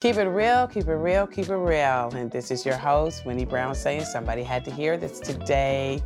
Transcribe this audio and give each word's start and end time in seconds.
Keep 0.00 0.18
it 0.18 0.28
real, 0.28 0.68
keep 0.68 0.86
it 0.86 0.94
real, 0.94 1.26
keep 1.26 1.48
it 1.48 1.56
real. 1.56 2.12
And 2.14 2.30
this 2.30 2.52
is 2.52 2.64
your 2.64 2.76
host, 2.76 3.26
Winnie 3.26 3.44
Brown, 3.44 3.74
saying 3.74 4.04
somebody 4.04 4.44
had 4.44 4.64
to 4.66 4.70
hear 4.70 4.96
this 4.96 5.18
today. 5.18 6.00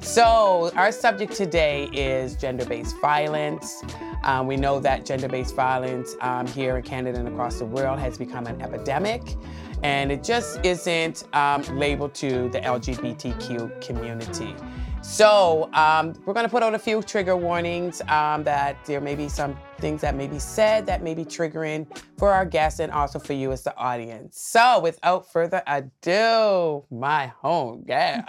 So, 0.00 0.70
our 0.76 0.92
subject 0.92 1.32
today 1.32 1.86
is 1.92 2.36
gender 2.36 2.64
based 2.64 2.94
violence. 3.00 3.82
Um, 4.22 4.46
we 4.46 4.56
know 4.56 4.78
that 4.78 5.04
gender 5.04 5.26
based 5.26 5.56
violence 5.56 6.14
um, 6.20 6.46
here 6.46 6.76
in 6.76 6.84
Canada 6.84 7.18
and 7.18 7.26
across 7.26 7.58
the 7.58 7.64
world 7.64 7.98
has 7.98 8.16
become 8.16 8.46
an 8.46 8.62
epidemic, 8.62 9.34
and 9.82 10.12
it 10.12 10.22
just 10.22 10.64
isn't 10.64 11.24
um, 11.34 11.62
labeled 11.76 12.14
to 12.14 12.48
the 12.50 12.60
LGBTQ 12.60 13.80
community. 13.84 14.54
So 15.02 15.68
um, 15.74 16.14
we're 16.24 16.32
going 16.32 16.46
to 16.46 16.50
put 16.50 16.62
out 16.62 16.74
a 16.74 16.78
few 16.78 17.02
trigger 17.02 17.36
warnings 17.36 18.00
um, 18.02 18.44
that 18.44 18.82
there 18.84 19.00
may 19.00 19.16
be 19.16 19.28
some 19.28 19.58
things 19.78 20.00
that 20.00 20.14
may 20.14 20.28
be 20.28 20.38
said 20.38 20.86
that 20.86 21.02
may 21.02 21.12
be 21.12 21.24
triggering 21.24 21.86
for 22.16 22.30
our 22.30 22.46
guests 22.46 22.78
and 22.78 22.92
also 22.92 23.18
for 23.18 23.32
you 23.32 23.50
as 23.50 23.64
the 23.64 23.76
audience. 23.76 24.40
So 24.40 24.78
without 24.78 25.30
further 25.30 25.60
ado, 25.66 26.84
my 26.88 27.26
home 27.26 27.82
gal, 27.84 28.24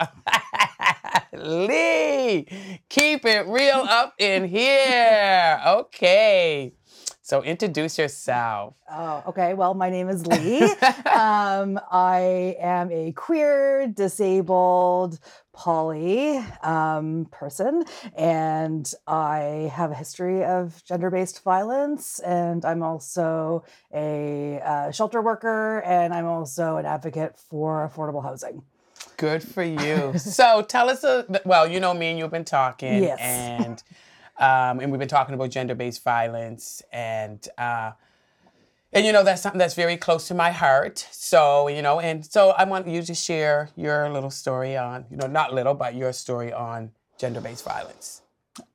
Lee, 1.33 2.47
keep 2.89 3.23
it 3.25 3.45
real 3.47 3.85
up 3.87 4.15
in 4.17 4.47
here. 4.47 5.61
Okay. 5.65 6.73
So 7.25 7.41
introduce 7.41 7.97
yourself. 7.97 8.73
Oh, 8.91 9.23
okay. 9.27 9.53
Well, 9.53 9.73
my 9.73 9.89
name 9.89 10.09
is 10.09 10.27
Lee. 10.27 10.61
um, 11.05 11.79
I 11.89 12.57
am 12.59 12.91
a 12.91 13.13
queer, 13.13 13.87
disabled, 13.87 15.19
poly 15.53 16.37
um, 16.63 17.25
person, 17.31 17.85
and 18.17 18.91
I 19.07 19.71
have 19.73 19.91
a 19.91 19.95
history 19.95 20.43
of 20.43 20.83
gender 20.83 21.09
based 21.09 21.43
violence. 21.43 22.19
And 22.19 22.65
I'm 22.65 22.83
also 22.83 23.63
a 23.93 24.59
uh, 24.59 24.91
shelter 24.91 25.21
worker, 25.21 25.81
and 25.85 26.13
I'm 26.13 26.25
also 26.25 26.77
an 26.77 26.85
advocate 26.85 27.39
for 27.39 27.89
affordable 27.89 28.23
housing. 28.23 28.63
Good 29.17 29.43
for 29.43 29.63
you. 29.63 30.17
so 30.17 30.61
tell 30.63 30.89
us 30.89 31.03
a 31.03 31.25
well, 31.45 31.67
you 31.67 31.79
know 31.79 31.93
me 31.93 32.07
and 32.07 32.19
you've 32.19 32.31
been 32.31 32.45
talking, 32.45 33.03
yes. 33.03 33.19
and 33.21 33.83
um, 34.37 34.79
and 34.79 34.91
we've 34.91 34.99
been 34.99 35.07
talking 35.07 35.35
about 35.35 35.51
gender-based 35.51 36.03
violence, 36.03 36.81
and 36.91 37.47
uh, 37.57 37.91
and 38.93 39.05
you 39.05 39.11
know 39.11 39.23
that's 39.23 39.41
something 39.41 39.59
that's 39.59 39.73
very 39.73 39.97
close 39.97 40.27
to 40.27 40.33
my 40.33 40.51
heart. 40.51 41.07
So 41.11 41.67
you 41.67 41.81
know, 41.81 41.99
and 41.99 42.25
so 42.25 42.51
I 42.51 42.63
want 42.65 42.87
you 42.87 43.01
to 43.01 43.13
share 43.13 43.69
your 43.75 44.09
little 44.09 44.31
story 44.31 44.77
on, 44.77 45.05
you 45.09 45.17
know, 45.17 45.27
not 45.27 45.53
little, 45.53 45.73
but 45.73 45.95
your 45.95 46.13
story 46.13 46.53
on 46.53 46.91
gender-based 47.17 47.63
violence. 47.63 48.21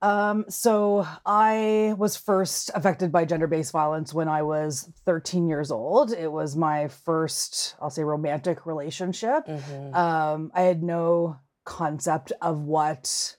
Um, 0.03 0.45
so 0.49 1.07
I 1.25 1.95
was 1.99 2.17
first 2.17 2.71
affected 2.75 3.13
by 3.13 3.25
gender-based 3.25 3.73
violence 3.73 4.13
when 4.13 4.29
I 4.29 4.43
was 4.43 4.91
13 5.07 5.49
years 5.49 5.71
old. 5.71 6.13
It 6.13 6.31
was 6.33 6.57
my 6.57 6.89
first, 6.89 7.77
I'll 7.81 7.91
say, 7.91 8.03
romantic 8.03 8.67
relationship. 8.67 9.47
Mm-hmm. 9.47 9.95
Um, 9.95 10.51
I 10.55 10.63
had 10.63 10.83
no 10.83 11.39
concept 11.65 12.33
of 12.43 12.59
what 12.63 13.37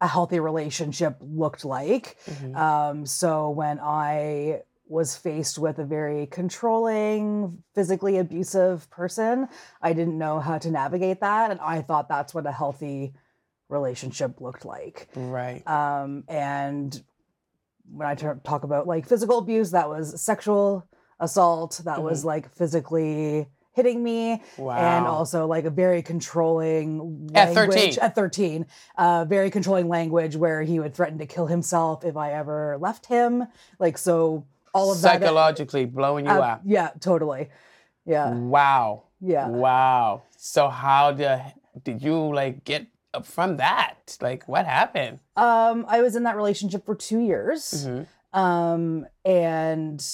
a 0.00 0.06
healthy 0.06 0.40
relationship 0.40 1.16
looked 1.20 1.64
like. 1.64 2.16
Mm-hmm. 2.26 2.56
Um, 2.56 3.06
so 3.06 3.50
when 3.50 3.80
I 3.80 4.62
was 4.90 5.16
faced 5.16 5.56
with 5.56 5.78
a 5.78 5.84
very 5.84 6.26
controlling, 6.26 7.62
physically 7.74 8.18
abusive 8.18 8.90
person, 8.90 9.48
I 9.80 9.92
didn't 9.92 10.18
know 10.18 10.40
how 10.40 10.58
to 10.58 10.70
navigate 10.70 11.20
that. 11.20 11.52
And 11.52 11.60
I 11.60 11.80
thought 11.80 12.08
that's 12.08 12.34
what 12.34 12.44
a 12.44 12.52
healthy 12.52 13.14
relationship 13.68 14.40
looked 14.40 14.64
like. 14.64 15.08
Right. 15.14 15.66
Um, 15.66 16.24
and 16.26 17.00
when 17.88 18.08
I 18.08 18.16
talk 18.16 18.64
about 18.64 18.88
like 18.88 19.06
physical 19.06 19.38
abuse, 19.38 19.70
that 19.70 19.88
was 19.88 20.20
sexual 20.20 20.86
assault, 21.20 21.80
that 21.84 21.96
mm-hmm. 21.96 22.02
was 22.02 22.24
like 22.24 22.52
physically 22.56 23.46
hitting 23.72 24.02
me 24.02 24.42
wow. 24.58 24.76
and 24.76 25.06
also 25.06 25.46
like 25.46 25.64
a 25.64 25.70
very 25.70 26.02
controlling 26.02 27.28
language 27.28 27.36
at 27.36 27.54
13 27.54 27.98
at 28.02 28.14
13 28.16 28.66
uh, 28.98 29.24
very 29.24 29.48
controlling 29.48 29.88
language 29.88 30.34
where 30.34 30.62
he 30.62 30.80
would 30.80 30.92
threaten 30.92 31.18
to 31.18 31.24
kill 31.24 31.46
himself 31.46 32.04
if 32.04 32.16
i 32.16 32.32
ever 32.32 32.76
left 32.80 33.06
him 33.06 33.46
like 33.78 33.96
so 33.96 34.44
all 34.72 34.92
of 34.92 35.00
that 35.02 35.20
psychologically 35.20 35.84
blowing 35.84 36.26
you 36.26 36.32
uh, 36.32 36.40
up 36.40 36.62
yeah 36.64 36.90
totally. 37.00 37.48
Yeah. 38.06 38.34
Wow. 38.34 39.04
Yeah. 39.20 39.48
Wow. 39.48 40.22
So 40.36 40.68
how 40.68 41.12
did 41.12 41.40
did 41.84 42.02
you 42.02 42.34
like 42.34 42.64
get 42.64 42.86
from 43.22 43.58
that? 43.58 44.16
Like 44.20 44.48
what 44.48 44.66
happened? 44.66 45.20
Um 45.36 45.84
i 45.88 46.00
was 46.02 46.16
in 46.16 46.24
that 46.24 46.36
relationship 46.36 46.86
for 46.86 46.94
two 46.94 47.20
years. 47.20 47.86
Mm-hmm. 47.86 48.38
um 48.38 49.06
and 49.24 50.04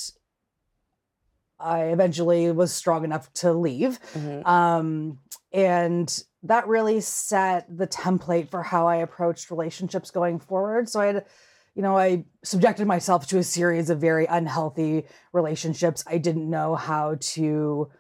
I 1.59 1.85
eventually 1.85 2.51
was 2.53 2.73
strong 2.73 3.05
enough 3.05 3.33
to 3.35 3.53
leave. 3.53 3.99
Mm-hmm. 4.13 4.47
Um, 4.47 5.19
and 5.53 6.25
that 6.43 6.69
really 6.69 7.01
set 7.01 7.67
the 7.75 7.87
template 7.87 8.51
for 8.51 8.63
how 8.63 8.87
I 8.87 8.97
approached 8.97 9.51
relationships 9.51 10.11
going 10.11 10.39
forward. 10.39 10.89
So 10.89 11.01
I 11.01 11.07
had, 11.07 11.25
you 11.77 11.83
know, 11.83 11.97
I 11.97 12.25
subjected 12.43 12.87
myself 12.87 13.27
to 13.29 13.39
a 13.39 13.43
series 13.43 13.91
of 13.91 14.01
very 14.01 14.25
unhealthy 14.25 15.05
relationships. 15.35 16.03
I 16.07 16.17
didn't 16.17 16.49
know 16.49 16.75
how 16.75 17.19
to 17.21 17.91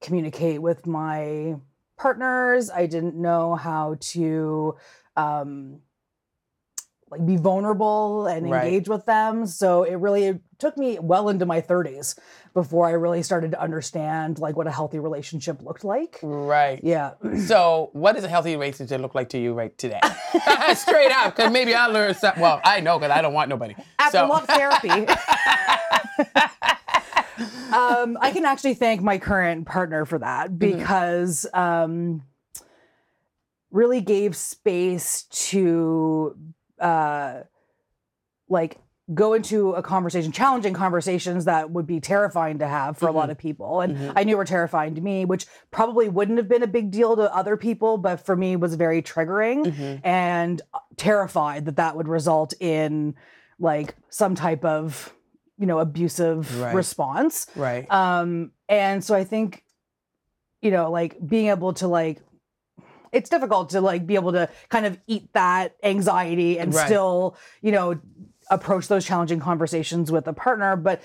communicate 0.00 0.62
with 0.62 0.86
my 0.86 1.56
partners. 1.98 2.70
I 2.70 2.86
didn't 2.86 3.16
know 3.16 3.56
how 3.56 3.96
to 4.12 4.76
um, 5.16 5.80
like 7.14 7.26
be 7.26 7.36
vulnerable 7.36 8.26
and 8.26 8.46
engage 8.46 8.88
right. 8.88 8.96
with 8.96 9.06
them. 9.06 9.46
So 9.46 9.84
it 9.84 9.94
really 9.94 10.24
it 10.24 10.40
took 10.58 10.76
me 10.76 10.98
well 11.00 11.28
into 11.28 11.46
my 11.46 11.60
30s 11.60 12.18
before 12.54 12.88
I 12.88 12.92
really 12.92 13.22
started 13.22 13.52
to 13.52 13.60
understand 13.60 14.40
like 14.40 14.56
what 14.56 14.66
a 14.66 14.72
healthy 14.72 14.98
relationship 14.98 15.62
looked 15.62 15.84
like. 15.84 16.18
Right. 16.22 16.80
Yeah. 16.82 17.12
So 17.44 17.90
what 17.92 18.14
does 18.14 18.24
a 18.24 18.28
healthy 18.28 18.52
relationship 18.56 19.00
look 19.00 19.14
like 19.14 19.28
to 19.30 19.38
you 19.38 19.52
right 19.52 19.76
today? 19.76 20.00
Straight 20.74 21.12
up, 21.12 21.36
because 21.36 21.52
maybe 21.52 21.74
I 21.74 21.86
learned 21.86 22.16
something. 22.16 22.42
Well, 22.42 22.60
I 22.64 22.80
know 22.80 22.98
because 22.98 23.12
I 23.12 23.22
don't 23.22 23.34
want 23.34 23.48
nobody. 23.48 23.76
After 23.98 24.18
so. 24.18 24.32
of 24.32 24.46
therapy. 24.46 24.88
um, 27.72 28.16
I 28.20 28.30
can 28.32 28.44
actually 28.44 28.74
thank 28.74 29.02
my 29.02 29.18
current 29.18 29.66
partner 29.66 30.04
for 30.04 30.18
that 30.18 30.48
mm-hmm. 30.48 30.56
because 30.56 31.46
mm-hmm. 31.54 31.60
um, 31.60 32.22
really 33.70 34.00
gave 34.00 34.34
space 34.36 35.24
to 35.24 36.36
uh, 36.80 37.40
like 38.48 38.78
go 39.12 39.34
into 39.34 39.72
a 39.72 39.82
conversation, 39.82 40.32
challenging 40.32 40.72
conversations 40.72 41.44
that 41.44 41.70
would 41.70 41.86
be 41.86 42.00
terrifying 42.00 42.58
to 42.58 42.66
have 42.66 42.96
for 42.96 43.06
mm-hmm. 43.06 43.14
a 43.14 43.18
lot 43.18 43.22
mm-hmm. 43.24 43.30
of 43.32 43.38
people. 43.38 43.80
And 43.80 43.96
mm-hmm. 43.96 44.12
I 44.16 44.24
knew 44.24 44.36
were 44.36 44.46
terrifying 44.46 44.94
to 44.94 45.00
me, 45.02 45.26
which 45.26 45.46
probably 45.70 46.08
wouldn't 46.08 46.38
have 46.38 46.48
been 46.48 46.62
a 46.62 46.66
big 46.66 46.90
deal 46.90 47.14
to 47.16 47.34
other 47.34 47.58
people, 47.58 47.98
but 47.98 48.24
for 48.24 48.34
me 48.34 48.56
was 48.56 48.76
very 48.76 49.02
triggering 49.02 49.66
mm-hmm. 49.66 50.06
and 50.06 50.62
terrified 50.96 51.66
that 51.66 51.76
that 51.76 51.96
would 51.96 52.08
result 52.08 52.54
in 52.60 53.14
like 53.58 53.94
some 54.08 54.34
type 54.34 54.64
of, 54.64 55.12
you 55.58 55.66
know, 55.66 55.80
abusive 55.80 56.60
right. 56.60 56.74
response. 56.74 57.46
Right. 57.54 57.90
Um, 57.92 58.52
and 58.70 59.04
so 59.04 59.14
I 59.14 59.24
think, 59.24 59.64
you 60.62 60.70
know, 60.70 60.90
like 60.90 61.18
being 61.24 61.48
able 61.48 61.74
to 61.74 61.88
like 61.88 62.22
it's 63.14 63.30
difficult 63.30 63.70
to 63.70 63.80
like 63.80 64.06
be 64.06 64.16
able 64.16 64.32
to 64.32 64.48
kind 64.68 64.84
of 64.84 64.98
eat 65.06 65.32
that 65.32 65.76
anxiety 65.82 66.58
and 66.58 66.74
right. 66.74 66.86
still, 66.86 67.36
you 67.62 67.72
know, 67.72 67.98
approach 68.50 68.88
those 68.88 69.06
challenging 69.06 69.40
conversations 69.40 70.12
with 70.12 70.26
a 70.26 70.32
partner, 70.32 70.76
but 70.76 71.00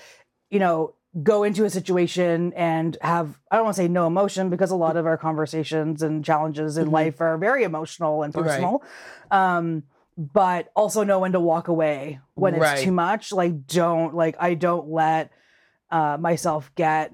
you 0.50 0.58
know, 0.58 0.94
go 1.22 1.44
into 1.44 1.64
a 1.64 1.70
situation 1.70 2.52
and 2.54 2.96
have 3.00 3.38
I 3.50 3.56
don't 3.56 3.64
want 3.64 3.76
to 3.76 3.82
say 3.82 3.88
no 3.88 4.06
emotion 4.06 4.50
because 4.50 4.70
a 4.70 4.76
lot 4.76 4.96
of 4.96 5.06
our 5.06 5.16
conversations 5.16 6.02
and 6.02 6.24
challenges 6.24 6.76
in 6.76 6.86
mm-hmm. 6.86 6.94
life 6.94 7.20
are 7.20 7.38
very 7.38 7.62
emotional 7.62 8.22
and 8.22 8.34
personal. 8.34 8.82
Right. 9.30 9.54
Um, 9.54 9.84
but 10.16 10.70
also 10.74 11.02
know 11.02 11.20
when 11.20 11.32
to 11.32 11.40
walk 11.40 11.68
away 11.68 12.20
when 12.34 12.56
right. 12.56 12.74
it's 12.74 12.82
too 12.82 12.92
much. 12.92 13.32
Like 13.32 13.66
don't 13.66 14.14
like 14.14 14.36
I 14.38 14.54
don't 14.54 14.88
let 14.88 15.30
uh, 15.90 16.18
myself 16.20 16.70
get 16.74 17.12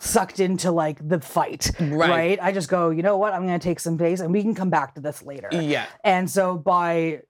sucked 0.00 0.40
into 0.40 0.70
like 0.70 1.06
the 1.06 1.20
fight, 1.20 1.70
right. 1.80 2.10
right? 2.10 2.38
I 2.42 2.52
just 2.52 2.68
go, 2.68 2.90
you 2.90 3.02
know 3.02 3.16
what? 3.16 3.32
I'm 3.32 3.46
going 3.46 3.58
to 3.58 3.64
take 3.64 3.80
some 3.80 3.96
space 3.96 4.20
and 4.20 4.32
we 4.32 4.42
can 4.42 4.54
come 4.54 4.70
back 4.70 4.94
to 4.94 5.00
this 5.00 5.22
later. 5.22 5.48
Yeah. 5.52 5.86
And 6.02 6.28
so 6.30 6.56
by 6.56 7.22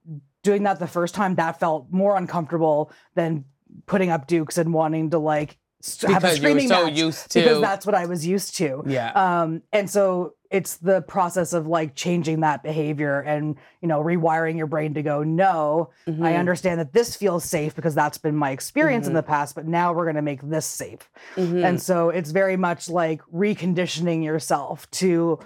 doing 0.43 0.63
that 0.63 0.79
the 0.79 0.87
first 0.87 1.15
time, 1.15 1.35
that 1.35 1.59
felt 1.59 1.87
more 1.91 2.17
uncomfortable 2.17 2.91
than 3.15 3.45
putting 3.85 4.09
up 4.09 4.27
dukes 4.27 4.57
and 4.57 4.73
wanting 4.73 5.11
to 5.11 5.19
like 5.19 5.57
have 6.01 6.21
because 6.21 6.33
a 6.33 6.37
screaming 6.37 6.67
so 6.67 6.85
match 6.85 6.97
used 6.97 7.31
to 7.31 7.39
because 7.39 7.61
that's 7.61 7.85
what 7.85 7.95
I 7.95 8.05
was 8.05 8.25
used 8.25 8.55
to. 8.57 8.83
Yeah. 8.85 9.11
Um, 9.11 9.61
and 9.71 9.89
so 9.89 10.33
it's 10.51 10.77
the 10.77 11.01
process 11.01 11.53
of 11.53 11.67
like 11.67 11.95
changing 11.95 12.39
that 12.39 12.63
behavior 12.63 13.19
and 13.21 13.57
you 13.81 13.87
know 13.87 14.01
rewiring 14.01 14.57
your 14.57 14.67
brain 14.67 14.93
to 14.93 15.01
go 15.01 15.23
no 15.23 15.89
mm-hmm. 16.07 16.23
i 16.23 16.35
understand 16.35 16.79
that 16.79 16.93
this 16.93 17.15
feels 17.15 17.43
safe 17.43 17.75
because 17.75 17.95
that's 17.95 18.17
been 18.17 18.35
my 18.35 18.51
experience 18.51 19.03
mm-hmm. 19.03 19.11
in 19.11 19.15
the 19.15 19.23
past 19.23 19.55
but 19.55 19.67
now 19.67 19.91
we're 19.91 20.05
going 20.05 20.15
to 20.15 20.21
make 20.21 20.41
this 20.41 20.65
safe 20.65 21.09
mm-hmm. 21.35 21.63
and 21.63 21.81
so 21.81 22.09
it's 22.09 22.31
very 22.31 22.57
much 22.57 22.89
like 22.89 23.21
reconditioning 23.33 24.23
yourself 24.23 24.89
to 24.91 25.39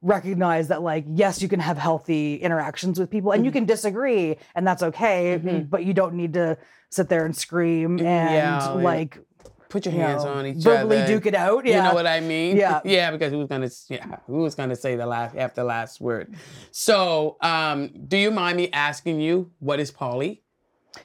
recognize 0.00 0.68
that 0.68 0.80
like 0.80 1.04
yes 1.08 1.42
you 1.42 1.48
can 1.48 1.60
have 1.60 1.76
healthy 1.76 2.36
interactions 2.36 2.98
with 2.98 3.10
people 3.10 3.32
and 3.32 3.44
you 3.44 3.50
mm-hmm. 3.50 3.58
can 3.58 3.66
disagree 3.66 4.36
and 4.54 4.66
that's 4.66 4.82
okay 4.82 5.38
mm-hmm. 5.38 5.62
but 5.62 5.84
you 5.84 5.92
don't 5.92 6.14
need 6.14 6.32
to 6.34 6.56
sit 6.90 7.08
there 7.08 7.24
and 7.26 7.36
scream 7.36 7.98
and 7.98 8.04
yeah, 8.34 8.68
like 8.70 9.18
put 9.68 9.84
your 9.86 9.94
you 9.94 10.00
hands 10.00 10.24
know, 10.24 10.32
on 10.32 10.46
each 10.46 10.66
other. 10.66 10.76
verbally 10.78 10.98
other. 10.98 11.06
duke 11.06 11.26
it 11.26 11.34
out. 11.34 11.64
Yeah. 11.66 11.76
You 11.76 11.82
know 11.88 11.94
what 11.94 12.06
I 12.06 12.20
mean? 12.20 12.56
Yeah. 12.56 12.80
Yeah, 12.84 13.10
because 13.10 13.32
who's 13.32 13.48
gonna 13.48 13.70
yeah, 13.88 14.16
who's 14.26 14.54
gonna 14.54 14.76
say 14.76 14.96
the 14.96 15.06
last 15.06 15.36
after 15.36 15.62
last 15.62 16.00
word? 16.00 16.34
So, 16.70 17.36
um, 17.40 17.90
do 18.08 18.16
you 18.16 18.30
mind 18.30 18.56
me 18.56 18.70
asking 18.72 19.20
you 19.20 19.50
what 19.58 19.80
is 19.80 19.90
poly? 19.90 20.42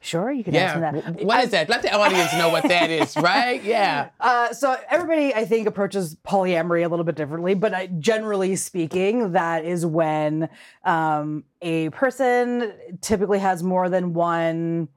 Sure, 0.02 0.32
you 0.32 0.44
can 0.44 0.56
ask 0.56 0.76
Yeah. 0.76 0.92
me 0.92 1.02
that. 1.02 1.22
wh- 1.22 1.26
What 1.26 1.44
is 1.44 1.52
that? 1.52 1.70
Let 1.70 1.82
the 1.84 1.94
audience 1.94 2.34
know 2.34 2.50
what 2.50 2.64
that 2.68 2.90
is, 2.90 3.16
right? 3.32 3.62
Yeah. 3.64 4.10
Uh, 4.20 4.52
so 4.52 4.76
everybody, 4.90 5.36
I 5.36 5.46
think, 5.46 5.68
approaches 5.68 6.16
polyamory 6.26 6.84
a 6.84 6.88
little 6.88 7.04
bit 7.04 7.16
differently, 7.16 7.54
but 7.54 7.74
I, 7.76 7.88
generally 7.88 8.56
speaking, 8.56 9.34
that 9.34 9.66
is 9.66 9.86
when 9.86 10.50
um, 10.84 11.44
a 11.62 11.90
person 11.92 12.74
typically 13.02 13.40
has 13.40 13.62
more 13.62 13.88
than 13.90 14.14
one 14.14 14.88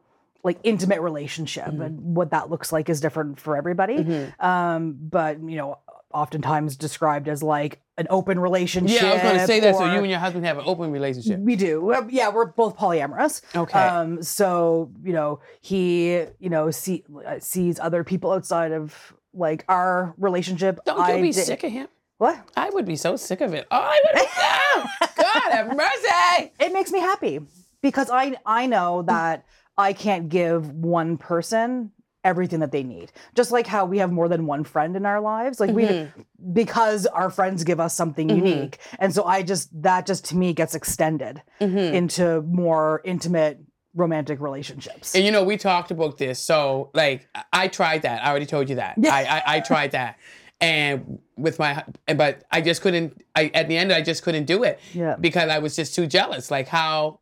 like 0.47 0.59
intimate 0.63 1.01
relationship, 1.03 1.67
Mm-hmm. 1.67 1.83
and 1.83 2.01
what 2.17 2.31
that 2.31 2.49
looks 2.49 2.73
like 2.73 2.89
is 2.89 3.01
different 3.01 3.39
for 3.39 3.57
everybody. 3.57 4.31
Um, 4.41 4.97
but 4.99 5.39
you 5.43 5.57
know, 5.57 5.79
oftentimes 6.15 6.77
described 6.77 7.29
as 7.29 7.43
like 7.43 7.81
an 7.99 8.07
open 8.11 8.39
relationship. 8.41 9.03
Yeah, 9.03 9.09
I 9.11 9.13
was 9.15 9.23
gonna 9.23 9.47
say 9.47 9.61
that. 9.61 9.75
So 9.77 9.85
you 9.93 9.99
and 10.01 10.09
your 10.11 10.19
husband 10.21 10.47
have 10.47 10.57
an 10.59 10.65
open 10.67 10.91
relationship. 10.91 11.41
we 11.41 11.57
do. 11.57 11.95
Yeah, 12.09 12.31
we're 12.31 12.47
both 12.47 12.77
polyamorous. 12.79 13.43
Okay. 13.55 13.79
Um, 13.79 14.23
so 14.23 14.91
you 15.03 15.13
know, 15.13 15.41
he 15.61 16.13
you 16.39 16.49
know 16.49 16.71
see, 16.71 17.05
uh, 17.27 17.39
sees 17.41 17.79
other 17.81 18.05
people 18.05 18.33
outside 18.33 18.73
of 18.73 19.15
like 19.35 19.65
our 19.69 20.15
relationship. 20.17 20.79
Don't 20.87 20.97
you 20.97 21.03
I 21.19 21.21
be 21.21 21.33
sick 21.33 21.63
of 21.65 21.73
him? 21.73 21.89
What? 22.19 22.39
I 22.57 22.71
would 22.71 22.87
be 22.87 22.97
so 22.97 23.17
sick 23.17 23.43
of 23.43 23.53
it. 23.53 23.67
Oh, 23.71 23.77
I 23.79 24.01
would. 24.05 25.09
God 25.17 25.53
have 25.53 25.77
mercy. 25.77 26.53
It 26.61 26.73
makes 26.73 26.91
me 26.91 27.01
happy 27.01 27.41
because 27.83 28.09
I 28.11 28.37
I 28.47 28.67
know 28.67 29.03
that 29.03 29.45
I 29.79 29.93
can't 29.93 30.29
give 30.29 30.71
one 30.71 31.17
person 31.17 31.93
everything 32.27 32.59
that 32.59 32.73
they 32.73 32.83
need. 32.83 33.13
Just 33.35 33.53
like 33.53 33.67
how 33.67 33.87
we 33.87 33.99
have 33.99 34.11
more 34.11 34.29
than 34.29 34.47
one 34.47 34.65
friend 34.65 34.97
in 34.97 35.07
our 35.07 35.21
lives, 35.21 35.61
like 35.61 35.71
we 35.71 35.85
mm-hmm. 35.85 36.53
because 36.53 37.07
our 37.07 37.31
friends 37.31 37.63
give 37.65 37.79
us 37.81 37.95
something 37.95 38.29
mm-hmm. 38.29 38.45
unique, 38.47 38.79
and 38.99 39.15
so 39.15 39.25
I 39.25 39.43
just 39.43 39.71
that 39.83 40.07
just 40.07 40.27
to 40.27 40.37
me 40.37 40.53
gets 40.53 40.75
extended 40.75 41.41
mm-hmm. 41.61 41.77
into 41.95 42.43
more 42.43 43.01
intimate 43.05 43.61
romantic 43.95 44.41
relationships. 44.41 45.15
And 45.15 45.25
you 45.25 45.31
know, 45.31 45.43
we 45.43 45.57
talked 45.57 45.91
about 45.91 46.19
this. 46.19 46.39
So, 46.39 46.91
like, 46.93 47.29
I- 47.53 47.69
tried 47.69 48.03
that. 48.03 48.23
I 48.23 48.29
already 48.29 48.47
told 48.47 48.69
you 48.69 48.77
that. 48.77 48.97
Yeah. 48.99 49.15
I, 49.15 49.23
I 49.23 49.43
I 49.57 49.61
tried 49.61 49.93
that, 49.93 50.19
and 50.61 51.19
with 51.37 51.59
my, 51.59 51.85
but 52.17 52.45
I 52.51 52.61
just 52.61 52.83
couldn't. 52.83 53.23
I 53.35 53.51
at 53.55 53.69
the 53.69 53.77
end, 53.79 53.93
I 53.93 54.03
just 54.03 54.23
couldn't 54.23 54.45
do 54.45 54.65
it. 54.65 54.81
Yeah. 54.93 55.17
Because 55.19 55.49
I 55.49 55.61
was 55.61 55.77
just 55.77 55.95
too 55.95 56.07
jealous. 56.07 56.51
Like 56.51 56.67
how, 56.67 57.21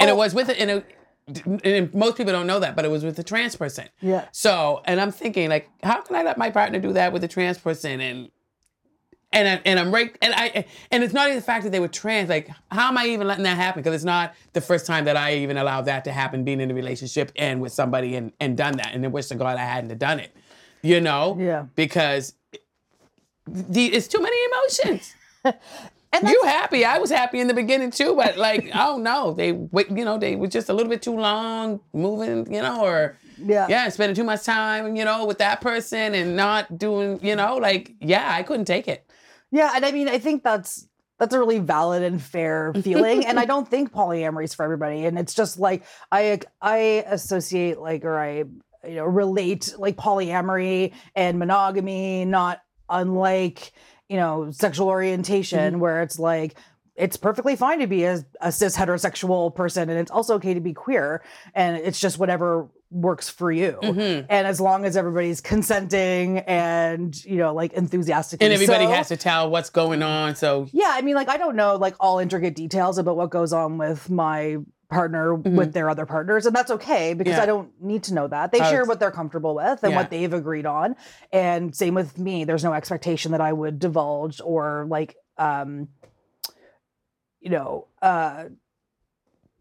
and 0.00 0.08
it 0.08 0.14
Oh. 0.14 0.16
was 0.16 0.34
with 0.34 0.48
it. 0.48 0.56
in 0.56 0.70
it, 0.70 0.86
and 1.64 1.92
most 1.94 2.16
people 2.16 2.32
don't 2.32 2.46
know 2.46 2.60
that, 2.60 2.74
but 2.76 2.84
it 2.84 2.90
was 2.90 3.04
with 3.04 3.18
a 3.18 3.22
trans 3.22 3.56
person. 3.56 3.88
Yeah. 4.00 4.26
So, 4.32 4.82
and 4.84 5.00
I'm 5.00 5.12
thinking, 5.12 5.48
like, 5.48 5.68
how 5.82 6.00
can 6.02 6.16
I 6.16 6.22
let 6.22 6.38
my 6.38 6.50
partner 6.50 6.78
do 6.78 6.92
that 6.94 7.12
with 7.12 7.22
a 7.24 7.28
trans 7.28 7.58
person? 7.58 8.00
And 8.00 8.30
and 9.30 9.46
I, 9.46 9.60
and 9.66 9.78
I'm 9.78 9.92
right, 9.92 10.16
and 10.22 10.32
I 10.34 10.64
and 10.90 11.04
it's 11.04 11.12
not 11.12 11.26
even 11.26 11.36
the 11.36 11.44
fact 11.44 11.64
that 11.64 11.70
they 11.70 11.80
were 11.80 11.88
trans. 11.88 12.30
Like, 12.30 12.48
how 12.70 12.88
am 12.88 12.96
I 12.96 13.06
even 13.08 13.26
letting 13.26 13.44
that 13.44 13.56
happen? 13.56 13.82
Because 13.82 13.94
it's 13.94 14.04
not 14.04 14.34
the 14.54 14.60
first 14.62 14.86
time 14.86 15.04
that 15.04 15.18
I 15.18 15.34
even 15.36 15.58
allowed 15.58 15.82
that 15.82 16.04
to 16.04 16.12
happen, 16.12 16.44
being 16.44 16.60
in 16.60 16.70
a 16.70 16.74
relationship 16.74 17.30
and 17.36 17.60
with 17.60 17.72
somebody 17.72 18.16
and 18.16 18.32
and 18.40 18.56
done 18.56 18.78
that. 18.78 18.94
And 18.94 19.04
I 19.04 19.08
wish 19.08 19.26
to 19.26 19.34
God 19.34 19.58
I 19.58 19.64
hadn't 19.64 19.90
have 19.90 19.98
done 19.98 20.18
it. 20.18 20.34
You 20.80 21.00
know? 21.00 21.36
Yeah. 21.38 21.66
Because 21.74 22.34
eh, 22.54 22.58
the 23.46 23.86
it's 23.86 24.08
too 24.08 24.20
many 24.20 24.36
emotions. 24.46 25.14
And 26.12 26.26
You 26.28 26.40
happy? 26.44 26.84
I 26.84 26.98
was 26.98 27.10
happy 27.10 27.38
in 27.40 27.48
the 27.48 27.54
beginning 27.54 27.90
too, 27.90 28.14
but 28.16 28.38
like, 28.38 28.70
oh 28.74 28.98
no, 28.98 29.32
they 29.34 29.52
wait. 29.52 29.90
You 29.90 30.04
know, 30.04 30.16
they 30.18 30.36
were 30.36 30.46
just 30.46 30.68
a 30.68 30.72
little 30.72 30.88
bit 30.90 31.02
too 31.02 31.18
long 31.18 31.80
moving. 31.92 32.52
You 32.52 32.62
know, 32.62 32.82
or 32.84 33.16
Yeah. 33.36 33.66
yeah, 33.68 33.88
spending 33.90 34.16
too 34.16 34.24
much 34.24 34.44
time. 34.44 34.96
You 34.96 35.04
know, 35.04 35.26
with 35.26 35.38
that 35.38 35.60
person 35.60 36.14
and 36.14 36.34
not 36.36 36.78
doing. 36.78 37.20
You 37.22 37.36
know, 37.36 37.56
like 37.56 37.94
yeah, 38.00 38.26
I 38.32 38.42
couldn't 38.42 38.64
take 38.64 38.88
it. 38.88 39.04
Yeah, 39.50 39.72
and 39.74 39.84
I 39.84 39.92
mean, 39.92 40.08
I 40.08 40.18
think 40.18 40.42
that's 40.42 40.86
that's 41.18 41.34
a 41.34 41.38
really 41.38 41.58
valid 41.58 42.02
and 42.02 42.22
fair 42.22 42.72
feeling, 42.82 43.26
and 43.26 43.38
I 43.38 43.44
don't 43.44 43.68
think 43.68 43.92
polyamory 43.92 44.44
is 44.44 44.54
for 44.54 44.62
everybody. 44.64 45.04
And 45.04 45.18
it's 45.18 45.34
just 45.34 45.58
like 45.58 45.84
I 46.10 46.40
I 46.62 47.04
associate 47.06 47.78
like 47.80 48.04
or 48.06 48.18
I 48.18 48.44
you 48.86 48.94
know 48.94 49.04
relate 49.04 49.74
like 49.76 49.96
polyamory 49.96 50.92
and 51.14 51.38
monogamy, 51.38 52.24
not 52.24 52.62
unlike 52.88 53.72
you 54.08 54.16
know 54.16 54.50
sexual 54.50 54.88
orientation, 54.88 55.80
where 55.80 56.02
it's 56.02 56.18
like 56.18 56.56
it's 56.98 57.16
perfectly 57.16 57.54
fine 57.54 57.78
to 57.78 57.86
be 57.86 58.04
a, 58.04 58.24
a 58.40 58.50
cis 58.50 58.76
heterosexual 58.76 59.54
person, 59.54 59.88
and 59.88 59.98
it's 59.98 60.10
also 60.10 60.34
okay 60.34 60.54
to 60.54 60.60
be 60.60 60.72
queer, 60.72 61.22
and 61.54 61.76
it's 61.76 62.00
just 62.00 62.18
whatever 62.18 62.68
works 62.90 63.28
for 63.28 63.52
you. 63.52 63.78
Mm-hmm. 63.82 64.26
And 64.28 64.46
as 64.46 64.60
long 64.60 64.84
as 64.84 64.96
everybody's 64.96 65.40
consenting 65.40 66.38
and 66.40 67.24
you 67.24 67.36
know 67.36 67.54
like 67.54 67.72
enthusiastic, 67.74 68.42
And 68.42 68.52
everybody 68.52 68.86
so, 68.86 68.92
has 68.92 69.08
to 69.08 69.16
tell 69.16 69.48
what's 69.50 69.70
going 69.70 70.02
on. 70.02 70.34
So 70.34 70.66
yeah, 70.72 70.90
I 70.90 71.02
mean, 71.02 71.14
like 71.14 71.28
I 71.28 71.36
don't 71.36 71.56
know 71.56 71.76
like 71.76 71.94
all 72.00 72.18
intricate 72.18 72.54
details 72.54 72.98
about 72.98 73.16
what 73.16 73.30
goes 73.30 73.52
on 73.52 73.78
with 73.78 74.10
my 74.10 74.58
partner 74.88 75.34
with 75.34 75.72
their 75.74 75.90
other 75.90 76.06
partners, 76.06 76.46
and 76.46 76.56
that's 76.56 76.70
okay 76.70 77.12
because 77.14 77.32
Mm-hmm. 77.34 77.38
Yeah. 77.38 77.42
I 77.42 77.46
don't 77.46 77.82
need 77.82 78.04
to 78.04 78.14
know 78.14 78.26
that. 78.28 78.52
They 78.52 78.60
Oh, 78.60 78.70
share 78.70 78.84
what 78.86 78.98
they're 79.00 79.10
comfortable 79.10 79.54
with 79.54 79.82
and 79.82 79.92
Yeah. 79.92 79.96
what 79.98 80.10
they've 80.10 80.32
agreed 80.32 80.64
on, 80.66 80.96
and 81.32 81.74
same 81.76 81.94
with 81.94 82.18
me. 82.18 82.44
There's 82.44 82.64
no 82.64 82.72
expectation 82.72 83.32
that 83.32 83.40
I 83.42 83.52
would 83.52 83.78
divulge 83.78 84.40
or 84.42 84.86
like, 84.88 85.16
um, 85.36 85.88
you 87.40 87.50
know, 87.50 87.86
uh, 88.00 88.44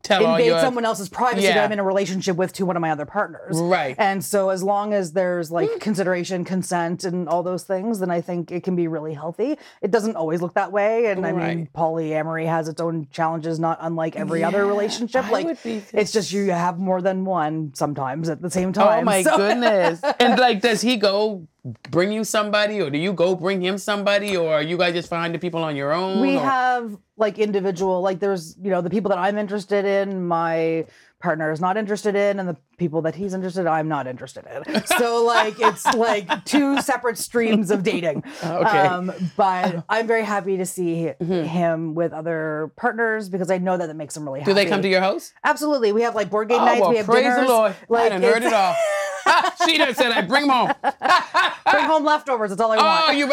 tell 0.07 0.24
invade 0.31 0.48
your 0.48 0.59
someone 0.59 0.86
else's 0.86 1.09
privacy 1.09 1.48
that 1.48 1.57
I'm 1.65 1.71
in 1.71 1.80
a 1.80 1.83
relationship 1.83 2.36
with 2.38 2.54
to 2.54 2.65
one 2.65 2.75
of 2.75 2.81
my 2.81 2.92
other 2.92 3.06
partners. 3.06 3.59
right. 3.59 3.95
And 3.98 4.24
so, 4.24 4.50
as 4.50 4.63
long 4.63 4.94
as 4.94 5.12
there's 5.13 5.51
like 5.51 5.69
Mm. 5.69 5.80
consideration, 5.81 6.44
consent, 6.45 7.04
and 7.04 7.27
all 7.27 7.44
those 7.44 7.63
things, 7.63 8.00
then 8.00 8.09
I 8.12 8.21
think 8.21 8.51
it 8.51 8.63
can 8.63 8.75
be 8.75 8.88
really 8.88 9.13
healthy. 9.13 9.57
It 9.81 9.92
doesn't 9.92 10.15
always 10.15 10.42
look 10.42 10.54
that 10.54 10.71
way. 10.71 11.07
And 11.12 11.25
I 11.25 11.31
mean, 11.31 11.42
Right. 11.42 11.74
polyamory 11.74 12.45
has 12.48 12.68
its 12.68 12.80
own 12.81 13.07
challenges, 13.12 13.59
not 13.59 13.77
unlike 13.81 14.15
every 14.15 14.44
other 14.44 14.65
relationship. 14.65 15.25
I 15.25 15.30
like, 15.30 15.57
it's 15.65 16.12
just 16.12 16.31
you 16.31 16.51
have 16.51 16.80
more 16.80 17.01
than 17.01 17.25
one 17.25 17.71
sometimes 17.75 18.30
at 18.30 18.42
the 18.42 18.50
same 18.50 18.74
time. 18.74 19.01
Oh 19.01 19.04
my 19.04 19.21
So- 19.24 19.36
goodness! 19.38 20.01
and 20.19 20.39
like, 20.39 20.62
does 20.62 20.81
he 20.81 20.95
go 20.98 21.48
bring 21.92 22.12
you 22.12 22.24
somebody, 22.24 22.81
or 22.81 22.90
do 22.90 22.98
you 22.98 23.14
go 23.14 23.36
bring 23.36 23.62
him 23.62 23.78
somebody, 23.78 24.36
or 24.38 24.54
are 24.54 24.62
you 24.62 24.78
guys 24.78 24.94
just 24.94 25.10
finding 25.10 25.40
people 25.40 25.64
on 25.64 25.75
your 25.75 25.92
own? 25.94 26.22
we 26.22 26.36
or- 26.38 26.42
have 26.42 26.98
like 27.18 27.40
individual, 27.40 28.02
like 28.02 28.19
there's, 28.19 28.56
you 28.62 28.69
know, 28.69 28.81
the 28.81 28.90
people 28.92 29.10
that 29.10 29.18
I'm 29.18 29.38
interested 29.40 29.86
in, 29.86 30.28
my 30.28 30.86
partner 31.19 31.52
is 31.52 31.60
not 31.60 31.75
interested 31.75 32.16
in, 32.16 32.40
and 32.40 32.48
the 32.48 32.56
people 32.78 33.02
that 33.02 33.16
he's 33.16 33.34
interested 33.34 33.62
in, 33.62 33.68
I'm 33.68 33.88
not 33.88 34.06
interested 34.06 34.46
in. 34.46 34.84
So 35.00 35.24
like 35.25 35.56
it's 35.60 35.84
like 35.96 36.46
two 36.46 36.80
separate 36.81 37.18
streams 37.18 37.72
of 37.72 37.81
dating. 37.84 38.24
Okay. 38.44 38.80
Um, 38.81 39.12
but 39.36 39.83
I'm 39.90 40.06
very 40.06 40.24
happy 40.24 40.57
to 40.57 40.66
see 40.66 41.12
him 41.19 41.95
with 41.95 42.14
other 42.14 42.71
partners 42.76 43.30
because 43.30 43.50
I 43.50 43.57
know 43.57 43.78
that 43.78 43.90
it 43.90 43.95
makes 43.95 44.16
him 44.16 44.24
really 44.26 44.42
happy. 44.42 44.52
Do 44.52 44.56
they 44.56 44.68
come 44.68 44.83
to 44.83 44.88
your 44.88 45.02
house? 45.02 45.33
Absolutely. 45.44 45.92
We 45.92 46.04
have 46.04 46.14
like 46.14 46.30
board 46.30 46.50
game 46.50 46.62
Oh, 46.62 46.66
nights. 46.66 46.81
well, 46.81 46.92
we 46.92 46.97
have 46.97 47.07
praise 47.07 47.24
dinners. 47.24 47.42
the 47.42 47.47
Lord! 47.47 47.71
I 47.71 47.86
Like 47.90 48.09
done 48.12 48.21
heard 48.21 48.44
it 48.44 48.54
all. 48.54 48.76
she 49.66 49.78
done 49.78 49.94
said, 49.96 50.12
"I 50.12 50.22
bring 50.22 50.48
them 50.48 50.50
home." 50.56 50.74
Bring 51.72 51.86
home 51.86 52.06
leftovers. 52.06 52.50
That's 52.50 52.62
all 52.62 52.72
I 52.72 52.78
want. 52.78 53.10
Oh, 53.10 53.12
you. 53.12 53.31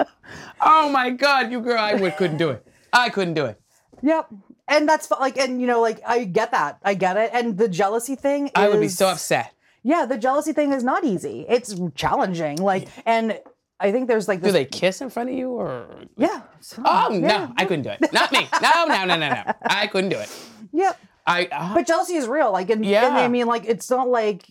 oh 0.60 0.88
my 0.90 1.10
God, 1.10 1.50
you 1.52 1.60
girl! 1.60 1.78
I 1.78 1.94
would, 1.94 2.16
couldn't 2.16 2.38
do 2.38 2.50
it. 2.50 2.66
I 2.92 3.10
couldn't 3.10 3.34
do 3.34 3.44
it. 3.46 3.60
Yep. 4.02 4.28
And 4.68 4.88
that's 4.88 5.10
like, 5.10 5.38
and 5.38 5.60
you 5.60 5.66
know, 5.66 5.80
like 5.80 6.00
I 6.06 6.24
get 6.24 6.50
that. 6.52 6.78
I 6.84 6.94
get 6.94 7.16
it. 7.16 7.30
And 7.32 7.56
the 7.56 7.68
jealousy 7.68 8.16
thing 8.16 8.46
is, 8.46 8.52
I 8.54 8.68
would 8.68 8.80
be 8.80 8.88
so 8.88 9.08
upset. 9.08 9.52
Yeah, 9.82 10.06
the 10.06 10.18
jealousy 10.18 10.52
thing 10.52 10.72
is 10.72 10.82
not 10.84 11.04
easy. 11.04 11.46
It's 11.48 11.74
challenging. 11.94 12.58
Like, 12.58 12.88
and 13.06 13.40
I 13.80 13.92
think 13.92 14.08
there's 14.08 14.28
like 14.28 14.40
This, 14.40 14.48
Do 14.48 14.52
they 14.52 14.64
kiss 14.66 15.00
in 15.00 15.08
front 15.08 15.30
of 15.30 15.36
you, 15.36 15.50
or? 15.50 15.86
Yeah. 16.16 16.42
so- 16.60 16.82
Oh 16.84 17.12
yeah, 17.12 17.18
no, 17.20 17.52
I 17.56 17.64
couldn't 17.64 17.84
do 17.84 17.90
it. 17.90 18.12
Not 18.12 18.30
me. 18.32 18.46
No, 18.60 18.84
no, 18.86 19.04
no, 19.04 19.16
no, 19.16 19.28
no. 19.30 19.42
I 19.62 19.86
couldn't 19.86 20.10
do 20.10 20.18
it. 20.18 20.30
Yep. 20.72 21.00
I. 21.28 21.48
Uh, 21.52 21.74
But 21.74 21.86
jealousy 21.86 22.14
is 22.14 22.26
real. 22.26 22.50
Like, 22.50 22.70
and, 22.70 22.84
Yeah. 22.84 23.06
and 23.06 23.16
I 23.16 23.28
mean, 23.28 23.46
like, 23.46 23.64
it's 23.66 23.90
not 23.90 24.08
like 24.08 24.46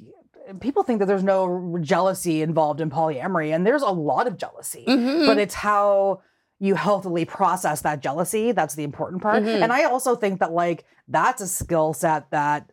people 0.59 0.83
think 0.83 0.99
that 0.99 1.07
there's 1.07 1.23
no 1.23 1.77
jealousy 1.81 2.41
involved 2.41 2.79
in 2.79 2.89
polyamory, 2.89 3.53
and 3.53 3.65
there's 3.65 3.81
a 3.81 3.89
lot 3.89 4.27
of 4.27 4.37
jealousy. 4.37 4.85
Mm-hmm. 4.87 5.25
But 5.25 5.37
it's 5.37 5.55
how 5.55 6.21
you 6.59 6.75
healthily 6.75 7.25
process 7.25 7.81
that 7.81 7.99
jealousy 8.01 8.51
that's 8.51 8.75
the 8.75 8.83
important 8.83 9.21
part. 9.21 9.43
Mm-hmm. 9.43 9.63
And 9.63 9.71
I 9.71 9.83
also 9.83 10.15
think 10.15 10.39
that 10.39 10.51
like 10.51 10.85
that's 11.07 11.41
a 11.41 11.47
skill 11.47 11.93
set 11.93 12.29
that 12.31 12.71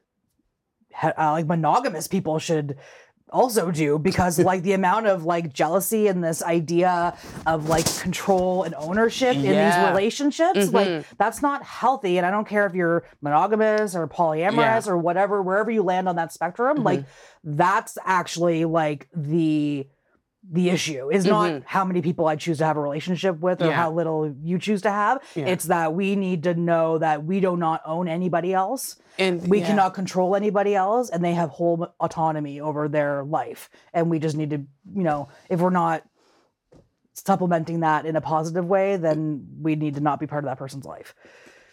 uh, 1.03 1.33
like 1.33 1.47
monogamous 1.47 2.09
people 2.09 2.39
should 2.39 2.77
also 3.35 3.71
do 3.71 3.99
because 3.99 4.39
like 4.39 4.63
the 4.63 4.73
amount 4.73 5.07
of 5.07 5.25
like 5.25 5.53
jealousy 5.53 6.07
and 6.07 6.23
this 6.23 6.43
idea 6.43 7.19
of 7.47 7.69
like 7.69 7.85
control 8.01 8.63
and 8.63 8.75
ownership 8.77 9.35
in 9.35 9.43
these 9.43 9.51
Yeah. 9.51 9.85
Mm-hmm. 9.87 9.95
relationships 9.97 10.73
like 10.73 11.05
that's 11.19 11.43
not 11.43 11.63
healthy 11.65 12.17
and 12.17 12.25
i 12.27 12.31
don't 12.31 12.47
care 12.47 12.65
if 12.65 12.75
you're 12.75 13.05
monogamous 13.21 13.95
or 13.97 14.07
polyamorous 14.07 14.57
Yeah. 14.57 14.79
Mm-hmm. 14.79 14.91
or 14.91 14.99
whatever 14.99 15.43
wherever 15.43 15.71
you 15.71 15.83
land 15.83 16.09
on 16.09 16.17
that 16.17 16.33
spectrum 16.33 16.85
like 16.85 17.05
that's 17.43 17.99
actually 18.05 18.65
like 18.65 19.09
the 19.15 19.87
the 20.51 20.69
issue 20.71 21.11
is 21.11 21.25
not 21.25 21.63
how 21.65 21.85
many 21.85 22.03
people 22.03 22.27
I 22.27 22.37
choose 22.37 22.59
to 22.59 22.65
have 22.67 22.77
a 22.77 22.81
relationship 22.81 23.41
with 23.41 23.61
or 23.61 23.65
Mm-hmm. 23.65 23.71
Yeah. 23.71 23.77
how 23.77 23.93
little 23.93 24.35
you 24.43 24.59
choose 24.59 24.83
to 24.83 24.91
have. 24.91 25.23
Yeah. 25.35 25.47
It's 25.47 25.65
that 25.65 25.95
we 25.95 26.17
need 26.17 26.43
to 26.45 26.55
know 26.55 26.99
that 26.99 27.25
we 27.25 27.41
do 27.41 27.57
not 27.57 27.81
own 27.87 28.09
anybody 28.09 28.53
else. 28.53 28.97
And 29.19 29.47
We 29.49 29.61
yeah. 29.61 29.69
cannot 29.69 29.95
control 29.95 30.37
anybody 30.37 30.75
else 30.75 31.09
and 31.09 31.25
they 31.25 31.33
have 31.35 31.49
whole 31.51 31.89
autonomy 31.99 32.61
over 32.61 32.89
their 32.89 33.25
life. 33.25 33.71
And 33.95 34.11
we 34.11 34.19
just 34.19 34.37
need 34.37 34.51
to, 34.51 34.59
you 34.95 35.03
know, 35.03 35.29
if 35.49 35.61
we're 35.61 35.71
not 35.71 36.05
supplementing 37.15 37.81
that 37.81 38.07
in 38.07 38.17
a 38.17 38.21
positive 38.21 38.67
way, 38.67 38.97
then 38.97 39.47
we 39.61 39.77
need 39.77 39.95
to 39.95 40.01
not 40.01 40.21
be 40.21 40.27
part 40.27 40.45
of 40.45 40.49
that 40.51 40.59
person's 40.59 40.85
life. 40.85 41.15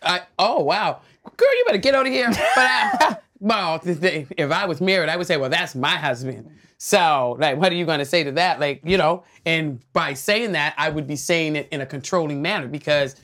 I, 0.04 0.22
oh 0.40 0.62
wow, 0.63 1.01
girl, 1.38 1.58
you 1.58 1.63
better 1.66 1.78
get 1.78 1.94
out 1.94 2.08
of 2.08 2.12
here. 2.13 2.30
But 2.30 2.40
I, 2.58 3.18
well, 3.42 3.82
if 3.84 4.52
I 4.52 4.66
was 4.66 4.80
married, 4.80 5.10
I 5.10 5.18
would 5.18 5.28
say, 5.28 5.36
well, 5.36 5.50
that's 5.50 5.76
my 5.76 5.98
husband. 5.98 6.50
So, 6.78 7.36
like, 7.40 7.58
what 7.58 7.72
are 7.72 7.76
you 7.76 7.86
going 7.86 8.00
to 8.00 8.06
say 8.06 8.24
to 8.24 8.32
that? 8.34 8.60
Like, 8.60 8.82
you 8.86 8.98
know, 8.98 9.24
and 9.46 9.82
by 9.94 10.14
saying 10.14 10.54
that, 10.54 10.74
I 10.78 10.90
would 10.90 11.08
be 11.08 11.16
saying 11.16 11.56
it 11.56 11.68
in 11.72 11.82
a 11.82 11.86
controlling 11.86 12.42
manner 12.42 12.68
because, 12.68 13.16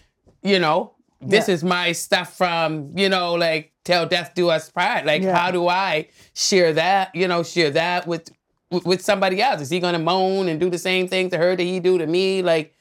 you 0.43 0.59
know, 0.59 0.93
this 1.21 1.47
Yeah. 1.47 1.53
is 1.55 1.63
my 1.63 1.91
stuff 1.93 2.35
from, 2.37 2.91
you 2.97 3.09
know, 3.09 3.33
like 3.35 3.71
till 3.83 4.05
death 4.05 4.33
do 4.35 4.49
us 4.49 4.69
part. 4.69 5.05
Like, 5.05 5.21
Yeah. 5.23 5.35
how 5.35 5.51
do 5.51 5.67
I 5.67 6.07
share 6.33 6.73
that? 6.73 7.15
You 7.15 7.27
know, 7.27 7.43
share 7.43 7.69
that 7.71 8.05
with 8.07 8.29
with- 8.69 8.85
with 8.85 9.01
somebody 9.01 9.41
else? 9.41 9.61
Is 9.61 9.69
he 9.69 9.79
going 9.79 9.93
to 9.93 9.99
moan 9.99 10.49
and 10.49 10.59
do 10.59 10.69
the 10.69 10.77
same 10.77 11.07
thing 11.07 11.29
to 11.29 11.37
her 11.37 11.55
that 11.55 11.63
he 11.63 11.79
do 11.79 11.97
to 11.97 12.05
me? 12.05 12.41
Like, 12.41 12.73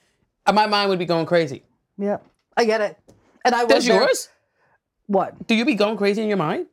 uh, 0.45 0.52
my 0.52 0.66
mind 0.66 0.90
would 0.90 0.99
be 0.99 1.05
going 1.05 1.26
crazy. 1.26 1.62
Yeah. 1.97 2.16
I 2.57 2.64
get 2.64 2.81
it. 2.81 2.99
And 3.45 3.55
I 3.55 3.62
was 3.62 3.73
Does 3.73 3.87
yours? 3.87 4.28
What? 5.07 5.47
Do 5.47 5.55
you 5.55 5.64
be 5.64 5.76
going 5.76 5.97
crazy 5.97 6.23
in 6.23 6.26
your 6.28 6.38
mind? 6.38 6.66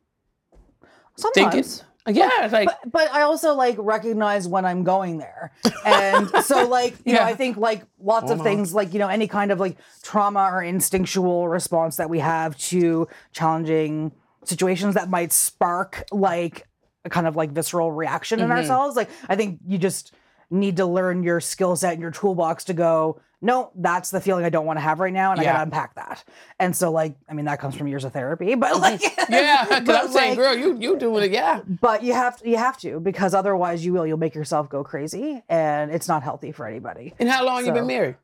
Sometimes. 1.16 1.84
Yeah, 2.06 2.28
it's 2.44 2.52
like 2.52 2.68
but 2.68 2.92
but 2.92 3.10
I 3.12 3.22
also 3.22 3.54
like 3.54 3.76
recognize 3.78 4.46
when 4.46 4.66
I'm 4.66 4.84
going 4.84 5.16
there, 5.18 5.52
and 5.86 6.30
so 6.44 6.68
like 6.68 6.96
you 7.06 7.14
know 7.14 7.22
I 7.22 7.34
think 7.34 7.56
like 7.56 7.82
lots 7.98 8.30
of 8.30 8.40
Uh-huh. 8.40 8.44
things 8.50 8.74
like 8.74 8.92
you 8.92 8.98
know 8.98 9.08
any 9.08 9.26
kind 9.26 9.50
of 9.50 9.58
like 9.58 9.78
trauma 10.02 10.50
or 10.52 10.62
instinctual 10.62 11.48
response 11.48 11.96
that 11.96 12.10
we 12.10 12.18
have 12.18 12.58
to 12.58 13.08
challenging 13.32 14.12
situations 14.44 14.94
that 14.96 15.08
might 15.08 15.32
spark 15.32 16.04
like 16.12 16.66
a 17.06 17.10
kind 17.10 17.26
of 17.26 17.36
like 17.36 17.52
visceral 17.52 17.90
reaction 17.90 18.40
in 18.40 18.48
Mhm. 18.48 18.56
ourselves. 18.58 18.96
Like 18.96 19.08
I 19.28 19.34
think 19.36 19.60
you 19.66 19.78
just 19.78 20.12
need 20.50 20.76
to 20.76 20.86
learn 20.86 21.22
your 21.22 21.40
skill 21.40 21.76
set 21.76 21.92
and 21.92 22.02
your 22.02 22.10
toolbox 22.10 22.64
to 22.64 22.74
go. 22.74 23.20
No, 23.40 23.70
that's 23.74 24.10
the 24.10 24.22
feeling 24.22 24.44
I 24.46 24.48
don't 24.48 24.64
want 24.64 24.78
to 24.78 24.80
have 24.80 25.00
right 25.00 25.12
now, 25.12 25.32
and 25.32 25.38
I 25.40 25.44
gotta 25.44 25.62
unpack 25.64 25.96
that. 25.96 26.24
And 26.58 26.74
so, 26.74 26.90
like, 26.90 27.14
I 27.28 27.34
mean, 27.34 27.44
that 27.44 27.60
comes 27.60 27.74
from 27.74 27.88
years 27.88 28.04
of 28.04 28.12
therapy, 28.14 28.54
but 28.54 28.72
mm-hmm. 28.72 28.80
like, 28.80 29.02
yeah, 29.28 29.64
because 29.64 29.82
but, 29.86 30.04
I'm 30.04 30.08
saying, 30.10 30.36
girl, 30.36 30.56
you 30.56 30.78
you 30.78 30.96
doing 30.96 31.24
it, 31.24 31.30
yeah. 31.30 31.60
but 31.66 32.02
you 32.02 32.14
have 32.14 32.38
to 32.38 32.48
you 32.48 32.56
have 32.56 32.78
to 32.78 33.00
because 33.00 33.34
otherwise 33.34 33.84
you 33.84 33.92
will 33.92 34.06
you'll 34.06 34.18
make 34.18 34.34
yourself 34.34 34.70
go 34.70 34.82
crazy 34.82 35.42
and 35.48 35.90
it's 35.90 36.08
not 36.08 36.22
healthy 36.22 36.52
for 36.52 36.66
anybody 36.66 37.12
And 37.18 37.28
how 37.28 37.44
long 37.44 37.66
you 37.66 37.72
been 37.72 37.86
married? 37.86 38.16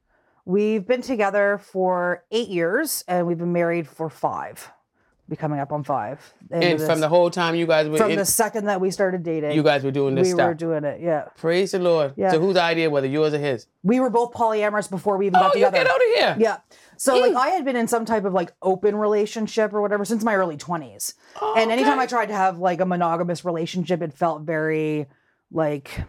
we've 0.45 0.87
been 0.87 1.03
together 1.03 1.59
for 1.62 2.25
eight 2.31 2.49
years 2.49 3.05
and 3.07 3.27
we've 3.27 3.39
been 3.39 3.53
married 3.53 3.87
for 3.87 4.09
five 4.09 4.71
be 5.31 5.37
coming 5.37 5.61
up 5.61 5.73
on 5.73 5.85
five 5.85 6.35
And 6.51 6.81
from 6.81 6.99
the 7.01 7.09
whole 7.09 7.31
time 7.31 7.55
you 7.55 7.65
guys 7.67 7.89
were 7.89 7.97
from 7.97 8.11
in, 8.11 8.19
the 8.19 8.25
second 8.25 8.65
that 8.67 8.81
we 8.81 8.91
started 8.91 9.23
dating 9.23 9.53
you 9.53 9.63
guys 9.63 9.85
were 9.85 9.93
doing 9.93 10.17
this 10.17 10.27
we 10.27 10.33
stuff. 10.35 10.49
were 10.49 10.55
doing 10.55 10.85
it 10.85 11.01
yeah 11.01 11.27
Praise 11.37 11.71
the 11.71 11.79
Lord. 11.79 12.15
Yeah. 12.17 12.33
So 12.33 12.41
whose 12.41 12.57
idea, 12.57 12.91
whether 12.91 13.07
yours 13.07 13.33
or 13.33 13.39
his? 13.39 13.67
we 13.85 14.01
were 14.01 14.11
both 14.11 14.33
polyamorous 14.33 14.91
before 14.91 15.17
we 15.17 15.27
even 15.27 15.37
Oh, 15.37 15.41
got 15.43 15.55
you 15.55 15.65
together 15.65 15.77
get 15.85 15.87
out 15.87 15.97
of 15.97 16.03
here. 16.17 16.37
yeah 16.39 16.57
so 16.97 17.17
like 17.19 17.33
Mm. 17.33 17.37
i 17.37 17.49
had 17.51 17.65
been 17.65 17.77
in 17.77 17.87
some 17.89 18.05
type 18.05 18.25
of 18.25 18.33
like 18.35 18.53
open 18.61 18.97
relationship 18.97 19.73
or 19.73 19.81
whatever 19.81 20.05
since 20.05 20.25
my 20.25 20.35
early 20.35 20.57
20s 20.57 21.15
Oh, 21.41 21.55
and 21.57 21.71
anytime 21.71 21.93
okay. 21.95 22.03
I 22.03 22.07
tried 22.07 22.27
to 22.27 22.35
have 22.35 22.59
like 22.59 22.81
a 22.81 22.87
monogamous 22.87 23.45
relationship, 23.45 24.03
it 24.03 24.13
felt 24.13 24.43
very 24.43 25.07
like 25.53 26.03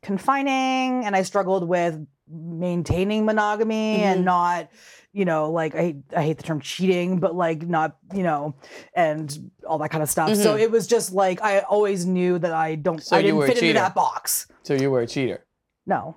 confining, 0.00 1.04
and 1.04 1.14
I 1.14 1.22
struggled 1.22 1.68
with 1.68 2.04
maintaining 2.28 3.24
monogamy 3.24 3.98
Mhm. 3.98 4.02
and 4.02 4.24
not, 4.24 4.68
you 5.12 5.24
know, 5.24 5.50
like 5.50 5.74
I 5.74 5.78
hate, 5.78 5.96
I 6.16 6.22
hate 6.22 6.36
the 6.38 6.42
term 6.42 6.60
cheating, 6.60 7.18
but 7.20 7.34
like 7.34 7.62
not, 7.62 7.96
you 8.14 8.22
know, 8.22 8.54
and 8.94 9.50
all 9.66 9.78
that 9.78 9.90
kind 9.90 10.02
of 10.02 10.08
stuff. 10.10 10.34
So 10.36 10.56
it 10.56 10.70
was 10.70 10.86
just 10.86 11.12
like 11.12 11.42
I 11.42 11.60
always 11.60 12.06
knew 12.06 12.38
that 12.38 12.52
I 12.52 12.76
don't, 12.76 12.96
Mm-hmm. 12.96 13.02
So 13.02 13.16
I 13.16 13.22
didn't 13.22 13.46
fit 13.46 13.58
into 13.58 13.74
that 13.74 13.94
box. 13.94 14.46
So 14.62 14.74
you 14.74 14.90
were 14.90 15.00
a 15.00 15.06
cheater. 15.06 15.44
No. 15.86 16.16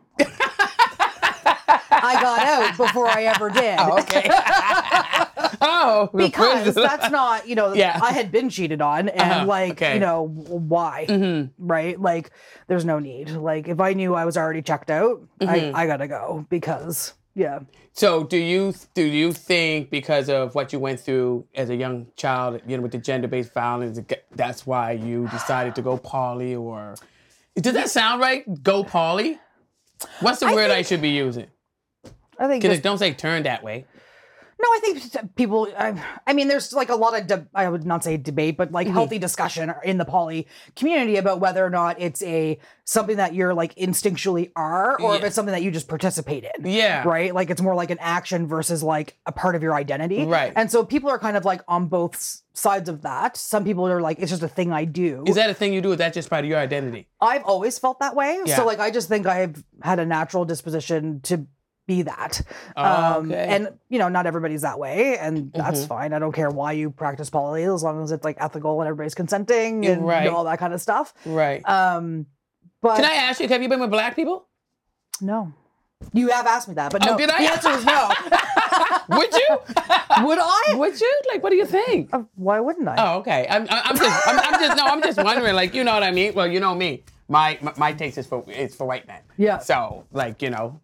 I 1.97 2.19
got 2.21 2.39
out 2.39 2.77
before 2.77 3.07
I 3.07 3.23
ever 3.23 3.49
did. 3.49 3.77
Oh, 3.79 3.99
okay. 3.99 4.29
oh, 5.61 6.09
because 6.15 6.75
that's 6.75 7.09
not 7.11 7.47
you 7.47 7.55
know 7.55 7.73
Yeah. 7.73 7.97
i 8.01 8.11
had 8.11 8.31
been 8.31 8.49
cheated 8.49 8.81
on 8.81 9.09
and 9.09 9.19
Uh-huh, 9.31 9.45
like 9.45 9.71
okay. 9.73 9.93
you 9.95 9.99
know 9.99 10.27
why 10.27 11.05
Mhm. 11.07 11.51
right 11.57 11.99
like 11.99 12.31
there's 12.67 12.83
no 12.85 12.99
need 12.99 13.29
like 13.31 13.67
if 13.67 13.79
i 13.79 13.93
knew 13.93 14.13
i 14.13 14.25
was 14.25 14.37
already 14.37 14.61
checked 14.61 14.91
out 14.91 15.21
Mhm. 15.41 15.73
I, 15.73 15.83
I 15.83 15.87
gotta 15.87 16.07
go 16.07 16.45
because 16.49 17.13
yeah 17.35 17.59
So 17.93 18.23
do 18.23 18.37
you 18.37 18.73
do 18.93 19.03
you 19.03 19.31
think 19.33 19.89
because 19.89 20.29
of 20.29 20.55
what 20.55 20.73
you 20.73 20.79
went 20.79 20.99
through 20.99 21.47
as 21.55 21.69
a 21.69 21.75
young 21.75 22.07
child, 22.17 22.61
you 22.67 22.77
know, 22.77 22.83
with 22.83 22.91
the 22.91 22.97
gender-based 22.97 23.53
violence, 23.53 23.99
that's 24.35 24.65
why 24.67 24.91
you 24.93 25.27
decided 25.29 25.75
to 25.75 25.81
go 25.81 25.97
poly, 25.97 26.55
or 26.55 26.95
does 27.55 27.73
that 27.73 27.89
sound 27.89 28.21
right? 28.21 28.43
Go 28.63 28.83
poly. 28.83 29.39
What's 30.21 30.41
the 30.41 30.47
I 30.47 30.55
word 30.55 30.71
I 30.71 30.81
should 30.81 31.01
be 31.01 31.09
using? 31.09 31.47
i 32.39 32.47
think 32.47 32.61
Because 32.61 32.81
don't 32.81 32.97
say 32.97 33.13
turn 33.13 33.43
that 33.43 33.63
way. 33.63 33.85
No 34.61 34.67
i 34.69 34.79
think 34.81 35.35
people 35.35 35.67
I, 35.77 36.01
I 36.25 36.33
mean 36.33 36.47
there's 36.47 36.71
like 36.73 36.89
a 36.89 36.95
lot 36.95 37.19
of 37.19 37.27
de- 37.27 37.47
i 37.53 37.67
would 37.69 37.85
not 37.85 38.03
say 38.03 38.17
debate 38.17 38.57
but 38.57 38.67
Mm-hmm. 38.67 38.75
like 38.75 38.87
healthy 38.87 39.19
discussion 39.19 39.73
in 39.83 39.97
the 39.97 40.05
poly 40.05 40.47
community 40.75 41.17
about 41.17 41.39
whether 41.39 41.63
or 41.65 41.69
not 41.69 41.99
it's 42.01 42.21
a 42.23 42.57
something 42.83 43.17
that 43.17 43.33
you're 43.33 43.53
like 43.53 43.73
instinctually 43.75 44.51
are 44.55 44.99
or 45.01 45.15
if 45.15 45.23
it's 45.23 45.35
something 45.35 45.51
that 45.53 45.63
you 45.63 45.71
just 45.71 45.87
participate 45.87 46.43
in 46.55 46.65
Yeah. 46.67 47.03
right? 47.07 47.33
Like 47.33 47.49
it's 47.49 47.61
more 47.61 47.73
like 47.75 47.89
an 47.89 47.97
action 47.99 48.47
versus 48.47 48.83
like 48.83 49.17
a 49.25 49.31
part 49.31 49.55
of 49.55 49.63
your 49.63 49.73
identity. 49.73 50.23
Right. 50.23 50.53
And 50.55 50.69
so 50.71 50.85
people 50.85 51.09
are 51.09 51.17
kind 51.17 51.35
of 51.35 51.45
like 51.45 51.61
on 51.67 51.87
both 51.87 52.41
sides 52.53 52.87
of 52.87 53.01
that. 53.01 53.37
Some 53.37 53.63
people 53.65 53.87
are 53.87 54.01
like, 54.01 54.19
it's 54.19 54.29
just 54.29 54.43
a 54.43 54.47
thing 54.47 54.71
I 54.71 54.85
do. 54.85 55.23
Is 55.25 55.33
that 55.35 55.49
a 55.49 55.53
thing 55.55 55.73
you 55.73 55.81
do? 55.81 55.91
Is 55.93 55.97
that 55.97 56.13
just 56.13 56.29
part 56.29 56.43
of 56.45 56.49
your 56.49 56.59
identity? 56.59 57.07
I've 57.19 57.43
always 57.43 57.79
felt 57.79 57.99
that 58.01 58.15
way. 58.15 58.39
Yeah. 58.45 58.55
So 58.55 58.65
like 58.67 58.79
I 58.79 58.91
just 58.91 59.09
think 59.09 59.25
I've 59.25 59.63
had 59.81 59.97
a 59.97 60.05
natural 60.05 60.45
disposition 60.45 61.21
to 61.23 61.47
be 61.87 62.01
that. 62.03 62.41
Oh, 62.75 62.83
Um, 63.19 63.31
okay. 63.31 63.45
and 63.49 63.69
you 63.89 63.99
know, 63.99 64.09
not 64.09 64.25
everybody's 64.25 64.61
that 64.61 64.79
way, 64.79 65.17
and 65.17 65.51
that's 65.53 65.83
Mhm. 65.83 65.87
fine. 65.87 66.13
I 66.13 66.19
don't 66.19 66.31
care 66.31 66.49
why 66.49 66.71
you 66.73 66.89
practice 66.89 67.29
poly 67.29 67.63
as 67.63 67.83
long 67.83 68.03
as 68.03 68.11
it's 68.11 68.23
like 68.25 68.37
ethical 68.39 68.81
and 68.81 68.87
everybody's 68.87 69.15
consenting 69.15 69.85
and 69.85 70.01
you 70.01 70.07
know, 70.07 70.35
all 70.35 70.43
that 70.45 70.59
kind 70.59 70.73
of 70.73 70.81
stuff. 70.81 71.13
Right. 71.25 71.67
Um, 71.69 72.25
but 72.81 72.95
Can 72.97 73.05
I 73.05 73.13
ask 73.13 73.39
you? 73.39 73.47
Have 73.47 73.61
you 73.61 73.69
been 73.69 73.79
with 73.79 73.91
black 73.91 74.15
people? 74.15 74.47
no. 75.21 75.51
You 76.13 76.27
have 76.27 76.45
asked 76.45 76.67
me 76.67 76.73
that, 76.75 76.91
but 76.91 77.07
Oh, 77.07 77.11
no. 77.13 77.17
did 77.17 77.29
I? 77.31 77.41
The 77.45 77.51
answer 77.53 77.69
is 77.71 77.85
no. 77.85 78.11
Would 79.17 79.33
you? 79.33 79.47
Would 80.25 80.37
I? 80.39 80.73
Would 80.75 80.99
you? 80.99 81.13
Like, 81.31 81.41
what 81.41 81.49
do 81.51 81.55
you 81.55 81.65
think? 81.65 82.09
Uh, 82.13 82.23
Why 82.35 82.59
wouldn't 82.59 82.87
I? 82.87 82.95
Oh, 82.97 83.17
okay. 83.19 83.47
I'm, 83.49 83.63
I'm 83.69 83.81
I'm 83.85 83.97
just, 83.97 84.27
I'm, 84.27 84.39
I'm 84.39 84.59
just, 84.59 84.77
no, 84.77 84.85
I'm 84.85 85.01
just 85.01 85.23
wondering. 85.23 85.55
Like, 85.55 85.73
you 85.73 85.83
know 85.83 85.93
what 85.93 86.03
I 86.03 86.11
mean? 86.11 86.33
Well, 86.35 86.47
you 86.47 86.59
know 86.59 86.75
me. 86.75 87.03
My, 87.29 87.57
my, 87.61 87.73
my 87.77 87.93
taste 87.93 88.17
is 88.17 88.27
for, 88.27 88.43
it's 88.47 88.75
for 88.75 88.85
white 88.85 89.07
men. 89.07 89.21
Yeah. 89.37 89.57
So, 89.59 90.05
like, 90.11 90.41
you 90.41 90.49
know, 90.51 90.79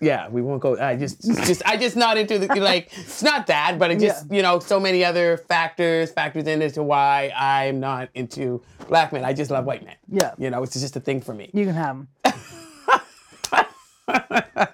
yeah, 0.00 0.28
we 0.28 0.42
won't 0.42 0.60
go. 0.60 0.78
I 0.78 0.96
just, 0.96 1.22
just, 1.22 1.62
I 1.66 1.76
just 1.76 1.96
not 1.96 2.16
into 2.18 2.38
the 2.38 2.46
like. 2.60 2.90
It's 2.96 3.22
not 3.22 3.46
that, 3.48 3.78
but 3.78 3.90
it 3.90 4.00
just, 4.00 4.30
you 4.32 4.42
know, 4.42 4.58
so 4.58 4.80
many 4.80 5.04
other 5.04 5.36
factors, 5.36 6.10
factors 6.12 6.46
in 6.46 6.62
as 6.62 6.72
to 6.74 6.82
why 6.82 7.32
I'm 7.36 7.80
not 7.80 8.08
into 8.14 8.62
black 8.88 9.12
men. 9.12 9.24
I 9.24 9.32
just 9.32 9.50
love 9.50 9.64
white 9.64 9.84
men. 9.84 9.96
Yeah. 10.08 10.32
You 10.38 10.50
know, 10.50 10.62
it's 10.62 10.78
just 10.78 10.96
a 10.96 11.00
thing 11.00 11.20
for 11.20 11.34
me. 11.34 11.50
You 11.52 11.64
can 11.64 11.74
have 11.74 11.96
'em. 11.96 12.08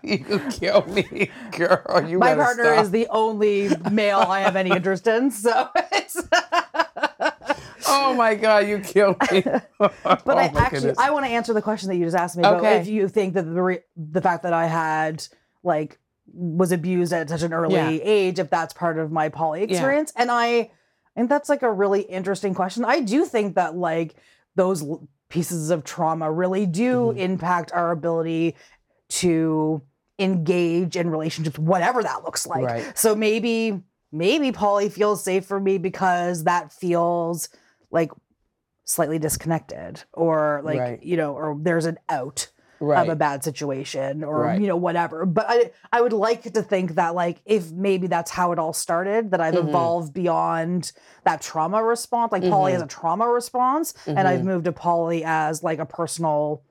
you 0.02 0.18
could 0.18 0.50
kill 0.50 0.84
me, 0.86 1.30
girl. 1.56 2.04
You 2.06 2.18
My 2.18 2.34
partner 2.34 2.64
stop. 2.74 2.84
is 2.84 2.90
the 2.90 3.06
only 3.08 3.70
male 3.90 4.18
I 4.18 4.40
have 4.40 4.56
any 4.56 4.70
interest 4.70 5.06
in, 5.06 5.30
so 5.30 5.68
it's. 5.92 6.20
Oh 8.10 8.14
my 8.14 8.34
god, 8.34 8.66
you 8.68 8.78
killed 8.80 9.16
me. 9.30 9.42
But 9.78 9.94
but 10.24 10.36
I 10.38 10.50
actually, 10.56 10.94
I 10.98 11.10
want 11.10 11.26
to 11.26 11.30
answer 11.30 11.52
the 11.52 11.62
question 11.62 11.88
that 11.88 11.96
you 11.96 12.04
just 12.04 12.16
asked 12.16 12.36
me 12.36 12.42
about 12.42 12.58
Okay. 12.60 12.76
if 12.78 12.86
you 12.86 13.08
think 13.08 13.34
that 13.34 13.42
the 13.42 13.62
re- 13.62 13.80
the 13.96 14.20
fact 14.20 14.42
that 14.44 14.52
I 14.52 14.66
had 14.66 15.26
like 15.62 15.98
was 16.32 16.72
abused 16.72 17.12
at 17.12 17.28
such 17.28 17.42
an 17.42 17.52
early 17.52 17.74
Yeah. 17.74 17.98
age, 18.02 18.38
if 18.38 18.48
that's 18.50 18.72
part 18.72 18.98
of 18.98 19.10
my 19.12 19.28
poly 19.28 19.62
experience, 19.62 20.12
and 20.16 20.30
I, 20.30 20.70
and 21.16 21.28
that's 21.28 21.48
like 21.48 21.62
a 21.62 21.70
really 21.72 22.02
interesting 22.02 22.54
question. 22.54 22.84
I 22.84 23.00
do 23.00 23.24
think 23.24 23.56
that 23.56 23.76
like 23.76 24.14
those 24.54 24.82
l- 24.82 25.06
pieces 25.28 25.70
of 25.70 25.82
trauma 25.84 26.30
really 26.30 26.64
do 26.66 27.12
Mhm. 27.12 27.16
impact 27.18 27.72
our 27.72 27.90
ability 27.90 28.54
to 29.08 29.82
engage 30.18 30.96
in 30.96 31.10
relationships, 31.10 31.58
whatever 31.58 32.02
that 32.02 32.22
looks 32.24 32.46
like. 32.46 32.64
Right. 32.64 32.98
So 32.98 33.14
maybe 33.14 33.82
maybe 34.14 34.52
poly 34.52 34.88
feels 34.90 35.24
safe 35.24 35.44
for 35.46 35.58
me 35.58 35.78
because 35.78 36.44
that 36.44 36.70
feels 36.72 37.48
like 37.92 38.10
slightly 38.84 39.18
disconnected 39.18 40.02
or 40.12 40.60
like 40.64 40.80
Right. 40.80 41.02
you 41.02 41.16
know 41.16 41.34
or 41.34 41.56
there's 41.60 41.84
an 41.86 41.98
out 42.08 42.48
right. 42.80 43.00
of 43.02 43.08
a 43.08 43.14
bad 43.14 43.44
situation 43.44 44.24
or 44.24 44.40
Right. 44.40 44.60
you 44.60 44.66
know 44.66 44.76
whatever 44.76 45.24
but 45.24 45.46
i 45.48 45.70
i 45.92 46.00
would 46.00 46.12
like 46.12 46.42
to 46.52 46.62
think 46.62 46.96
that 46.96 47.14
like 47.14 47.40
if 47.44 47.70
maybe 47.70 48.08
that's 48.08 48.32
how 48.32 48.50
it 48.50 48.58
all 48.58 48.72
started 48.72 49.30
that 49.30 49.40
i've 49.40 49.54
Mhm. 49.54 49.68
evolved 49.68 50.12
beyond 50.12 50.90
that 51.22 51.40
trauma 51.40 51.80
response 51.82 52.32
like 52.32 52.42
poly 52.42 52.72
Mhm. 52.72 52.76
as 52.76 52.82
a 52.82 52.86
trauma 52.88 53.28
response 53.28 53.94
and 54.06 54.18
Mm-hmm. 54.18 54.26
i've 54.26 54.44
moved 54.44 54.64
to 54.64 54.72
poly 54.72 55.22
as 55.24 55.62
like 55.62 55.78
a 55.78 55.86
personal 55.86 56.62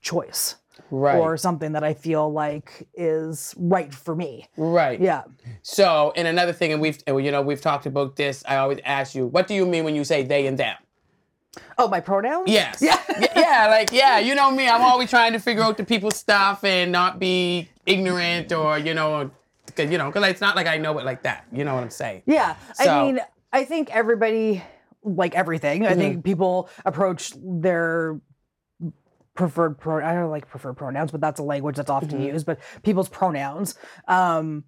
choice 0.00 0.54
Right. 0.90 1.16
or 1.18 1.36
something 1.36 1.72
that 1.72 1.82
I 1.82 1.94
feel 1.94 2.30
like 2.32 2.86
is 2.94 3.54
right 3.56 3.92
for 3.92 4.14
me. 4.14 4.48
right. 4.56 5.00
Yeah. 5.00 5.22
So, 5.62 6.12
and 6.16 6.28
another 6.28 6.52
thing, 6.52 6.72
and 6.72 6.80
we've, 6.82 6.98
you 7.06 7.30
know, 7.30 7.42
we've 7.42 7.60
talked 7.60 7.86
about 7.86 8.16
this. 8.16 8.44
I 8.46 8.56
always 8.56 8.78
ask 8.84 9.14
you, 9.14 9.26
what 9.26 9.46
do 9.46 9.54
you 9.54 9.66
mean 9.66 9.84
when 9.84 9.94
you 9.94 10.04
say 10.04 10.22
they 10.22 10.46
and 10.46 10.58
them? 10.58 10.76
Oh, 11.78 11.88
my 11.88 12.00
pronouns? 12.00 12.48
Yes. 12.50 12.80
Yeah. 12.82 13.00
Yeah, 13.36 13.68
like, 13.68 13.92
yeah, 13.92 14.18
you 14.18 14.34
know 14.34 14.50
me. 14.50 14.68
I'm 14.68 14.82
always 14.82 15.08
trying 15.08 15.32
to 15.32 15.38
figure 15.38 15.62
out 15.62 15.76
the 15.78 15.84
people's 15.84 16.16
stuff 16.16 16.64
and 16.64 16.90
not 16.92 17.18
be 17.18 17.68
ignorant 17.86 18.52
or, 18.52 18.76
you 18.78 18.92
know, 18.92 19.30
because, 19.66 19.90
you 19.90 19.96
know, 19.98 20.10
because 20.10 20.28
it's 20.28 20.40
not 20.40 20.56
like 20.56 20.66
I 20.66 20.76
know 20.78 20.98
it 20.98 21.04
like 21.06 21.22
that. 21.22 21.46
You 21.52 21.64
know 21.64 21.74
what 21.74 21.82
I'm 21.84 21.90
saying? 21.90 22.22
Yeah. 22.26 22.56
So- 22.74 22.90
I 22.90 23.04
mean, 23.04 23.20
I 23.52 23.64
think 23.64 23.94
everybody, 23.94 24.62
like 25.02 25.34
everything, 25.34 25.86
I 25.86 25.90
Mm-hmm. 25.92 25.98
think 26.00 26.24
people 26.24 26.68
approach 26.84 27.32
their 27.40 28.20
preferred 29.36 29.78
pro 29.78 30.04
I 30.04 30.14
don't 30.14 30.30
like 30.30 30.48
preferred 30.48 30.74
pronouns, 30.74 31.10
but 31.12 31.20
that's 31.20 31.38
a 31.38 31.42
language 31.44 31.76
that's 31.76 31.90
often 31.90 32.18
Mhm. 32.20 32.32
used, 32.32 32.46
but 32.46 32.58
people's 32.82 33.08
pronouns. 33.08 33.74
Um 34.08 34.64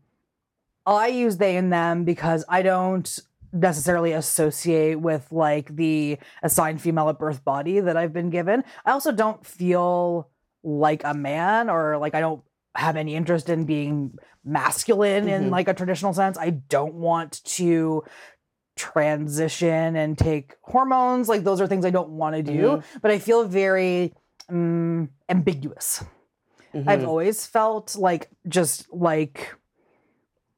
I 0.86 1.08
use 1.08 1.36
they 1.36 1.56
and 1.56 1.72
them 1.72 2.04
because 2.04 2.44
I 2.48 2.62
don't 2.62 3.18
necessarily 3.52 4.12
associate 4.12 4.96
with 5.00 5.26
like 5.32 5.74
the 5.74 6.18
assigned 6.42 6.80
female 6.80 7.08
at 7.08 7.18
birth 7.18 7.44
body 7.44 7.80
that 7.80 7.96
I've 7.96 8.12
been 8.12 8.30
given. 8.30 8.62
I 8.84 8.92
also 8.92 9.10
don't 9.12 9.44
feel 9.44 10.28
like 10.62 11.02
a 11.04 11.14
man 11.14 11.68
or 11.70 11.96
like 11.98 12.14
I 12.14 12.20
don't 12.20 12.42
have 12.74 12.96
any 12.96 13.14
interest 13.14 13.48
in 13.48 13.64
being 13.64 14.14
masculine 14.44 15.28
in 15.28 15.44
Mhm. 15.46 15.50
like 15.50 15.68
a 15.68 15.74
traditional 15.74 16.12
sense. 16.12 16.38
I 16.38 16.50
don't 16.50 16.94
want 16.94 17.42
to 17.44 18.04
transition 18.76 19.96
and 19.96 20.16
take 20.16 20.56
hormones. 20.62 21.28
Like 21.28 21.42
those 21.44 21.60
are 21.60 21.66
things 21.66 21.84
I 21.84 21.90
don't 21.90 22.10
want 22.10 22.36
to 22.36 22.42
do, 22.42 22.82
but 23.02 23.10
I 23.10 23.18
feel 23.18 23.44
very 23.44 24.14
um, 24.48 25.10
ambiguous. 25.28 26.04
I've 26.74 27.00
Mhm. 27.00 27.08
always 27.08 27.46
felt 27.46 27.96
like 27.96 28.28
just 28.46 28.92
like 28.92 29.54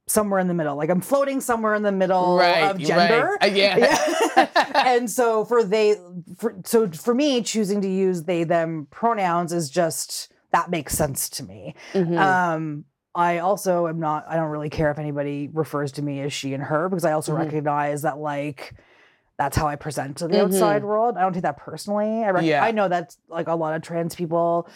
somewhere 0.06 0.40
in 0.40 0.48
the 0.48 0.54
middle. 0.54 0.74
Like 0.76 0.90
I'm 0.90 1.00
floating 1.00 1.40
somewhere 1.40 1.74
in 1.74 1.82
the 1.84 1.92
middle 1.92 2.36
right. 2.36 2.62
of 2.70 2.78
gender. 2.78 3.36
Right. 3.40 3.50
Uh, 3.50 3.54
yeah. 3.54 3.76
Yeah. 4.36 4.48
and 4.86 5.08
so 5.10 5.44
for 5.44 5.62
they 5.62 5.96
for, 6.36 6.56
so 6.64 6.88
for 6.90 7.14
me 7.14 7.42
choosing 7.42 7.80
to 7.82 7.88
use 7.88 8.24
they 8.24 8.42
them 8.44 8.86
pronouns 8.90 9.52
is 9.52 9.70
just 9.70 10.32
that 10.52 10.68
makes 10.68 10.94
sense 10.96 11.28
to 11.30 11.44
me. 11.44 11.74
Mhm. 11.94 12.18
Um 12.18 12.84
I 13.14 13.38
also 13.38 13.86
am 13.86 14.00
not 14.00 14.24
I 14.28 14.34
don't 14.36 14.50
really 14.50 14.70
care 14.70 14.90
if 14.90 14.98
anybody 14.98 15.48
refers 15.52 15.92
to 15.92 16.02
me 16.02 16.20
as 16.22 16.32
she 16.32 16.54
and 16.54 16.62
her 16.64 16.88
because 16.88 17.04
I 17.04 17.12
also 17.12 17.32
Mhm. 17.32 17.38
recognize 17.38 18.02
that 18.02 18.18
like 18.18 18.74
that's 19.40 19.56
how 19.56 19.66
I 19.66 19.76
present 19.76 20.18
to 20.18 20.28
the 20.28 20.36
Mhm. 20.36 20.44
outside 20.44 20.84
world. 20.84 21.16
I 21.16 21.22
don't 21.22 21.32
take 21.32 21.44
that 21.44 21.56
personally. 21.56 22.22
I 22.22 22.28
rec- 22.30 22.44
Yeah. 22.44 22.62
I 22.62 22.72
know 22.72 22.88
that's 22.88 23.16
like 23.26 23.48
a 23.48 23.54
lot 23.54 23.74
of 23.74 23.80
trans 23.80 24.14
people 24.14 24.68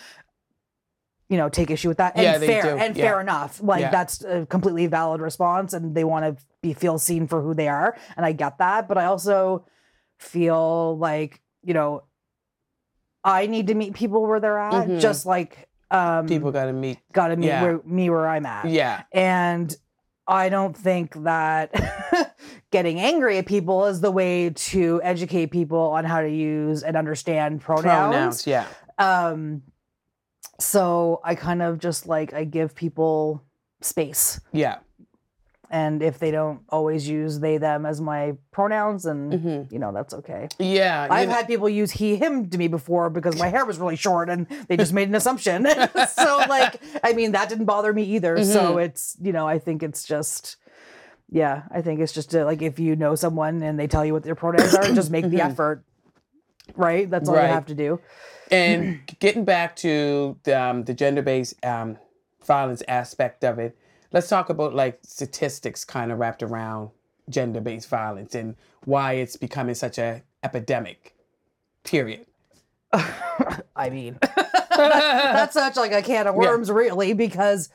you 1.28 1.37
know 1.38 1.49
take 1.50 1.71
issue 1.71 1.88
with 1.88 1.99
that 1.99 2.14
and 2.16 2.23
Yeah, 2.25 2.38
they 2.38 2.47
fair 2.47 2.62
do. 2.62 2.68
and 2.78 2.97
Yeah. 2.97 3.04
fair 3.04 3.21
enough 3.21 3.61
like 3.62 3.80
Yeah. 3.80 3.90
that's 3.90 4.23
a 4.25 4.44
completely 4.47 4.87
valid 4.87 5.21
response 5.23 5.73
and 5.73 5.94
they 5.94 6.04
want 6.04 6.25
to 6.38 6.44
be 6.62 6.73
feel 6.75 6.99
seen 6.99 7.26
for 7.26 7.40
who 7.40 7.54
they 7.54 7.66
are 7.66 7.97
and 8.16 8.26
i 8.26 8.33
get 8.33 8.59
that 8.59 8.88
but 8.88 8.99
i 8.99 9.06
also 9.06 9.64
feel 10.18 10.99
like 10.99 11.40
you 11.62 11.73
know 11.73 12.02
i 13.25 13.47
need 13.47 13.68
to 13.68 13.75
meet 13.75 13.94
people 13.94 14.26
where 14.26 14.38
they're 14.38 14.59
at 14.59 14.87
Mhm. 14.87 15.00
just 15.00 15.25
like 15.25 15.66
um 15.90 16.26
People 16.28 16.52
got 16.52 16.66
to 16.66 16.73
meet. 16.75 16.99
gotta 17.12 17.37
meet 17.37 17.49
where, 17.62 17.80
me 17.87 18.11
where 18.11 18.28
i'm 18.28 18.44
at 18.47 18.66
Yeah. 18.66 19.02
and 19.12 19.75
I 20.26 20.49
don't 20.49 20.75
think 20.75 21.23
that 21.25 21.71
getting 22.75 22.99
angry 22.99 23.38
at 23.38 23.47
people 23.47 23.85
is 23.87 24.00
the 24.00 24.11
way 24.11 24.50
to 24.50 25.00
educate 25.04 25.47
people 25.52 25.78
on 25.78 26.04
how 26.04 26.21
to 26.21 26.28
use 26.28 26.83
and 26.83 26.97
understand 26.97 27.61
pronouns. 27.61 28.43
Pronouns. 28.43 28.47
Yeah. 28.49 28.66
Um, 28.99 29.62
so 30.59 31.21
I 31.23 31.37
kind 31.37 31.62
of 31.62 31.78
just 31.78 32.09
like 32.09 32.35
I 32.35 32.43
give 32.43 32.75
people 32.75 33.45
space, 33.81 34.40
Yeah. 34.52 34.78
and 35.71 36.02
if 36.02 36.19
they 36.19 36.33
don't 36.33 36.61
always 36.69 37.09
use 37.09 37.38
they 37.38 37.59
them 37.59 37.87
as 37.87 38.00
my 38.00 38.37
pronouns, 38.50 39.07
and 39.07 39.33
Mhm. 39.33 39.73
you 39.73 39.78
know 39.78 39.93
that's 39.93 40.12
okay. 40.14 40.49
Yeah. 40.59 41.07
I've 41.09 41.28
had 41.28 41.47
people 41.47 41.69
use 41.69 41.93
he 41.93 42.16
him 42.16 42.49
to 42.50 42.59
me 42.59 42.66
before 42.66 43.09
because 43.09 43.38
my 43.38 43.49
hair 43.49 43.64
was 43.64 43.78
really 43.78 43.97
short 43.97 44.28
and 44.28 44.47
they 44.69 44.76
just 44.76 44.93
made 44.93 45.09
an 45.09 45.14
assumption. 45.14 45.64
so 46.09 46.28
like 46.49 46.81
I 47.04 47.12
mean 47.12 47.33
that 47.33 47.49
didn't 47.49 47.66
bother 47.66 47.93
me 47.93 48.02
either. 48.16 48.43
So 48.45 48.75
Mhm. 48.75 48.85
it's 48.87 49.16
you 49.20 49.33
know 49.33 49.46
I 49.46 49.61
think 49.61 49.83
it's 49.85 50.03
just 50.05 50.57
yeah 51.40 51.62
I 51.70 51.83
think 51.83 52.01
it's 52.01 52.12
just 52.12 52.35
uh 52.35 52.44
like 52.47 52.62
if 52.62 52.79
you 52.79 52.94
know 52.97 53.14
someone 53.16 53.62
and 53.62 53.79
they 53.79 53.88
tell 53.88 54.05
you 54.07 54.12
what 54.14 54.23
their 54.23 54.35
pronouns 54.37 54.73
are, 54.75 54.90
just 55.01 55.11
make 55.11 55.25
the 55.29 55.38
Mhm. 55.38 55.51
effort. 55.51 55.83
Right, 56.77 57.11
that's 57.11 57.29
all 57.29 57.35
Right. 57.35 57.49
you 57.49 57.55
have 57.61 57.66
to 57.66 57.75
do. 57.75 58.01
and 58.51 59.01
getting 59.20 59.44
back 59.44 59.75
to 59.77 60.37
the, 60.44 60.55
um, 60.64 60.85
the 60.85 60.94
gender-based 60.94 61.55
um, 61.64 61.99
violence 62.44 62.83
aspect 62.88 63.42
of 63.44 63.59
it 63.59 63.77
let's 64.12 64.29
talk 64.29 64.49
about 64.51 64.75
like 64.75 64.99
statistics 65.03 65.85
kind 65.85 66.12
of 66.12 66.18
wrapped 66.18 66.42
around 66.42 66.90
gender-based 67.29 67.88
violence 67.88 68.35
and 68.35 68.55
why 68.85 69.14
it's 69.14 69.37
becoming 69.37 69.75
such 69.75 69.99
a 69.99 70.23
epidemic 70.42 71.14
period 71.85 72.27
I 73.77 73.90
mean, 73.90 74.18
that's 74.77 75.55
such 75.55 75.77
like 75.77 75.90
a 75.92 76.01
can 76.03 76.27
of 76.29 76.35
Yeah. 76.37 76.40
worms, 76.42 76.70
really, 76.70 77.12
because 77.12 77.68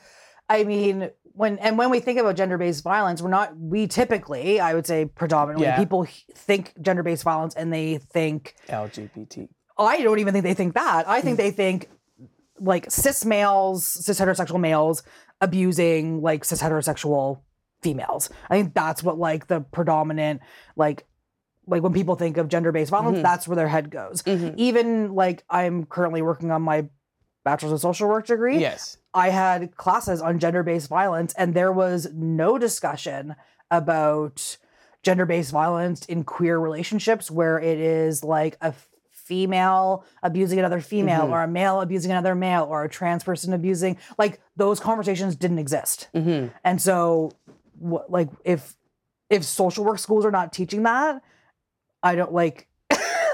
I 0.50 0.64
mean, 0.64 1.10
when 1.32 1.58
and 1.58 1.78
when 1.78 1.88
we 1.90 2.00
think 2.00 2.18
about 2.18 2.34
gender-based 2.36 2.82
violence, 2.82 3.22
we're 3.22 3.30
not 3.30 3.56
we 3.56 3.86
typically, 3.86 4.60
I 4.60 4.74
would 4.74 4.86
say, 4.86 5.04
predominantly 5.06 5.66
Yeah. 5.68 5.78
people 5.78 6.06
think 6.34 6.74
gender-based 6.82 7.22
violence 7.22 7.54
and 7.54 7.72
they 7.72 7.98
think 7.98 8.56
lgbt 8.68 9.48
I 9.78 10.02
don't 10.02 10.18
even 10.18 10.32
think 10.34 10.42
they 10.44 10.52
think 10.54 10.74
that. 10.74 11.08
I 11.08 11.20
Hmm. 11.20 11.24
think 11.26 11.36
they 11.38 11.52
think 11.52 11.88
like 12.58 12.90
cis 12.90 13.24
males, 13.24 13.86
cis 13.86 14.20
heterosexual 14.20 14.60
males 14.60 15.02
abusing 15.40 16.20
like 16.20 16.44
cis 16.44 16.60
heterosexual 16.60 17.40
females. 17.80 18.28
I 18.50 18.56
think 18.60 18.74
that's 18.74 19.02
what 19.02 19.18
like 19.18 19.46
the 19.46 19.60
predominant 19.60 20.40
like 20.76 21.06
like 21.66 21.82
when 21.84 21.92
people 21.92 22.16
think 22.16 22.36
of 22.38 22.48
gender-based 22.48 22.90
violence, 22.90 23.18
Mhm. 23.18 23.22
that's 23.22 23.46
where 23.46 23.54
their 23.54 23.68
head 23.68 23.90
goes. 23.90 24.22
Mhm. 24.22 24.54
Even 24.56 25.14
like 25.14 25.44
I'm 25.48 25.86
currently 25.86 26.20
working 26.22 26.50
on 26.50 26.62
my 26.62 26.88
bachelor's 27.44 27.72
of 27.72 27.80
social 27.80 28.08
work 28.08 28.26
degree. 28.26 28.58
yes 28.58 28.96
I 29.12 29.30
had 29.30 29.76
classes 29.76 30.20
on 30.22 30.38
gender-based 30.38 30.88
violence 30.88 31.32
and 31.36 31.52
there 31.54 31.72
was 31.72 32.08
no 32.12 32.58
discussion 32.58 33.34
about 33.70 34.56
gender-based 35.02 35.50
violence 35.50 36.04
in 36.06 36.22
queer 36.24 36.58
relationships 36.58 37.30
where 37.30 37.58
it 37.58 37.78
is 37.78 38.22
like 38.22 38.56
a 38.60 38.74
female 39.10 40.04
abusing 40.22 40.58
another 40.58 40.80
female 40.80 41.26
Mhm. 41.28 41.30
or 41.30 41.42
a 41.42 41.48
male 41.48 41.80
abusing 41.80 42.10
another 42.10 42.34
male 42.34 42.64
or 42.64 42.84
a 42.84 42.88
trans 42.88 43.22
person 43.24 43.52
abusing 43.52 43.96
like 44.18 44.40
those 44.56 44.80
conversations 44.80 45.36
didn't 45.36 45.58
exist 45.60 46.08
hmm 46.12 46.46
and 46.64 46.82
so 46.82 47.30
what 47.78 48.10
like 48.10 48.28
if 48.44 48.74
if 49.30 49.44
social 49.44 49.84
work 49.84 49.98
schools 50.00 50.24
are 50.26 50.32
not 50.32 50.52
teaching 50.52 50.82
that 50.82 51.22
i 52.02 52.14
don't 52.16 52.32
like 52.32 52.66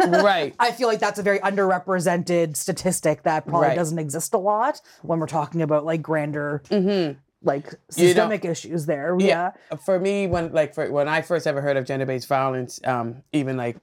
right 0.01 0.55
I 0.59 0.73
feel 0.73 0.89
like 0.89 0.99
that's 1.01 1.19
a 1.19 1.23
very 1.23 1.39
underrepresented 1.41 2.57
statistic 2.57 3.23
that 3.23 3.47
probably 3.47 3.69
Right. 3.69 3.77
doesn't 3.77 3.99
exist 3.99 4.35
a 4.35 4.39
lot 4.39 4.81
when 5.03 5.19
we're 5.21 5.27
talking 5.27 5.63
about 5.63 5.85
like 5.85 6.03
grander 6.03 6.63
hmm 6.69 7.13
like 7.43 7.67
You 7.97 8.05
know- 8.05 8.09
systemic 8.09 8.45
issues 8.45 8.87
there. 8.87 9.17
Yeah. 9.21 9.53
Yeah. 9.71 9.77
for 9.79 10.01
me 10.01 10.27
when 10.27 10.53
like 10.53 10.75
for, 10.75 10.91
when 10.91 11.07
i 11.09 11.23
first 11.23 11.47
ever 11.47 11.61
heard 11.61 11.77
of 11.77 11.85
gender-based 11.85 12.27
violence 12.29 12.81
um 12.85 13.23
even 13.33 13.57
like 13.57 13.77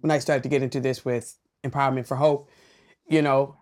when 0.00 0.10
i 0.10 0.18
started 0.18 0.42
to 0.44 0.48
get 0.48 0.62
into 0.62 0.80
this 0.80 1.04
with 1.04 1.36
empowerment 1.64 2.06
for 2.06 2.16
hope 2.16 2.48
you 3.08 3.22
know 3.22 3.56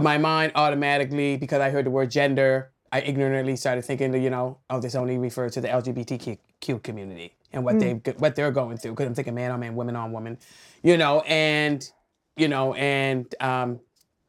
my 0.00 0.18
mind 0.18 0.52
automatically 0.54 1.36
because 1.36 1.60
i 1.60 1.70
heard 1.70 1.84
the 1.86 1.90
word 1.90 2.10
gender 2.10 2.70
i 2.92 3.00
ignorantly 3.00 3.56
started 3.56 3.84
thinking 3.84 4.10
that 4.10 4.20
you 4.20 4.30
know 4.30 4.58
oh 4.70 4.80
this 4.80 4.94
only 4.94 5.18
refers 5.18 5.52
to 5.52 5.60
the 5.60 5.68
lgbtq 5.68 6.82
community 6.82 7.34
and 7.52 7.64
what 7.64 7.78
they 7.78 7.92
what 8.18 8.34
they're 8.34 8.50
going 8.50 8.76
through 8.76 8.92
because 8.92 9.06
i'm 9.06 9.14
thinking 9.14 9.34
man 9.34 9.50
on 9.50 9.60
man 9.60 9.74
women 9.74 9.96
on 9.96 10.12
women 10.12 10.38
you 10.82 10.96
know 10.96 11.20
and 11.22 11.90
you 12.36 12.48
know 12.48 12.74
and 12.74 13.34
um 13.40 13.80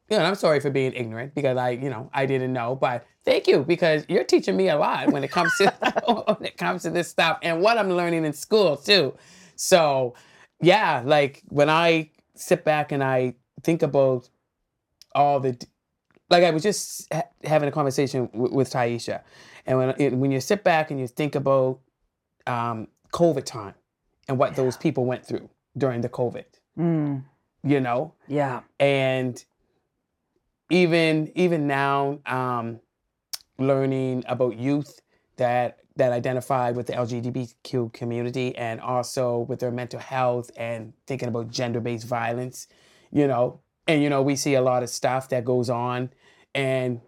you 0.10 0.18
know, 0.18 0.24
I'm 0.24 0.36
sorry 0.36 0.60
for 0.60 0.70
being 0.70 0.94
ignorant 0.94 1.36
because 1.36 1.58
I, 1.58 1.72
you 1.72 1.90
know, 1.90 2.10
I 2.14 2.26
didn't 2.26 2.54
know, 2.54 2.76
but 2.76 3.06
thank 3.26 3.48
you 3.48 3.64
because 3.64 4.06
you're 4.08 4.24
teaching 4.24 4.56
me 4.56 4.70
a 4.70 4.78
lot 4.78 5.12
when 5.12 5.24
it 5.24 5.32
comes 5.32 5.54
to 5.58 5.74
when 6.38 6.46
it 6.46 6.58
comes 6.58 6.84
to 6.84 6.90
this 6.90 7.10
stuff 7.10 7.40
and 7.42 7.62
what 7.62 7.78
I'm 7.78 7.90
learning 7.90 8.26
in 8.26 8.34
school 8.34 8.78
too. 8.78 9.16
So, 9.56 10.16
yeah, 10.62 11.02
like 11.06 11.44
when 11.50 11.70
I 11.70 12.12
sit 12.36 12.64
back 12.64 12.92
and 12.92 13.04
I 13.04 13.36
think 13.64 13.84
about 13.84 14.30
all 15.14 15.40
the, 15.40 15.60
like 16.30 16.44
I 16.44 16.52
was 16.52 16.64
just 16.64 17.12
ha- 17.14 17.24
having 17.44 17.70
a 17.70 17.72
conversation 17.72 18.28
w- 18.34 18.54
with 18.54 18.70
Tyiesha, 18.72 19.22
and 19.66 19.78
when 19.78 19.90
it, 19.98 20.14
when 20.14 20.32
you 20.32 20.40
sit 20.42 20.64
back 20.64 20.92
and 20.92 21.00
you 21.00 21.08
think 21.08 21.36
about 21.36 21.80
um, 22.46 22.88
COVID 23.14 23.46
time 23.46 23.76
and 24.28 24.38
what 24.38 24.56
those 24.56 24.78
people 24.78 25.06
went 25.06 25.26
through 25.26 25.50
during 25.78 26.02
the 26.02 26.10
COVID, 26.10 26.46
Mm, 26.78 27.24
you 27.64 27.80
know, 27.80 28.14
yeah. 28.28 28.62
and 28.80 29.44
even 30.70 31.32
even 31.36 31.66
now 31.68 32.20
um 32.26 32.80
learning 33.58 34.24
about 34.28 34.58
youth 34.58 35.00
that 35.38 35.80
that 35.96 36.12
identify 36.12 36.72
with 36.72 36.88
the 36.88 36.94
lgbtq 36.94 37.92
community 37.94 38.56
and 38.56 38.80
also 38.82 39.40
with 39.40 39.60
their 39.60 39.72
mental 39.72 40.00
health 40.00 40.52
and 40.58 40.94
thinking 41.08 41.28
about 41.30 41.50
gender-based 41.50 42.06
violence 42.06 42.68
you 43.12 43.26
know 43.28 43.60
and 43.88 44.04
you 44.04 44.10
know 44.10 44.22
we 44.22 44.36
see 44.36 44.54
a 44.56 44.62
lot 44.62 44.84
of 44.84 44.90
stuff 44.90 45.30
that 45.30 45.46
goes 45.46 45.70
on. 45.70 46.10
And 46.54 47.02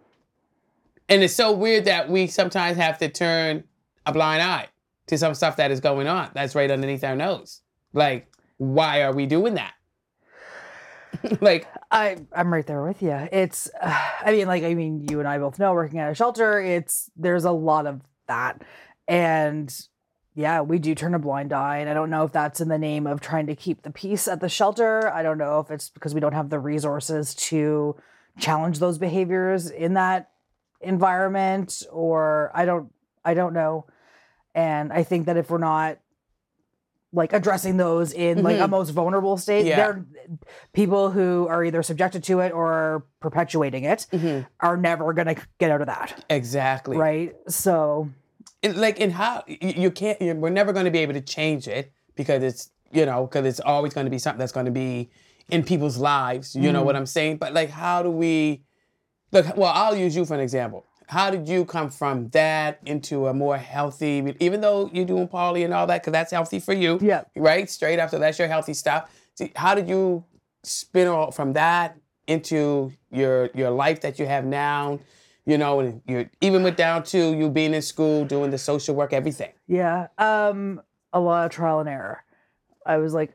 and 1.08 1.22
it's 1.22 1.34
so 1.34 1.52
weird 1.52 1.86
that 1.86 2.08
we 2.08 2.26
sometimes 2.26 2.76
have 2.76 2.98
to 2.98 3.08
turn 3.08 3.64
a 4.06 4.12
blind 4.12 4.42
eye 4.42 4.68
to 5.08 5.18
some 5.18 5.34
stuff 5.34 5.56
that 5.56 5.70
is 5.70 5.80
going 5.80 6.06
on 6.06 6.30
that's 6.34 6.54
right 6.54 6.70
underneath 6.70 7.04
our 7.04 7.16
nose. 7.16 7.62
Like 7.92 8.28
why 8.58 9.02
are 9.02 9.12
we 9.12 9.26
doing 9.26 9.54
that? 9.54 9.74
Like 11.40 11.66
I 11.90 12.18
I'm 12.32 12.52
right 12.52 12.66
there 12.66 12.82
with 12.82 13.02
you. 13.02 13.10
It's 13.32 13.68
uh, 13.80 14.10
I 14.24 14.32
mean 14.32 14.46
like 14.46 14.62
I 14.62 14.74
mean 14.74 15.06
you 15.10 15.18
and 15.18 15.28
I 15.28 15.38
both 15.38 15.58
know 15.58 15.74
working 15.74 15.98
at 15.98 16.10
a 16.10 16.14
shelter 16.14 16.60
it's 16.60 17.10
there's 17.16 17.44
a 17.44 17.50
lot 17.50 17.86
of 17.86 18.00
that. 18.28 18.62
And 19.08 19.76
yeah, 20.40 20.60
we 20.62 20.78
do 20.78 20.94
turn 20.94 21.14
a 21.14 21.18
blind 21.18 21.52
eye 21.52 21.78
and 21.78 21.88
I 21.90 21.94
don't 21.94 22.10
know 22.10 22.24
if 22.24 22.32
that's 22.32 22.60
in 22.60 22.68
the 22.68 22.78
name 22.78 23.06
of 23.06 23.20
trying 23.20 23.46
to 23.48 23.54
keep 23.54 23.82
the 23.82 23.90
peace 23.90 24.26
at 24.26 24.40
the 24.40 24.48
shelter. 24.48 25.12
I 25.12 25.22
don't 25.22 25.38
know 25.38 25.60
if 25.60 25.70
it's 25.70 25.90
because 25.90 26.14
we 26.14 26.20
don't 26.20 26.32
have 26.32 26.48
the 26.48 26.58
resources 26.58 27.34
to 27.36 27.96
challenge 28.38 28.78
those 28.78 28.96
behaviors 28.98 29.68
in 29.70 29.94
that 29.94 30.30
environment 30.80 31.82
or 31.92 32.50
I 32.54 32.64
don't 32.64 32.92
I 33.24 33.34
don't 33.34 33.52
know. 33.52 33.84
And 34.54 34.92
I 34.92 35.02
think 35.02 35.26
that 35.26 35.36
if 35.36 35.50
we're 35.50 35.58
not 35.58 35.98
like 37.12 37.32
addressing 37.32 37.76
those 37.76 38.12
in 38.12 38.42
like 38.42 38.58
a 38.60 38.66
Mhm. 38.66 38.70
most 38.70 38.90
vulnerable 38.90 39.36
state, 39.36 39.66
Yeah. 39.66 39.76
they're 39.76 40.04
people 40.72 41.10
who 41.10 41.46
are 41.50 41.64
either 41.64 41.82
subjected 41.82 42.22
to 42.24 42.38
it 42.40 42.52
or 42.52 43.04
perpetuating 43.20 43.84
it 43.84 44.06
mhm, 44.12 44.46
are 44.60 44.76
never 44.76 45.12
gonna 45.12 45.34
get 45.58 45.70
out 45.70 45.80
of 45.80 45.88
that. 45.88 46.24
exactly 46.30 46.96
Right. 46.96 47.34
So 47.48 48.08
And, 48.62 48.76
like 48.76 49.00
and 49.00 49.10
how 49.12 49.42
you, 49.46 49.72
you 49.84 49.90
can't 49.90 50.20
you 50.20 50.34
we're 50.34 50.50
never 50.50 50.72
going 50.72 50.84
to 50.84 50.90
be 50.90 50.98
able 50.98 51.14
to 51.14 51.20
change 51.22 51.66
it 51.66 51.92
because 52.14 52.42
it's 52.42 52.70
you 52.92 53.06
know 53.06 53.26
because 53.26 53.46
it's 53.46 53.60
always 53.60 53.94
going 53.94 54.04
to 54.04 54.10
be 54.10 54.18
something 54.18 54.38
that's 54.38 54.52
going 54.52 54.66
to 54.66 54.72
be 54.72 55.08
in 55.48 55.64
people's 55.64 55.96
lives 55.96 56.54
you 56.54 56.70
know 56.70 56.82
Mhm. 56.82 56.84
what 56.84 56.96
i'm 56.96 57.06
saying 57.06 57.38
but 57.38 57.54
like 57.54 57.70
how 57.70 58.02
do 58.02 58.10
we 58.10 58.62
look 59.32 59.56
well 59.56 59.72
i'll 59.74 59.96
use 59.96 60.14
you 60.14 60.24
for 60.26 60.34
an 60.34 60.40
example 60.40 60.84
how 61.08 61.30
did 61.30 61.48
you 61.48 61.64
come 61.64 61.88
from 61.90 62.28
that 62.28 62.78
into 62.86 63.26
a 63.28 63.34
more 63.34 63.56
healthy 63.56 64.34
even 64.40 64.60
though 64.60 64.90
you're 64.92 65.06
doing 65.06 65.26
poly 65.26 65.64
and 65.64 65.72
all 65.72 65.86
that 65.86 66.02
because 66.02 66.12
that's 66.12 66.30
healthy 66.30 66.60
for 66.60 66.74
you 66.74 66.98
yeah. 67.00 67.22
right 67.36 67.70
straight 67.70 67.98
up 67.98 68.10
so 68.10 68.18
that's 68.18 68.38
your 68.38 68.48
healthy 68.48 68.74
stuff 68.74 69.10
See, 69.36 69.52
how 69.56 69.74
did 69.74 69.88
you 69.88 70.24
spin 70.64 71.08
off 71.08 71.34
from 71.34 71.54
that 71.54 71.96
into 72.26 72.92
your 73.10 73.48
your 73.54 73.70
life 73.70 74.02
that 74.02 74.18
you 74.18 74.26
have 74.26 74.44
now 74.44 75.00
you 75.50 75.58
know 75.58 75.80
and 75.80 76.00
you're 76.06 76.30
even 76.40 76.62
with 76.62 76.76
down 76.76 77.02
to 77.02 77.34
you 77.36 77.50
being 77.50 77.74
in 77.74 77.82
school 77.82 78.24
doing 78.24 78.50
the 78.50 78.58
social 78.58 78.94
work 78.94 79.12
everything 79.12 79.52
Yeah. 79.66 80.06
Um 80.16 80.80
a 81.12 81.18
lot 81.18 81.46
of 81.46 81.50
trial 81.50 81.80
and 81.80 81.88
error. 81.88 82.22
I 82.86 82.98
was 82.98 83.12
like 83.12 83.32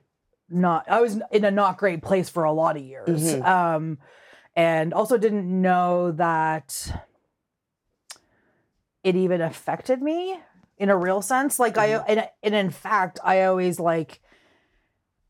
not 0.50 0.90
I 0.90 1.02
was 1.02 1.20
in 1.32 1.44
a 1.44 1.52
not 1.52 1.78
great 1.78 2.02
place 2.02 2.30
for 2.30 2.46
a 2.46 2.54
lot 2.54 2.78
of 2.78 2.84
years. 2.84 3.36
Mhm. 3.36 3.46
Um 3.46 3.98
and 4.56 4.94
also 4.94 5.18
didn't 5.18 5.46
know 5.62 6.12
that 6.14 6.90
it 9.04 9.16
even 9.16 9.42
affected 9.42 10.02
me 10.02 10.40
in 10.78 10.90
a 10.90 10.98
real 10.98 11.22
sense. 11.22 11.60
Like 11.60 11.78
I 11.78 11.88
and, 12.08 12.30
and 12.42 12.56
in 12.56 12.70
fact 12.70 13.20
I 13.24 13.44
always 13.44 13.80
like 13.80 14.22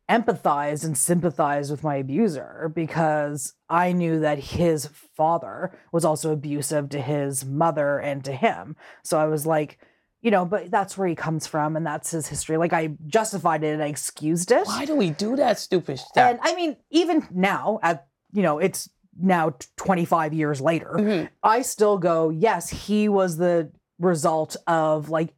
empathize 0.10 0.86
and 0.86 0.98
sympathize 0.98 1.72
with 1.72 1.84
my 1.84 1.96
abuser 1.96 2.72
because 2.76 3.54
I 3.70 3.91
knew 3.91 4.20
that 4.20 4.38
his 4.39 4.88
father 5.18 5.72
was 5.91 6.06
also 6.06 6.32
abusive 6.32 6.89
to 6.89 7.02
his 7.02 7.44
mother 7.44 7.98
and 8.00 8.24
to 8.26 8.32
him. 8.32 8.76
So 9.04 9.20
I 9.20 9.26
was 9.26 9.46
like, 9.48 9.80
you 10.22 10.30
know, 10.32 10.46
but 10.46 10.70
that's 10.72 10.98
where 10.98 11.08
he 11.08 11.15
comes 11.15 11.48
from 11.48 11.76
and 11.76 11.86
that's 11.86 12.12
his 12.12 12.28
history. 12.28 12.58
Like 12.58 12.74
I 12.74 12.89
justified 13.08 13.63
it 13.63 13.74
and 13.74 13.82
I 13.84 13.88
excused 13.88 14.52
it. 14.52 14.65
why 14.68 14.86
do 14.86 14.96
we 14.96 15.10
do 15.10 15.36
that 15.38 15.58
stupid 15.60 15.98
stuff 16.00 16.18
And 16.18 16.39
I 16.41 16.56
mean, 16.56 16.78
even 16.91 17.28
now, 17.32 17.80
at 17.82 18.08
you 18.32 18.41
know, 18.44 18.60
it's 18.60 18.89
now 19.20 19.56
25 19.78 20.34
years 20.34 20.60
later, 20.62 20.94
Mhm. 21.00 21.30
I 21.41 21.62
still 21.62 21.98
go, 21.98 22.30
yes, 22.30 22.70
he 22.70 23.08
was 23.10 23.38
the 23.38 23.72
result 23.98 24.56
of 24.68 25.10
like 25.10 25.34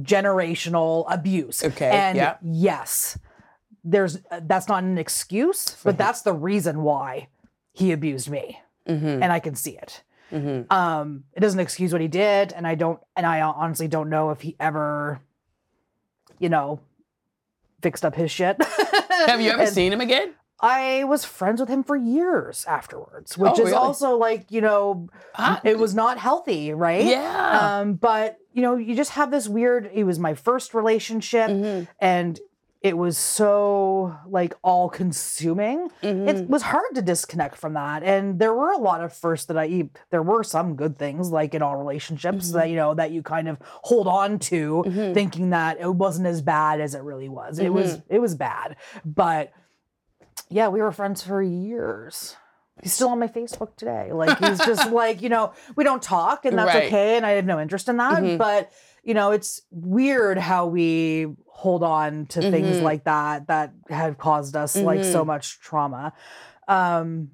generational 0.00 1.04
abuse. 1.08 1.64
Okay, 1.64 1.90
And 1.90 2.16
yeah. 2.16 2.36
yes, 2.42 3.18
there's 3.88 4.18
that's 4.42 4.68
not 4.68 4.82
an 4.82 4.98
excuse, 4.98 5.70
For 5.70 5.84
but 5.84 5.90
him. 5.94 5.96
that's 5.98 6.22
the 6.22 6.32
reason 6.32 6.82
why 6.82 7.28
he 7.72 7.92
abused 7.92 8.28
me. 8.28 8.60
Mhm. 8.88 9.22
And 9.22 9.32
I 9.32 9.38
can 9.40 9.54
see 9.54 9.76
it. 9.78 10.02
Mhm. 10.32 10.70
Um, 10.72 11.24
it 11.34 11.40
doesn't 11.40 11.60
excuse 11.60 11.92
what 11.92 12.00
he 12.02 12.08
did, 12.08 12.52
and 12.52 12.66
I 12.66 12.74
don't 12.74 13.00
and 13.16 13.24
I 13.24 13.40
honestly 13.42 13.88
don't 13.88 14.08
know 14.10 14.30
if 14.30 14.40
he 14.40 14.56
ever, 14.58 15.20
you 16.38 16.48
know, 16.48 16.80
fixed 17.82 18.04
up 18.04 18.14
his 18.16 18.30
shit. 18.30 18.56
have 19.26 19.40
you 19.40 19.50
ever 19.50 19.62
And- 19.62 19.72
seen 19.72 19.92
him 19.92 20.00
again 20.00 20.34
I 20.58 21.04
was 21.04 21.22
friends 21.26 21.60
with 21.60 21.68
him 21.68 21.84
for 21.84 21.96
years 21.96 22.64
afterwards, 22.66 23.36
which 23.36 23.58
Oh, 23.60 23.66
is 23.66 23.74
also 23.74 24.16
like, 24.16 24.50
you 24.50 24.62
know, 24.62 25.10
it 25.62 25.78
was 25.78 25.94
not 25.94 26.16
healthy, 26.16 26.72
right? 26.72 27.04
yeah 27.04 27.78
Um, 27.80 27.92
but 27.92 28.38
you 28.54 28.62
know, 28.62 28.74
you 28.76 28.96
just 28.96 29.10
have 29.12 29.30
this 29.30 29.48
weird, 29.48 29.90
it 29.92 30.04
was 30.04 30.18
my 30.18 30.32
first 30.32 30.72
relationship 30.72 31.50
Mhm. 31.50 31.86
and 32.00 32.40
it 32.86 32.96
was 32.96 33.18
so 33.18 34.16
like 34.28 34.54
all 34.62 34.88
consuming. 34.88 35.90
Mhm. 36.02 36.28
It 36.28 36.48
was 36.48 36.62
hard 36.62 36.94
to 36.94 37.02
disconnect 37.02 37.56
from 37.56 37.72
that. 37.74 38.04
And 38.04 38.38
there 38.38 38.54
were 38.54 38.70
a 38.70 38.78
lot 38.78 39.02
of 39.02 39.12
firsts 39.12 39.46
that 39.46 39.58
I 39.58 39.66
e, 39.66 39.90
there 40.10 40.22
were 40.22 40.44
some 40.44 40.76
good 40.76 40.96
things 40.96 41.30
like 41.30 41.52
in 41.54 41.62
all 41.62 41.76
relationships 41.76 42.50
Mhm. 42.50 42.52
that, 42.54 42.68
you 42.70 42.76
know, 42.76 42.94
that 42.94 43.10
you 43.10 43.22
kind 43.22 43.48
of 43.48 43.58
hold 43.82 44.06
on 44.06 44.38
to 44.50 44.84
Mhm. 44.86 45.14
thinking 45.14 45.50
that 45.50 45.80
it 45.80 45.92
wasn't 45.94 46.28
as 46.28 46.42
bad 46.42 46.80
as 46.80 46.94
it 46.94 47.02
really 47.02 47.28
was. 47.28 47.58
It 47.58 47.72
was 47.72 48.00
it 48.08 48.20
was 48.20 48.34
bad. 48.36 48.76
But 49.04 49.50
yeah, 50.48 50.68
we 50.68 50.80
were 50.80 50.92
friends 50.92 51.22
for 51.22 51.42
years. 51.42 52.36
He's 52.82 52.92
still 52.92 53.08
on 53.08 53.18
my 53.18 53.26
Facebook 53.28 53.74
today. 53.76 54.12
Like 54.12 54.38
he's 54.38 54.58
just 54.64 54.90
like, 55.02 55.22
you 55.22 55.28
know, 55.28 55.52
we 55.76 55.82
don't 55.82 56.02
talk 56.02 56.44
and 56.44 56.56
that's 56.56 56.74
Right. 56.74 56.86
okay. 56.86 57.16
And 57.16 57.26
I 57.26 57.30
have 57.32 57.46
no 57.46 57.58
interest 57.58 57.88
in 57.88 57.96
that. 57.96 58.22
Mhm. 58.22 58.38
But, 58.38 58.70
you 59.06 59.14
know, 59.14 59.30
it's 59.30 59.62
weird 59.70 60.36
how 60.36 60.66
we 60.66 61.28
hold 61.46 61.84
on 61.84 62.26
to 62.26 62.42
things 62.50 62.78
Mhm. 62.78 62.82
like 62.82 63.04
that 63.04 63.46
that 63.46 63.72
have 63.88 64.18
caused 64.18 64.56
us 64.56 64.74
like 64.82 65.04
so 65.04 65.22
Mhm. 65.22 65.26
much 65.28 65.60
trauma. 65.60 66.12
Um, 66.66 67.30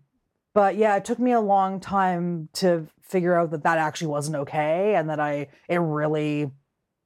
but 0.55 0.77
yeah, 0.77 0.97
it 0.97 1.07
took 1.07 1.19
me 1.19 1.33
a 1.33 1.41
long 1.41 1.81
time 1.81 2.51
to 2.55 2.87
figure 3.01 3.35
out 3.35 3.53
that 3.53 3.63
that 3.65 3.79
actually 3.79 4.09
wasn't 4.09 4.37
okay 4.37 4.95
and 4.97 5.09
that 5.09 5.19
I, 5.19 5.49
it 5.67 5.79
really 5.79 6.51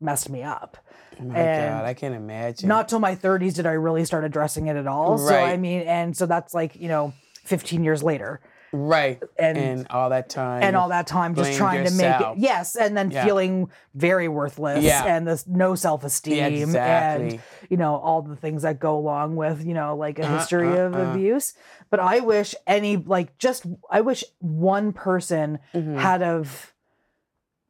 messed 0.01 0.29
me 0.31 0.43
up. 0.43 0.77
Oh 1.21 1.25
my 1.25 1.35
and 1.35 1.57
god 1.57 1.85
i 1.87 1.95
can't 1.95 2.15
imagine 2.15 2.69
Not 2.69 2.89
till 2.89 2.99
my 2.99 3.15
30s 3.15 3.55
did 3.55 3.67
I 3.67 3.73
really 3.73 4.05
start 4.05 4.25
addressing 4.25 4.67
it 4.67 4.77
at 4.77 4.87
all. 4.89 5.17
Right. 5.17 5.29
So 5.29 5.35
I 5.55 5.57
mean, 5.57 5.83
and 5.83 6.15
so 6.17 6.27
that's 6.27 6.53
like 6.55 6.75
you 6.75 6.89
know, 6.89 7.15
15 7.45 7.85
years 7.85 8.03
later, 8.03 8.41
right 8.77 9.23
and 9.39 9.57
and, 9.59 9.87
all 9.91 10.11
that 10.11 10.29
time 10.29 10.63
And 10.63 10.77
all 10.77 10.89
that 10.91 11.07
time 11.07 11.35
just 11.35 11.55
trying 11.55 11.85
to 11.85 11.91
make 11.91 12.21
it 12.21 12.39
yes, 12.39 12.77
and 12.77 12.97
then 12.97 13.11
Yeah. 13.11 13.25
feeling 13.25 13.71
very 13.95 14.29
worthless 14.29 14.85
Yeah. 14.85 15.05
and 15.05 15.27
this 15.27 15.47
no 15.47 15.75
self 15.75 16.05
esteem 16.05 16.37
yeah, 16.37 16.47
exactly 16.47 17.29
and 17.31 17.41
you 17.71 17.77
know 17.77 17.97
all 17.97 18.23
the 18.23 18.37
things 18.37 18.63
that 18.63 18.79
go 18.79 18.97
along 18.97 19.37
with 19.37 19.65
you 19.65 19.75
know 19.75 19.97
like 19.97 20.19
a 20.19 20.27
Uh, 20.27 20.39
history 20.39 20.69
uh, 20.79 20.83
of 20.87 20.95
uh. 20.95 20.99
abuse. 20.99 21.55
But 21.91 22.01
I 22.01 22.21
wish 22.21 22.55
any 22.67 22.97
like 22.97 23.39
just 23.39 23.67
I 23.91 24.01
wish 24.03 24.23
one 24.41 24.93
person 24.93 25.59
Mhm. 25.75 25.99
had 25.99 26.23
of 26.23 26.73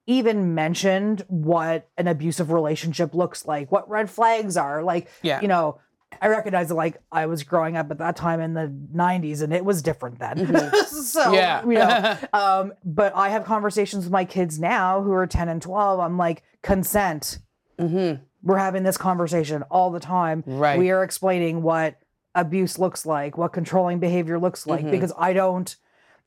even 0.07 0.55
mentioned 0.55 1.25
what 1.29 1.89
an 1.99 2.07
abusive 2.07 2.53
relationship 2.53 3.13
looks 3.15 3.45
like, 3.45 3.73
what 3.73 3.89
red 3.91 4.09
flags 4.09 4.57
are. 4.57 4.83
Like, 4.83 5.09
yeah 5.23 5.41
you 5.41 5.49
know, 5.49 5.79
I 6.23 6.29
recognize 6.29 6.69
that 6.69 6.75
like 6.77 6.97
I 7.13 7.27
was 7.27 7.43
growing 7.43 7.77
up 7.77 7.91
at 7.91 7.99
that 7.99 8.17
time 8.17 8.41
in 8.41 8.55
the 8.55 8.73
90s 8.95 9.43
and 9.43 9.53
it 9.53 9.65
was 9.65 9.83
different 9.83 10.19
then. 10.19 10.39
Mhm. 10.39 10.85
so, 10.87 11.33
yeah 11.33 11.63
you 11.65 11.75
know, 11.75 12.17
um, 12.33 12.73
but 12.85 13.13
I 13.15 13.29
have 13.31 13.45
conversations 13.45 14.05
with 14.05 14.13
my 14.13 14.25
kids 14.25 14.59
now 14.59 15.03
who 15.03 15.13
are 15.13 15.27
10 15.27 15.49
and 15.49 15.61
12. 15.61 16.01
I'm 16.01 16.17
like, 16.17 16.43
consent. 16.63 17.39
Mhm. 17.79 18.21
We're 18.43 18.57
having 18.59 18.83
this 18.85 18.97
conversation 18.97 19.63
all 19.65 19.91
the 19.91 20.01
time. 20.01 20.43
right 20.47 20.79
We 20.79 20.91
are 20.91 21.03
explaining 21.03 21.63
what 21.63 21.97
abuse 22.35 22.79
looks 22.79 23.05
like, 23.05 23.37
what 23.37 23.53
controlling 23.53 23.99
behavior 23.99 24.39
looks 24.39 24.67
like, 24.67 24.85
Mhm. 24.85 24.91
because 24.93 25.13
I 25.19 25.33
don't, 25.33 25.75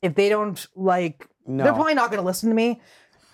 if 0.02 0.14
they 0.14 0.28
don't 0.28 0.64
like 0.76 1.26
no 1.46 1.64
they're 1.64 1.72
probably 1.72 1.94
not 1.94 2.10
going 2.10 2.20
to 2.20 2.26
listen 2.26 2.48
to 2.50 2.54
me 2.54 2.80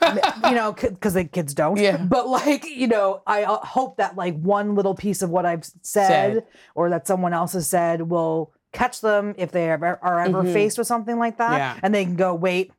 you 0.02 0.52
know 0.52 0.72
because 0.72 1.14
the 1.14 1.24
kids 1.24 1.54
don't 1.54 1.78
Yeah. 1.78 1.96
but 1.96 2.28
like 2.28 2.64
you 2.66 2.86
know 2.86 3.22
i 3.26 3.44
uh, 3.44 3.58
hope 3.58 3.96
that 3.96 4.16
like 4.16 4.36
one 4.38 4.74
little 4.74 4.94
piece 4.94 5.22
of 5.22 5.30
what 5.30 5.46
i've 5.46 5.64
said, 5.82 6.34
Said. 6.42 6.46
or 6.74 6.90
that 6.90 7.06
someone 7.06 7.32
else 7.32 7.54
has 7.54 7.68
said 7.68 8.02
will 8.02 8.52
catch 8.72 9.00
them 9.00 9.34
if 9.38 9.52
they 9.52 9.70
ever, 9.70 9.98
are 10.02 10.20
ever 10.20 10.42
Mhm. 10.42 10.52
faced 10.52 10.76
with 10.78 10.86
something 10.86 11.18
like 11.18 11.38
that 11.38 11.56
Yeah. 11.56 11.80
and 11.82 11.94
they 11.94 12.04
can 12.04 12.16
go 12.16 12.34
wait 12.34 12.72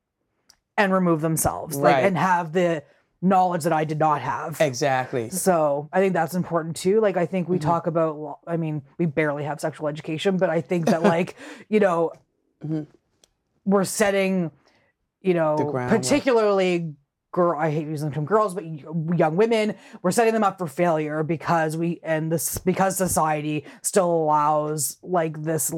and 0.77 0.93
remove 0.93 1.21
themselves 1.21 1.75
like 1.75 1.95
Right. 1.95 2.05
and 2.05 2.17
have 2.17 2.53
the 2.53 2.83
knowledge 3.19 3.63
that 3.63 3.73
i 3.73 3.83
did 3.83 3.97
not 3.97 4.21
have 4.21 4.61
exactly 4.61 5.31
so 5.31 5.89
I 5.91 5.99
think 5.99 6.13
that's 6.13 6.35
important 6.35 6.75
too. 6.75 7.01
Like 7.01 7.17
I 7.17 7.25
think 7.25 7.49
we 7.49 7.57
Mhm. 7.57 7.61
talk 7.61 7.87
about. 7.87 8.39
I 8.45 8.57
mean, 8.57 8.83
we 8.99 9.07
barely 9.07 9.43
have 9.45 9.59
sexual 9.59 9.87
education, 9.87 10.37
but 10.37 10.51
I 10.51 10.61
think 10.61 10.85
that 10.85 11.01
like 11.01 11.35
you 11.69 11.79
know, 11.79 12.11
Mhm. 12.63 12.85
we're 13.65 13.85
setting, 13.85 14.51
you 15.21 15.33
know, 15.33 15.55
particularly 15.89 16.93
girl. 17.31 17.59
I 17.59 17.69
hate 17.71 17.87
using 17.87 18.09
the 18.09 18.15
term 18.15 18.25
girls, 18.25 18.53
but 18.55 18.63
young 19.17 19.35
women. 19.35 19.75
We're 20.01 20.11
setting 20.11 20.33
them 20.33 20.43
up 20.43 20.57
for 20.57 20.67
failure 20.67 21.23
because 21.23 21.77
we 21.77 21.99
and 22.03 22.31
this 22.31 22.57
because 22.57 22.97
society 22.97 23.65
still 23.81 24.09
allows 24.11 24.97
like 25.03 25.43
this. 25.43 25.71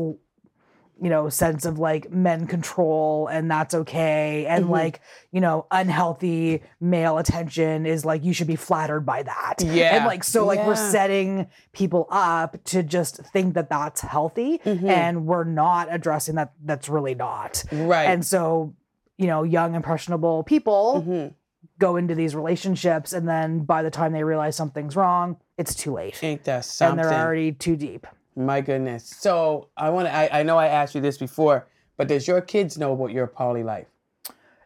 you 1.02 1.10
know 1.10 1.30
sense 1.30 1.64
of 1.66 1.80
like 1.80 2.12
men 2.12 2.46
control 2.46 3.28
and 3.28 3.50
that's 3.50 3.74
okay 3.74 4.46
and 4.48 4.66
Mhm. 4.66 4.70
like 4.70 5.00
you 5.32 5.40
know 5.40 5.66
unhealthy 5.72 6.62
male 6.82 7.18
attention 7.18 7.86
is 7.86 8.04
like 8.04 8.22
you 8.26 8.34
should 8.34 8.48
be 8.48 8.58
flattered 8.58 9.06
by 9.06 9.24
that 9.24 9.56
Yeah. 9.64 9.96
and 9.96 10.06
like 10.06 10.26
so 10.26 10.46
like 10.46 10.60
we're 10.68 10.76
setting 10.76 11.48
people 11.72 12.06
up 12.12 12.62
to 12.66 12.84
just 12.84 13.16
think 13.32 13.54
that 13.54 13.70
that's 13.70 14.02
healthy 14.02 14.60
Mhm. 14.66 14.90
and 14.90 15.26
we're 15.26 15.46
not 15.46 15.88
addressing 15.90 16.36
that 16.36 16.52
that's 16.66 16.90
really 16.90 17.16
not 17.16 17.64
right. 17.72 18.04
and 18.10 18.26
so 18.26 18.74
you 19.18 19.28
know 19.28 19.44
young 19.44 19.76
impressionable 19.76 20.44
people 20.44 21.06
Mhm. 21.08 21.34
Go 21.80 21.96
into 21.96 22.14
these 22.14 22.36
relationships 22.36 23.14
and 23.14 23.28
then 23.28 23.60
by 23.62 23.82
the 23.82 23.90
time 23.90 24.12
they 24.14 24.24
realize 24.24 24.56
something's 24.56 24.96
wrong 24.96 25.38
it's 25.58 25.74
too 25.74 25.94
late 25.94 26.22
Ain't 26.24 26.44
that 26.44 26.66
and 26.82 27.00
they're 27.00 27.12
already 27.12 27.52
too 27.54 27.76
deep 27.76 28.06
My 28.36 28.62
goodness. 28.62 29.10
So 29.20 29.70
I 29.76 29.90
want 29.90 30.08
to. 30.08 30.14
I, 30.14 30.40
I 30.40 30.44
know 30.44 30.58
I 30.58 30.68
asked 30.68 30.94
you 30.96 31.02
this 31.02 31.18
before, 31.18 31.68
but 31.98 32.08
does 32.08 32.28
your 32.28 32.40
kids 32.42 32.78
know 32.78 32.94
about 32.94 33.12
your 33.12 33.28
poly 33.28 33.64
life? 33.64 33.88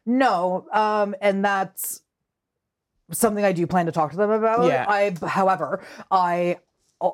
no 0.06 0.66
um 0.74 1.16
and 1.22 1.44
that's 1.46 2.02
something 3.12 3.46
i 3.46 3.52
do 3.54 3.66
plan 3.66 3.86
to 3.86 3.92
talk 3.92 4.12
to 4.12 4.18
them 4.18 4.32
about 4.32 4.66
Yeah. 4.66 4.86
i 4.88 5.16
however 5.26 5.82
i 6.12 6.58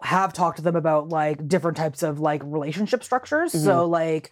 have 0.03 0.33
talked 0.33 0.57
to 0.57 0.63
them 0.63 0.75
about 0.75 1.09
like 1.09 1.47
different 1.47 1.77
types 1.77 2.03
of 2.03 2.19
like 2.19 2.41
relationship 2.43 3.03
structures 3.03 3.51
so 3.51 3.57
Mm-hmm. 3.83 3.91
like 3.91 4.31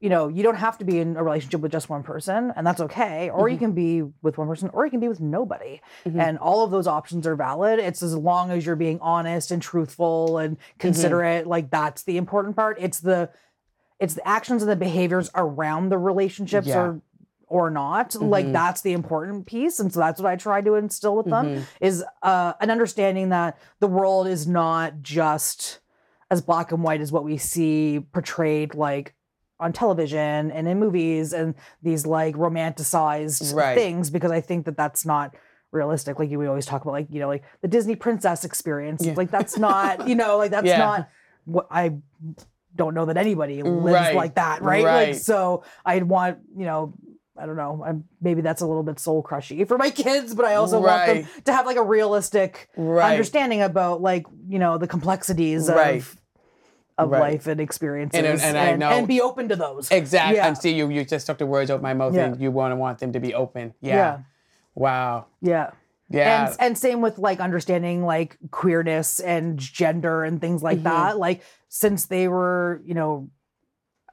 you 0.00 0.08
know 0.10 0.28
you 0.28 0.42
don't 0.42 0.56
have 0.56 0.76
to 0.78 0.84
be 0.84 0.98
in 0.98 1.16
a 1.16 1.22
relationship 1.22 1.60
with 1.60 1.72
just 1.72 1.88
one 1.88 2.02
person 2.02 2.52
and 2.54 2.66
that's 2.66 2.80
okay 2.80 3.30
or 3.30 3.44
Mm-hmm. 3.46 3.52
you 3.52 3.58
can 3.58 3.72
be 3.72 4.02
with 4.22 4.36
one 4.38 4.46
person 4.46 4.68
or 4.72 4.84
you 4.84 4.90
can 4.90 5.00
be 5.00 5.08
with 5.08 5.20
nobody 5.20 5.80
Mhm. 6.04 6.20
and 6.20 6.38
all 6.38 6.62
of 6.64 6.70
those 6.70 6.86
options 6.86 7.26
are 7.26 7.34
valid 7.36 7.78
it's 7.78 8.02
as 8.02 8.14
long 8.14 8.50
as 8.50 8.66
you're 8.66 8.76
being 8.76 8.98
honest 9.00 9.50
and 9.50 9.62
truthful 9.62 10.38
and 10.38 10.56
Mm-hmm. 10.58 10.78
considerate 10.78 11.46
like 11.46 11.70
that's 11.70 12.02
the 12.02 12.16
important 12.18 12.56
part 12.56 12.76
it's 12.78 13.00
the 13.00 13.30
it's 13.98 14.12
the 14.14 14.28
actions 14.28 14.62
and 14.62 14.70
the 14.70 14.76
behaviors 14.76 15.30
around 15.34 15.88
the 15.88 15.98
relationships 15.98 16.66
Yeah. 16.68 16.78
or 16.80 17.00
or 17.48 17.70
not 17.70 18.14
like 18.16 18.44
Mhm. 18.46 18.52
that's 18.52 18.80
the 18.82 18.92
important 18.92 19.46
piece 19.46 19.78
and 19.80 19.90
so 19.92 20.00
that's 20.00 20.20
what 20.20 20.30
i 20.30 20.36
try 20.36 20.60
to 20.60 20.74
instill 20.74 21.16
with 21.16 21.26
them 21.26 21.46
Mhm. 21.46 21.62
is 21.80 22.04
uh, 22.22 22.52
an 22.60 22.70
understanding 22.70 23.28
that 23.30 23.56
the 23.80 23.86
world 23.86 24.26
is 24.26 24.46
not 24.48 25.00
just 25.00 25.78
as 26.30 26.42
black 26.42 26.72
and 26.72 26.82
white 26.82 27.00
as 27.00 27.12
what 27.12 27.22
we 27.24 27.36
see 27.38 28.00
portrayed 28.12 28.74
like 28.74 29.14
on 29.58 29.72
television 29.72 30.50
and 30.50 30.68
in 30.68 30.78
movies 30.78 31.32
and 31.32 31.54
these 31.82 32.04
like 32.06 32.34
romanticized 32.36 33.54
Right. 33.54 33.74
things 33.74 34.10
because 34.10 34.30
i 34.30 34.40
think 34.40 34.64
that 34.66 34.76
that's 34.76 35.04
not 35.06 35.34
realistic 35.72 36.18
like 36.18 36.30
we 36.30 36.46
always 36.46 36.66
talk 36.66 36.82
about 36.82 36.92
like 36.92 37.06
you 37.10 37.20
know 37.20 37.28
like 37.28 37.42
the 37.60 37.68
disney 37.68 37.96
princess 37.96 38.44
experience 38.44 39.04
Yeah. 39.04 39.14
like 39.16 39.30
that's 39.30 39.58
not 39.58 40.08
you 40.08 40.14
know 40.14 40.38
like 40.38 40.50
that's 40.50 40.66
Yeah. 40.66 40.78
not 40.78 41.08
what 41.44 41.66
i 41.70 41.94
don't 42.74 42.94
know 42.94 43.06
that 43.06 43.16
anybody 43.16 43.62
lives 43.62 43.84
Right. 43.94 44.14
like 44.14 44.34
that 44.34 44.62
right? 44.62 44.84
Right. 44.84 45.08
like 45.08 45.14
so 45.16 45.64
i'd 45.84 46.04
want 46.04 46.38
you 46.56 46.64
know 46.66 46.94
I 47.38 47.44
don't 47.44 47.56
know. 47.56 47.84
I'm, 47.86 48.04
maybe 48.22 48.40
that's 48.40 48.62
a 48.62 48.66
little 48.66 48.82
bit 48.82 48.98
soul 48.98 49.22
crushy 49.22 49.62
for 49.66 49.76
my 49.76 49.90
kids, 50.04 50.34
but 50.34 50.46
I 50.46 50.54
also 50.54 50.80
want 50.80 51.04
them 51.06 51.26
to 51.44 51.52
have 51.52 51.66
like 51.66 51.76
a 51.76 51.82
realistic 51.82 52.70
Right. 52.78 53.10
understanding 53.12 53.60
about 53.60 54.00
like 54.00 54.24
you 54.48 54.58
know 54.58 54.78
the 54.78 54.86
complexities 54.88 55.68
Right. 55.68 55.96
of 56.00 56.16
of 56.98 57.10
Right. 57.10 57.20
life 57.20 57.46
and 57.46 57.60
experiences, 57.60 58.18
And- 58.42 58.56
and 58.56 58.56
I 58.58 58.74
know- 58.76 58.90
and 58.90 59.06
be 59.06 59.20
open 59.20 59.48
to 59.50 59.56
those. 59.56 59.90
Exactly. 59.90 60.36
Yeah. 60.36 60.46
And 60.46 60.56
see, 60.56 60.72
you 60.74 60.88
you 60.88 61.04
just 61.04 61.26
took 61.26 61.38
the 61.38 61.46
words 61.46 61.70
out 61.70 61.82
my 61.82 61.92
mouth, 61.94 62.14
Yeah. 62.14 62.24
and 62.26 62.40
you 62.40 62.50
want 62.50 62.72
to 62.72 62.76
want 62.76 62.98
them 63.00 63.12
to 63.12 63.20
be 63.20 63.34
open. 63.34 63.74
Yeah. 63.80 63.94
yeah, 63.96 64.18
Wow. 64.74 65.26
yeah. 65.42 65.70
Yeah. 66.08 66.46
And 66.46 66.56
and 66.60 66.78
same 66.78 67.00
with 67.02 67.18
like 67.18 67.40
understanding 67.40 68.04
like 68.04 68.38
queerness 68.50 69.20
and 69.20 69.58
gender 69.58 70.24
and 70.24 70.40
things 70.40 70.62
like 70.62 70.78
Mhm. 70.78 70.84
that. 70.84 71.18
Like 71.18 71.42
since 71.68 72.06
they 72.06 72.28
were 72.28 72.80
you 72.84 72.94
know 72.94 73.28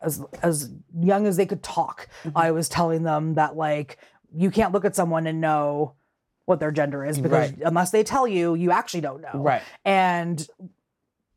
as 0.02 0.22
as 0.42 0.70
young 1.00 1.26
as 1.28 1.38
they 1.38 1.46
could 1.46 1.64
talk, 1.64 2.10
Mhm. 2.26 2.32
I 2.36 2.52
was 2.52 2.68
telling 2.68 3.04
them 3.04 3.36
that 3.36 3.56
like 3.56 3.98
you 4.36 4.52
can't 4.52 4.74
look 4.74 4.84
at 4.84 4.96
someone 4.96 5.28
and 5.28 5.40
know 5.40 5.94
what 6.46 6.60
their 6.60 6.72
gender 6.72 7.06
is 7.06 7.18
because 7.20 7.52
Right. 7.52 7.62
unless 7.64 7.92
they 7.92 8.04
tell 8.04 8.28
you, 8.28 8.56
you 8.56 8.72
actually 8.72 9.00
don't 9.02 9.22
know. 9.22 9.40
right. 9.42 9.62
and 9.86 10.46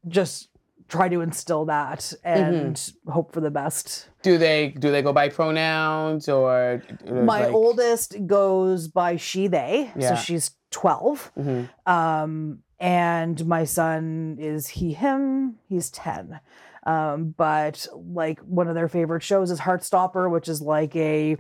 just 0.09 0.49
try 0.89 1.09
to 1.09 1.21
instill 1.21 1.65
that 1.67 2.01
Mm-hmm. 2.01 2.27
and 2.29 2.93
hope 3.09 3.33
for 3.33 3.41
the 3.41 3.51
best. 3.51 4.09
Do 4.23 4.39
they 4.39 4.69
do 4.79 4.91
they 4.91 5.03
go 5.03 5.13
by 5.13 5.29
pronouns 5.29 6.29
or 6.29 6.83
My 7.05 7.45
like- 7.47 7.53
oldest 7.55 8.27
goes 8.27 8.89
by 8.89 9.17
she 9.17 9.47
they, 9.49 9.91
Yeah. 9.97 10.11
so 10.11 10.15
she's 10.17 10.53
12. 10.71 11.33
Mhm. 11.39 11.69
Um 11.87 12.59
and 12.79 13.47
my 13.47 13.65
son 13.65 14.37
is 14.39 14.69
he 14.69 14.93
him, 14.93 15.57
he's 15.69 15.91
10. 15.91 16.41
Um 16.85 17.35
but 17.37 17.87
like 17.95 18.39
one 18.41 18.69
of 18.69 18.75
their 18.75 18.89
favorite 18.89 19.23
shows 19.23 19.51
is 19.51 19.61
Heartstopper, 19.61 20.31
which 20.31 20.49
is 20.49 20.61
like 20.61 20.95
a 20.97 21.37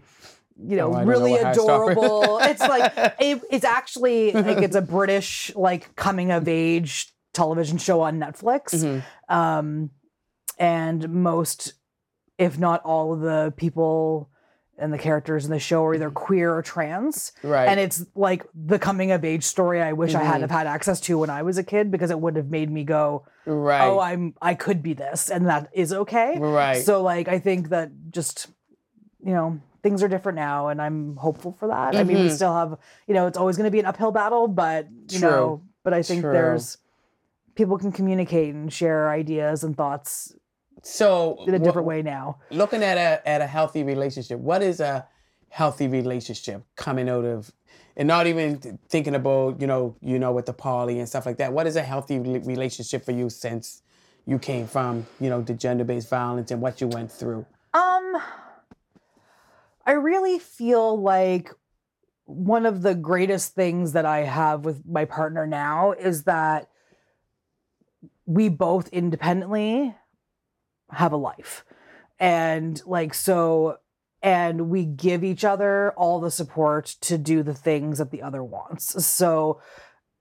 you 0.58 0.74
know, 0.76 0.88
Oh, 0.88 0.92
don't 0.94 1.04
know 1.04 1.10
really 1.12 1.36
adorable. 1.36 2.38
it's 2.42 2.60
like 2.62 2.92
it, 3.20 3.42
it's 3.50 3.64
actually 3.64 4.32
like 4.32 4.58
it's 4.58 4.74
a 4.76 4.80
British 4.80 5.52
like 5.54 5.94
coming 5.96 6.30
of 6.30 6.48
age 6.48 7.12
television 7.36 7.78
show 7.78 8.00
on 8.00 8.18
Netflix. 8.18 8.74
Mhm. 8.74 9.02
um, 9.32 9.90
and 10.58 11.08
most, 11.10 11.74
if 12.38 12.58
not 12.58 12.82
all 12.84 13.12
of 13.12 13.20
the 13.20 13.52
people 13.56 14.30
and 14.78 14.92
the 14.92 14.98
characters 14.98 15.44
in 15.46 15.50
the 15.50 15.58
show 15.58 15.84
are 15.84 15.94
either 15.94 16.10
queer 16.10 16.54
or 16.54 16.62
trans, 16.62 17.32
Right. 17.42 17.66
and 17.68 17.78
it's 17.80 18.04
like 18.14 18.44
the 18.54 18.78
coming 18.78 19.10
of 19.10 19.24
age 19.24 19.44
story 19.44 19.80
I 19.82 19.92
wish 19.94 20.14
I 20.14 20.22
had 20.22 20.38
Mhm. 20.38 20.40
have 20.42 20.50
had 20.50 20.66
access 20.66 21.00
to 21.00 21.18
when 21.18 21.30
I 21.30 21.42
was 21.42 21.56
a 21.58 21.62
kid 21.64 21.90
because 21.90 22.10
it 22.10 22.18
would 22.20 22.36
have 22.36 22.50
made 22.50 22.70
me 22.70 22.84
go, 22.84 23.24
right. 23.46 23.86
oh, 23.86 23.98
I'm 24.00 24.34
I 24.40 24.54
could 24.54 24.82
be 24.82 24.92
this, 24.94 25.30
and 25.30 25.46
that 25.46 25.68
is 25.72 25.92
okay. 25.92 26.38
right. 26.38 26.82
So 26.82 27.02
like 27.02 27.26
I 27.28 27.38
think 27.38 27.68
that 27.70 27.90
just 28.10 28.48
you 29.22 29.32
know 29.32 29.58
things 29.82 30.02
are 30.02 30.08
different 30.08 30.36
now, 30.36 30.68
and 30.68 30.80
I'm 30.82 31.16
hopeful 31.16 31.52
for 31.52 31.68
that. 31.68 31.96
I 31.96 32.02
mean, 32.04 32.18
we 32.18 32.28
Mhm. 32.28 32.32
still 32.34 32.52
have 32.54 32.76
you 33.06 33.14
know 33.14 33.26
it's 33.26 33.38
always 33.38 33.56
going 33.56 33.66
to 33.66 33.70
be 33.70 33.80
an 33.80 33.86
uphill 33.86 34.10
battle, 34.12 34.46
but 34.48 34.88
you 35.10 35.20
True. 35.20 35.30
know, 35.30 35.62
but 35.84 35.94
I 35.94 36.02
think 36.02 36.20
True. 36.22 36.32
there's 36.32 36.76
people 37.56 37.78
can 37.78 37.90
communicate 37.90 38.54
and 38.54 38.72
share 38.72 39.10
ideas 39.10 39.64
and 39.64 39.76
thoughts 39.76 40.34
so 40.82 41.42
in 41.46 41.54
a 41.54 41.58
different 41.58 41.86
way 41.86 42.02
now. 42.02 42.38
looking 42.50 42.82
at 42.82 42.96
a 42.96 43.28
at 43.28 43.40
a 43.40 43.46
healthy 43.46 43.82
relationship, 43.82 44.38
what 44.38 44.62
is 44.62 44.78
a 44.78 45.06
healthy 45.48 45.88
relationship 45.88 46.62
coming 46.76 47.08
out 47.08 47.24
of 47.24 47.50
and 47.96 48.06
not 48.06 48.26
even 48.26 48.78
thinking 48.88 49.14
about, 49.14 49.58
you 49.60 49.66
know, 49.66 49.96
you 50.02 50.18
know, 50.18 50.32
with 50.32 50.44
the 50.44 50.52
poly 50.52 50.98
and 50.98 51.08
stuff 51.08 51.24
like 51.24 51.38
that. 51.38 51.52
What 51.52 51.66
is 51.66 51.76
a 51.76 51.82
healthy 51.82 52.18
re- 52.18 52.38
relationship 52.40 53.04
for 53.04 53.12
you 53.12 53.30
since 53.30 53.82
you 54.26 54.38
came 54.38 54.66
from, 54.66 55.06
you 55.18 55.30
know, 55.30 55.40
the 55.40 55.54
gender-based 55.54 56.10
violence 56.10 56.50
and 56.50 56.60
what 56.60 56.80
you 56.80 56.88
went 56.88 57.10
through? 57.10 57.46
Um, 57.72 58.16
I 59.86 59.92
really 59.92 60.38
feel 60.38 61.00
like 61.00 61.50
one 62.26 62.66
of 62.66 62.82
the 62.82 62.94
greatest 62.94 63.54
things 63.54 63.92
that 63.92 64.04
I 64.04 64.20
have 64.24 64.64
with 64.64 64.86
my 64.86 65.06
partner 65.06 65.46
now 65.46 65.92
is 65.92 66.24
that 66.24 66.68
we 68.26 68.48
both 68.48 68.88
independently 68.88 69.94
have 70.90 71.12
a 71.12 71.16
life. 71.16 71.64
And 72.18 72.80
like, 72.86 73.14
so, 73.14 73.78
and 74.22 74.68
we 74.70 74.84
give 74.84 75.22
each 75.24 75.44
other 75.44 75.92
all 75.96 76.20
the 76.20 76.30
support 76.30 76.86
to 77.02 77.18
do 77.18 77.42
the 77.42 77.54
things 77.54 77.98
that 77.98 78.10
the 78.10 78.22
other 78.22 78.42
wants. 78.42 79.04
So, 79.04 79.60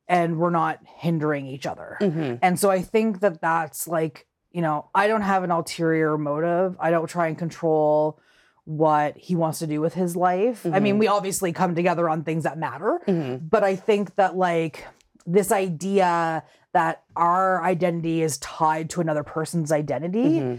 and 0.08 0.38
we're 0.38 0.50
not 0.52 0.80
hindering 0.98 1.48
each 1.48 1.66
other. 1.66 1.98
Mm-hmm. 2.00 2.36
And 2.42 2.60
so 2.60 2.70
I 2.70 2.82
think 2.82 3.22
that 3.22 3.42
that's 3.42 3.88
like, 3.88 4.28
you 4.52 4.62
know, 4.62 4.90
I 4.94 5.08
don't 5.08 5.22
have 5.22 5.44
an 5.44 5.52
ulterior 5.52 6.18
motive. 6.18 6.78
I 6.80 6.92
don't 6.92 7.08
try 7.10 7.28
and 7.28 7.38
control 7.38 8.20
what 8.66 9.18
he 9.18 9.36
wants 9.36 9.60
to 9.60 9.68
do 9.68 9.80
with 9.82 9.94
his 9.94 10.16
life. 10.16 10.66
I 10.66 10.80
mean, 10.80 10.96
Mhm. 10.96 11.00
we 11.00 11.08
obviously 11.08 11.54
come 11.54 11.76
together 11.76 12.10
on 12.10 12.24
things 12.24 12.44
that 12.44 12.58
matter, 12.58 13.00
Mm-hmm. 13.08 13.48
but 13.48 13.64
I 13.64 13.76
think 13.76 14.16
that 14.16 14.36
like 14.36 14.86
this 15.28 15.52
idea 15.52 16.44
that 16.76 17.04
our 17.16 17.64
identity 17.64 18.22
is 18.22 18.38
tied 18.40 18.90
to 18.90 19.00
another 19.00 19.24
person's 19.24 19.72
identity 19.72 20.40
Mm-hmm. 20.42 20.56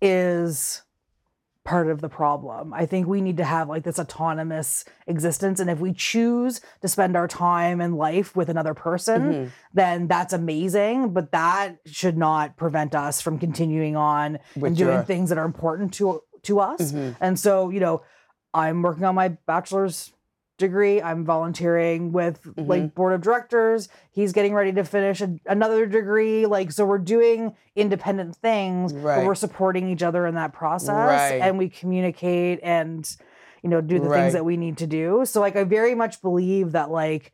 is 0.00 0.82
part 1.64 1.88
of 1.90 2.00
the 2.00 2.08
problem. 2.08 2.72
I 2.72 2.86
think 2.86 3.06
we 3.06 3.20
need 3.20 3.36
to 3.36 3.44
have 3.44 3.68
like 3.68 3.82
this 3.84 3.98
autonomous 3.98 4.86
existence. 5.06 5.60
And 5.60 5.68
if 5.68 5.78
we 5.78 5.92
choose 5.92 6.62
to 6.80 6.88
spend 6.88 7.14
our 7.14 7.28
time 7.28 7.82
and 7.82 7.98
life 7.98 8.34
with 8.34 8.48
another 8.48 8.72
person, 8.72 9.20
Mhm. 9.32 9.50
then 9.74 10.06
that's 10.08 10.32
amazing. 10.32 11.10
But 11.12 11.30
that 11.32 11.76
should 11.84 12.16
not 12.16 12.56
prevent 12.56 12.94
us 12.94 13.20
from 13.20 13.38
continuing 13.38 13.96
on 13.96 14.38
With 14.56 14.64
and 14.68 14.76
doing 14.78 14.94
your- 14.94 15.02
things 15.02 15.28
that 15.28 15.36
are 15.36 15.44
important 15.44 15.92
to 15.94 16.22
to 16.44 16.60
us. 16.60 16.92
Mhm. 16.92 17.16
And 17.20 17.38
so, 17.38 17.68
you 17.68 17.80
know, 17.80 18.00
I'm 18.54 18.80
working 18.80 19.04
on 19.04 19.14
my 19.14 19.28
bachelor's 19.28 20.12
degree. 20.58 21.00
I'm 21.00 21.24
volunteering 21.24 22.12
with 22.12 22.42
Mm-hmm. 22.42 22.68
like 22.70 22.94
board 22.94 23.12
of 23.14 23.20
directors. 23.22 23.88
He's 24.10 24.32
getting 24.32 24.52
ready 24.54 24.72
to 24.72 24.84
finish 24.84 25.20
a, 25.20 25.34
another 25.46 25.86
degree. 25.86 26.46
Like, 26.46 26.72
so 26.72 26.84
we're 26.84 26.98
doing 26.98 27.54
independent 27.74 28.36
things, 28.36 28.92
Right. 28.92 29.16
but 29.16 29.26
we're 29.26 29.34
supporting 29.34 29.88
each 29.88 30.02
other 30.02 30.26
in 30.26 30.34
that 30.34 30.52
process, 30.52 30.90
Right. 31.30 31.40
and 31.40 31.56
we 31.58 31.68
communicate 31.68 32.60
and 32.62 33.08
you 33.62 33.70
know 33.70 33.80
do 33.80 33.98
the 33.98 34.08
Right. 34.08 34.20
things 34.22 34.32
that 34.34 34.44
we 34.44 34.56
need 34.56 34.76
to 34.78 34.86
do. 34.86 35.24
So, 35.24 35.40
like, 35.40 35.56
I 35.56 35.64
very 35.64 35.94
much 35.94 36.20
believe 36.20 36.72
that 36.72 36.90
like 36.90 37.32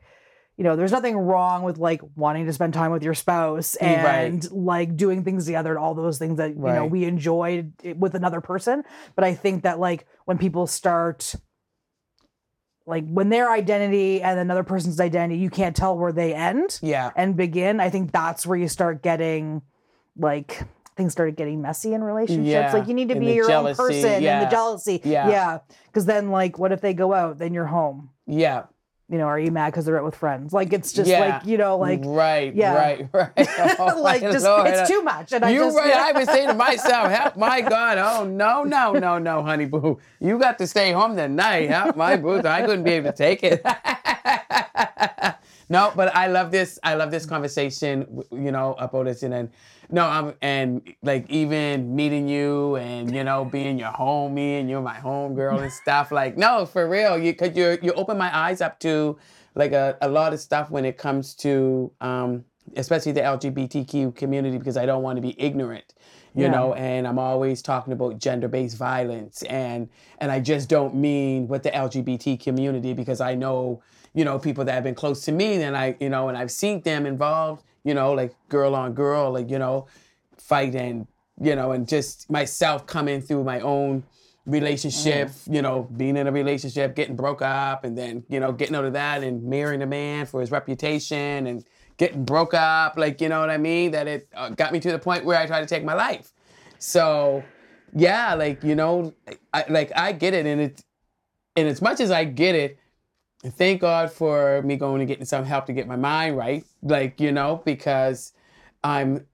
you 0.56 0.62
know, 0.62 0.76
there's 0.76 0.92
nothing 0.92 1.16
wrong 1.16 1.64
with 1.64 1.78
like 1.78 2.00
wanting 2.14 2.46
to 2.46 2.52
spend 2.52 2.72
time 2.72 2.92
with 2.92 3.02
your 3.02 3.12
spouse 3.12 3.74
and 3.74 4.48
like 4.52 4.96
doing 4.96 5.24
things 5.24 5.46
together 5.46 5.70
and 5.70 5.78
all 5.80 5.94
those 5.96 6.16
things 6.16 6.36
that, 6.38 6.50
you 6.50 6.62
know, 6.62 6.86
we 6.86 7.02
enjoy 7.06 7.66
with 7.96 8.14
another 8.14 8.40
person. 8.40 8.84
But 9.16 9.24
I 9.24 9.34
think 9.34 9.64
that 9.64 9.80
like 9.80 10.06
when 10.26 10.38
people 10.38 10.68
start 10.68 11.34
like 12.86 13.04
when 13.08 13.28
their 13.30 13.50
identity 13.50 14.20
and 14.22 14.38
another 14.38 14.62
person's 14.62 15.00
identity, 15.00 15.38
you 15.40 15.50
can't 15.50 15.74
tell 15.74 15.96
where 15.96 16.12
they 16.12 16.34
end 16.34 16.78
Yeah. 16.82 17.10
and 17.16 17.36
begin. 17.36 17.80
I 17.80 17.88
think 17.90 18.12
that's 18.12 18.46
where 18.46 18.58
you 18.58 18.68
start 18.68 19.02
getting 19.02 19.62
like 20.18 20.62
things 20.96 21.12
started 21.12 21.34
getting 21.36 21.60
messy 21.60 21.92
in 21.94 22.04
relationships. 22.04 22.46
Yeah, 22.46 22.72
Like 22.72 22.86
you 22.86 22.94
need 22.94 23.08
to 23.08 23.14
and 23.16 23.24
be 23.24 23.32
your 23.32 23.48
jealousy, 23.48 23.80
own 23.80 23.86
person 23.88 24.24
and 24.24 24.46
the 24.46 24.50
jealousy. 24.50 25.00
Yeah. 25.02 25.28
Yeah. 25.28 25.58
Cause 25.92 26.04
then 26.06 26.30
like 26.30 26.58
what 26.58 26.72
if 26.72 26.80
they 26.80 26.94
go 26.94 27.12
out? 27.12 27.38
Then 27.38 27.52
you're 27.54 27.66
home. 27.66 28.10
Yeah. 28.26 28.64
You 29.10 29.18
know, 29.18 29.26
are 29.26 29.38
you 29.38 29.50
mad 29.50 29.66
because 29.70 29.84
they're 29.84 29.98
out 29.98 30.04
with 30.04 30.14
friends? 30.14 30.54
Like 30.54 30.72
it's 30.72 30.90
just 30.92 31.08
Yeah. 31.10 31.20
like, 31.20 31.44
you 31.46 31.58
know, 31.58 31.76
like 31.76 32.00
right, 32.04 32.54
yeah. 32.54 32.74
right, 32.74 33.08
right. 33.12 33.30
Oh, 33.78 34.00
like 34.00 34.22
just 34.22 34.46
Lord. 34.46 34.66
it's 34.66 34.88
too 34.88 35.02
much. 35.02 35.32
And 35.32 35.44
I 35.44 35.50
You're 35.50 35.64
just 35.66 35.76
right. 35.76 35.88
yeah. 35.88 36.02
I've 36.04 36.14
been 36.14 36.26
saying 36.26 36.48
to 36.48 36.54
myself, 36.54 37.10
help 37.12 37.36
my 37.36 37.60
God, 37.60 37.98
oh 37.98 38.24
no, 38.24 38.62
no, 38.64 38.92
no, 38.94 39.18
no, 39.18 39.42
honey 39.42 39.66
boo. 39.66 39.98
You 40.20 40.38
got 40.38 40.56
to 40.58 40.66
stay 40.66 40.92
home 40.92 41.16
tonight. 41.16 41.68
Help 41.68 41.96
my 41.96 42.16
boo. 42.16 42.38
I 42.38 42.62
couldn't 42.62 42.84
be 42.84 42.92
able 42.92 43.10
to 43.12 43.16
take 43.16 43.40
it. 43.42 43.62
No, 45.68 45.92
but 45.96 46.14
I 46.14 46.26
love 46.28 46.50
this. 46.50 46.78
I 46.82 46.94
love 46.94 47.10
this 47.10 47.26
conversation, 47.26 48.22
you 48.30 48.52
know, 48.52 48.74
about 48.78 49.06
this 49.06 49.22
and 49.22 49.32
then 49.32 49.50
no, 49.90 50.04
I'm 50.06 50.34
and 50.42 50.82
like 51.02 51.28
even 51.30 51.94
meeting 51.94 52.28
you 52.28 52.76
and 52.76 53.14
you 53.14 53.24
know 53.24 53.44
being 53.44 53.78
your 53.78 53.92
homie 53.92 54.60
and 54.60 54.68
you're 54.70 54.82
my 54.82 54.96
homegirl 54.96 55.62
and 55.62 55.72
stuff. 55.72 56.10
Like 56.12 56.36
no, 56.36 56.66
for 56.66 56.88
real, 56.88 57.18
you 57.18 57.34
cause 57.34 57.56
you 57.56 57.78
you 57.82 57.92
open 57.92 58.16
my 58.18 58.34
eyes 58.36 58.60
up 58.60 58.78
to 58.80 59.18
like 59.54 59.72
a, 59.72 59.96
a 60.00 60.08
lot 60.08 60.32
of 60.32 60.40
stuff 60.40 60.70
when 60.70 60.84
it 60.84 60.96
comes 60.98 61.34
to 61.36 61.92
um, 62.00 62.44
especially 62.76 63.12
the 63.12 63.20
LGBTQ 63.20 64.14
community 64.16 64.58
because 64.58 64.76
I 64.76 64.86
don't 64.86 65.02
want 65.02 65.16
to 65.16 65.22
be 65.22 65.34
ignorant, 65.40 65.94
you 66.34 66.44
Yeah. 66.44 66.50
know, 66.50 66.74
and 66.74 67.06
I'm 67.06 67.18
always 67.18 67.62
talking 67.62 67.92
about 67.92 68.18
gender-based 68.18 68.76
violence 68.76 69.42
and 69.44 69.88
and 70.18 70.32
I 70.32 70.40
just 70.40 70.68
don't 70.68 70.94
mean 70.94 71.46
with 71.46 71.62
the 71.62 71.70
LGBT 71.70 72.40
community 72.42 72.94
because 72.94 73.20
I 73.20 73.34
know, 73.34 73.82
you 74.14 74.24
know, 74.24 74.38
people 74.38 74.64
that 74.64 74.72
have 74.72 74.84
been 74.84 74.94
close 74.94 75.24
to 75.24 75.32
me 75.32 75.60
and 75.62 75.76
I, 75.76 75.96
you 76.00 76.08
know, 76.08 76.28
and 76.28 76.38
I've 76.38 76.50
seen 76.50 76.80
them 76.82 77.04
involved, 77.04 77.64
you 77.82 77.94
know, 77.94 78.12
like 78.12 78.34
girl 78.48 78.74
on 78.74 78.94
girl, 78.94 79.32
like, 79.32 79.50
you 79.50 79.58
know, 79.58 79.86
fight 80.38 80.74
and, 80.74 81.06
you 81.40 81.56
know, 81.56 81.72
and 81.72 81.86
just 81.88 82.30
myself 82.30 82.86
coming 82.86 83.20
through 83.20 83.44
my 83.44 83.60
own 83.60 84.04
relationship, 84.46 85.30
you 85.50 85.62
know, 85.62 85.88
being 85.96 86.16
in 86.16 86.26
a 86.26 86.32
relationship, 86.32 86.94
getting 86.94 87.16
broke 87.16 87.42
up, 87.42 87.82
and 87.84 87.96
then, 87.96 88.22
you 88.28 88.38
know, 88.38 88.52
getting 88.52 88.76
out 88.76 88.84
of 88.84 88.92
that 88.92 89.24
and 89.24 89.42
marrying 89.42 89.82
a 89.82 89.86
man 89.86 90.26
for 90.26 90.40
his 90.40 90.50
reputation 90.50 91.46
and 91.46 91.64
getting 91.96 92.24
broke 92.24 92.54
up, 92.54 92.96
like, 92.98 93.20
you 93.20 93.28
know 93.28 93.40
what 93.40 93.50
I 93.50 93.56
mean? 93.56 93.92
That 93.92 94.06
it 94.06 94.28
uh, 94.34 94.50
got 94.50 94.72
me 94.72 94.80
to 94.80 94.92
the 94.92 94.98
point 94.98 95.24
where 95.24 95.38
I 95.38 95.46
tried 95.46 95.60
to 95.60 95.66
take 95.66 95.84
my 95.84 95.94
life. 95.94 96.32
So, 96.78 97.42
yeah, 97.94 98.34
like, 98.34 98.62
you 98.62 98.74
know, 98.74 99.14
I, 99.52 99.64
like, 99.68 99.90
I 99.96 100.12
get 100.12 100.34
it. 100.34 100.46
And 100.46 100.60
it's, 100.60 100.84
and 101.56 101.68
as 101.68 101.80
much 101.80 102.00
as 102.00 102.10
I 102.10 102.24
get 102.24 102.54
it, 102.54 102.78
thank 103.52 103.80
God 103.80 104.10
for 104.10 104.62
me 104.62 104.76
going 104.76 105.00
and 105.00 105.08
getting 105.08 105.24
some 105.24 105.44
help 105.44 105.66
to 105.66 105.72
get 105.72 105.86
my 105.86 105.96
mind 105.96 106.36
right. 106.36 106.64
Like, 106.82 107.20
you 107.20 107.32
know, 107.32 107.62
because 107.64 108.32
I'm, 108.82 109.26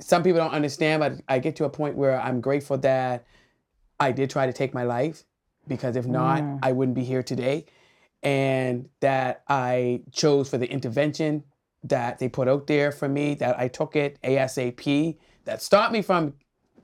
some 0.00 0.22
people 0.22 0.40
don't 0.40 0.52
understand, 0.52 1.00
but 1.00 1.12
I 1.28 1.38
get 1.38 1.56
to 1.56 1.64
a 1.64 1.70
point 1.70 1.96
where 1.96 2.20
I'm 2.20 2.40
grateful 2.40 2.78
that 2.78 3.24
I 3.98 4.12
did 4.12 4.30
try 4.30 4.46
to 4.46 4.52
take 4.52 4.72
my 4.74 4.84
life 4.84 5.24
because 5.68 5.96
if 5.96 6.06
not, 6.06 6.42
Mm. 6.42 6.58
I 6.62 6.72
wouldn't 6.72 6.94
be 6.94 7.04
here 7.04 7.22
today. 7.22 7.66
And 8.22 8.88
that 9.00 9.42
I 9.48 10.02
chose 10.12 10.50
for 10.50 10.58
the 10.58 10.70
intervention 10.70 11.44
that 11.84 12.18
they 12.18 12.28
put 12.28 12.48
out 12.48 12.66
there 12.66 12.92
for 12.92 13.08
me, 13.08 13.34
that 13.36 13.58
I 13.58 13.68
took 13.68 13.96
it 13.96 14.18
ASAP, 14.22 15.16
that 15.44 15.62
stopped 15.62 15.92
me 15.92 16.02
from 16.02 16.34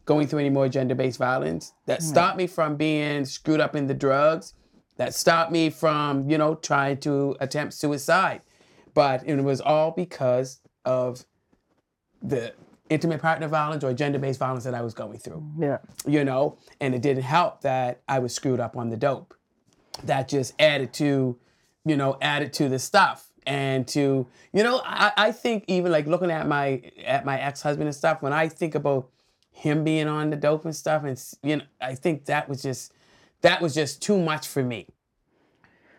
going 0.07 0.27
through 0.27 0.39
any 0.39 0.51
more 0.51 0.69
gender 0.69 0.95
based 0.95 1.19
violence, 1.19 1.73
that 1.87 2.03
stopped 2.03 2.39
me 2.39 2.47
from 2.47 2.77
being 2.77 3.25
screwed 3.27 3.61
up 3.61 3.75
in 3.77 3.87
the 3.87 3.95
drugs, 3.95 4.55
that 4.97 5.15
stopped 5.15 5.53
me 5.53 5.71
from, 5.71 6.29
you 6.29 6.39
know, 6.39 6.55
trying 6.55 6.99
to 6.99 7.37
attempt 7.41 7.75
suicide. 7.75 8.43
But 8.95 9.27
it 9.29 9.37
was 9.43 9.61
all 9.61 9.91
because 9.91 10.61
of 10.85 11.25
the 12.23 12.55
intimate 12.89 13.21
partner 13.21 13.49
violence 13.49 13.85
or 13.85 13.93
gender 13.93 14.19
based 14.19 14.39
violence 14.39 14.65
that 14.65 14.75
I 14.75 14.81
was 14.81 14.95
going 14.95 15.19
through 15.19 15.41
mm, 15.41 15.63
yeah. 15.63 15.79
you 16.11 16.25
know, 16.25 16.57
and 16.81 16.95
it 16.95 17.03
didn't 17.03 17.25
help 17.25 17.63
that 17.63 18.01
I 18.09 18.21
was 18.21 18.35
screwed 18.35 18.61
up 18.61 18.77
on 18.77 18.91
the 18.91 18.97
dope. 18.97 19.35
That 20.05 20.29
just 20.29 20.55
added 20.59 20.93
to, 20.95 21.37
you 21.85 21.97
know, 21.97 22.17
added 22.21 22.53
to 22.55 22.69
the 22.69 22.79
stuff. 22.79 23.29
And 23.47 23.87
to, 23.89 24.27
you 24.53 24.63
know, 24.63 24.83
I, 24.85 25.13
I 25.17 25.33
think 25.33 25.65
even 25.69 25.93
like 25.93 26.07
looking 26.07 26.31
at 26.31 26.49
my 26.49 26.83
at 27.05 27.25
my 27.25 27.41
ex-husband 27.41 27.87
and 27.87 27.95
stuff, 27.95 28.23
when 28.23 28.33
I 28.33 28.49
think 28.49 28.75
about 28.75 29.09
him 29.53 29.85
being 29.85 30.09
on 30.09 30.31
the 30.31 30.37
dope 30.37 30.65
and 30.65 30.75
stuff, 30.75 31.05
and 31.05 31.23
you 31.43 31.57
know, 31.57 31.65
I 31.81 31.95
think 31.95 32.27
that 32.27 32.49
was 32.49 32.63
just 32.63 32.93
that 33.43 33.61
was 33.61 33.75
just 33.75 34.03
too 34.03 34.19
much 34.19 34.47
for 34.47 34.63
me. 34.63 34.87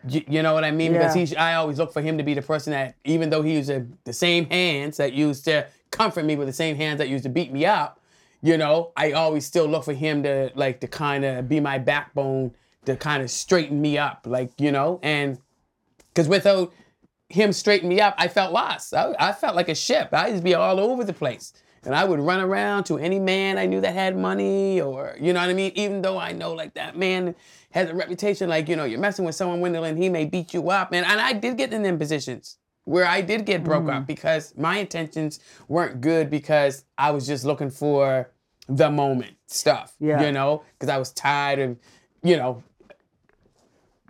You, 0.08 0.22
you 0.28 0.42
know 0.42 0.54
what 0.54 0.64
I 0.64 0.70
mean? 0.70 0.92
Because 0.92 1.14
Yeah. 1.14 1.24
he, 1.24 1.36
I 1.36 1.54
always 1.54 1.78
look 1.78 1.92
for 1.92 2.00
him 2.00 2.18
to 2.18 2.24
be 2.24 2.34
the 2.34 2.42
person 2.42 2.72
that, 2.72 2.96
even 3.04 3.30
though 3.30 3.42
he 3.42 3.54
used 3.54 3.68
the, 3.68 3.86
the 4.04 4.12
same 4.12 4.46
hands 4.46 4.96
that 4.98 5.12
used 5.12 5.44
to 5.46 5.66
comfort 5.90 6.24
me 6.24 6.36
with 6.36 6.46
the 6.46 6.52
same 6.52 6.76
hands 6.76 6.98
that 6.98 7.08
used 7.08 7.24
to 7.24 7.30
beat 7.30 7.52
me 7.52 7.66
up, 7.66 8.00
you 8.42 8.56
know, 8.56 8.92
I 8.96 9.12
always 9.12 9.44
still 9.44 9.66
look 9.66 9.84
for 9.84 9.92
him 9.92 10.22
to 10.22 10.52
like 10.54 10.80
to 10.80 10.86
kind 10.88 11.24
of 11.24 11.48
be 11.48 11.58
my 11.58 11.78
backbone 11.78 12.54
to 12.84 12.96
kind 12.96 13.22
of 13.22 13.30
straighten 13.30 13.80
me 13.80 13.98
up, 13.98 14.24
like 14.26 14.52
you 14.58 14.70
know, 14.70 15.00
and 15.02 15.38
because 16.08 16.28
without 16.28 16.72
him 17.28 17.52
straightening 17.52 17.90
me 17.90 18.00
up, 18.00 18.14
I 18.16 18.28
felt 18.28 18.52
lost. 18.52 18.94
I, 18.94 19.14
I 19.18 19.32
felt 19.32 19.56
like 19.56 19.68
a 19.68 19.74
ship. 19.74 20.10
I 20.12 20.28
used 20.28 20.38
to 20.38 20.44
be 20.44 20.54
all 20.54 20.78
over 20.80 21.04
the 21.04 21.12
place. 21.12 21.52
And 21.88 21.96
I 21.96 22.04
would 22.04 22.20
run 22.20 22.38
around 22.40 22.84
to 22.84 22.98
any 22.98 23.18
man 23.18 23.56
I 23.56 23.64
knew 23.64 23.80
that 23.80 23.94
had 23.94 24.14
money 24.14 24.78
or, 24.78 25.16
you 25.18 25.32
know 25.32 25.40
what 25.40 25.48
I 25.48 25.54
mean? 25.54 25.72
Even 25.74 26.02
though 26.02 26.18
I 26.18 26.32
know 26.32 26.52
like 26.52 26.74
that 26.74 26.98
man 26.98 27.34
has 27.70 27.88
a 27.88 27.94
reputation, 27.94 28.50
like, 28.50 28.68
you 28.68 28.76
know, 28.76 28.84
you're 28.84 29.00
messing 29.00 29.24
with 29.24 29.34
someone, 29.34 29.60
Wendell, 29.62 29.84
and 29.84 29.96
he 29.96 30.10
may 30.10 30.26
beat 30.26 30.52
you 30.52 30.68
up. 30.68 30.92
And, 30.92 31.06
and 31.06 31.18
I 31.18 31.32
did 31.32 31.56
get 31.56 31.72
in 31.72 31.82
them 31.82 31.98
positions 31.98 32.58
where 32.84 33.06
I 33.06 33.22
did 33.22 33.46
get 33.46 33.64
broke 33.64 33.88
up 33.88 34.06
because 34.06 34.52
my 34.54 34.76
intentions 34.76 35.40
weren't 35.66 36.02
good 36.02 36.28
because 36.28 36.84
I 36.98 37.10
was 37.10 37.26
just 37.26 37.46
looking 37.46 37.70
for 37.70 38.28
the 38.68 38.90
moment 38.90 39.36
stuff, 39.46 39.94
Yeah. 39.98 40.22
you 40.26 40.30
know, 40.30 40.64
because 40.78 40.90
I 40.90 40.98
was 40.98 41.10
tired 41.12 41.58
of, 41.58 41.78
you 42.22 42.36
know, 42.36 42.62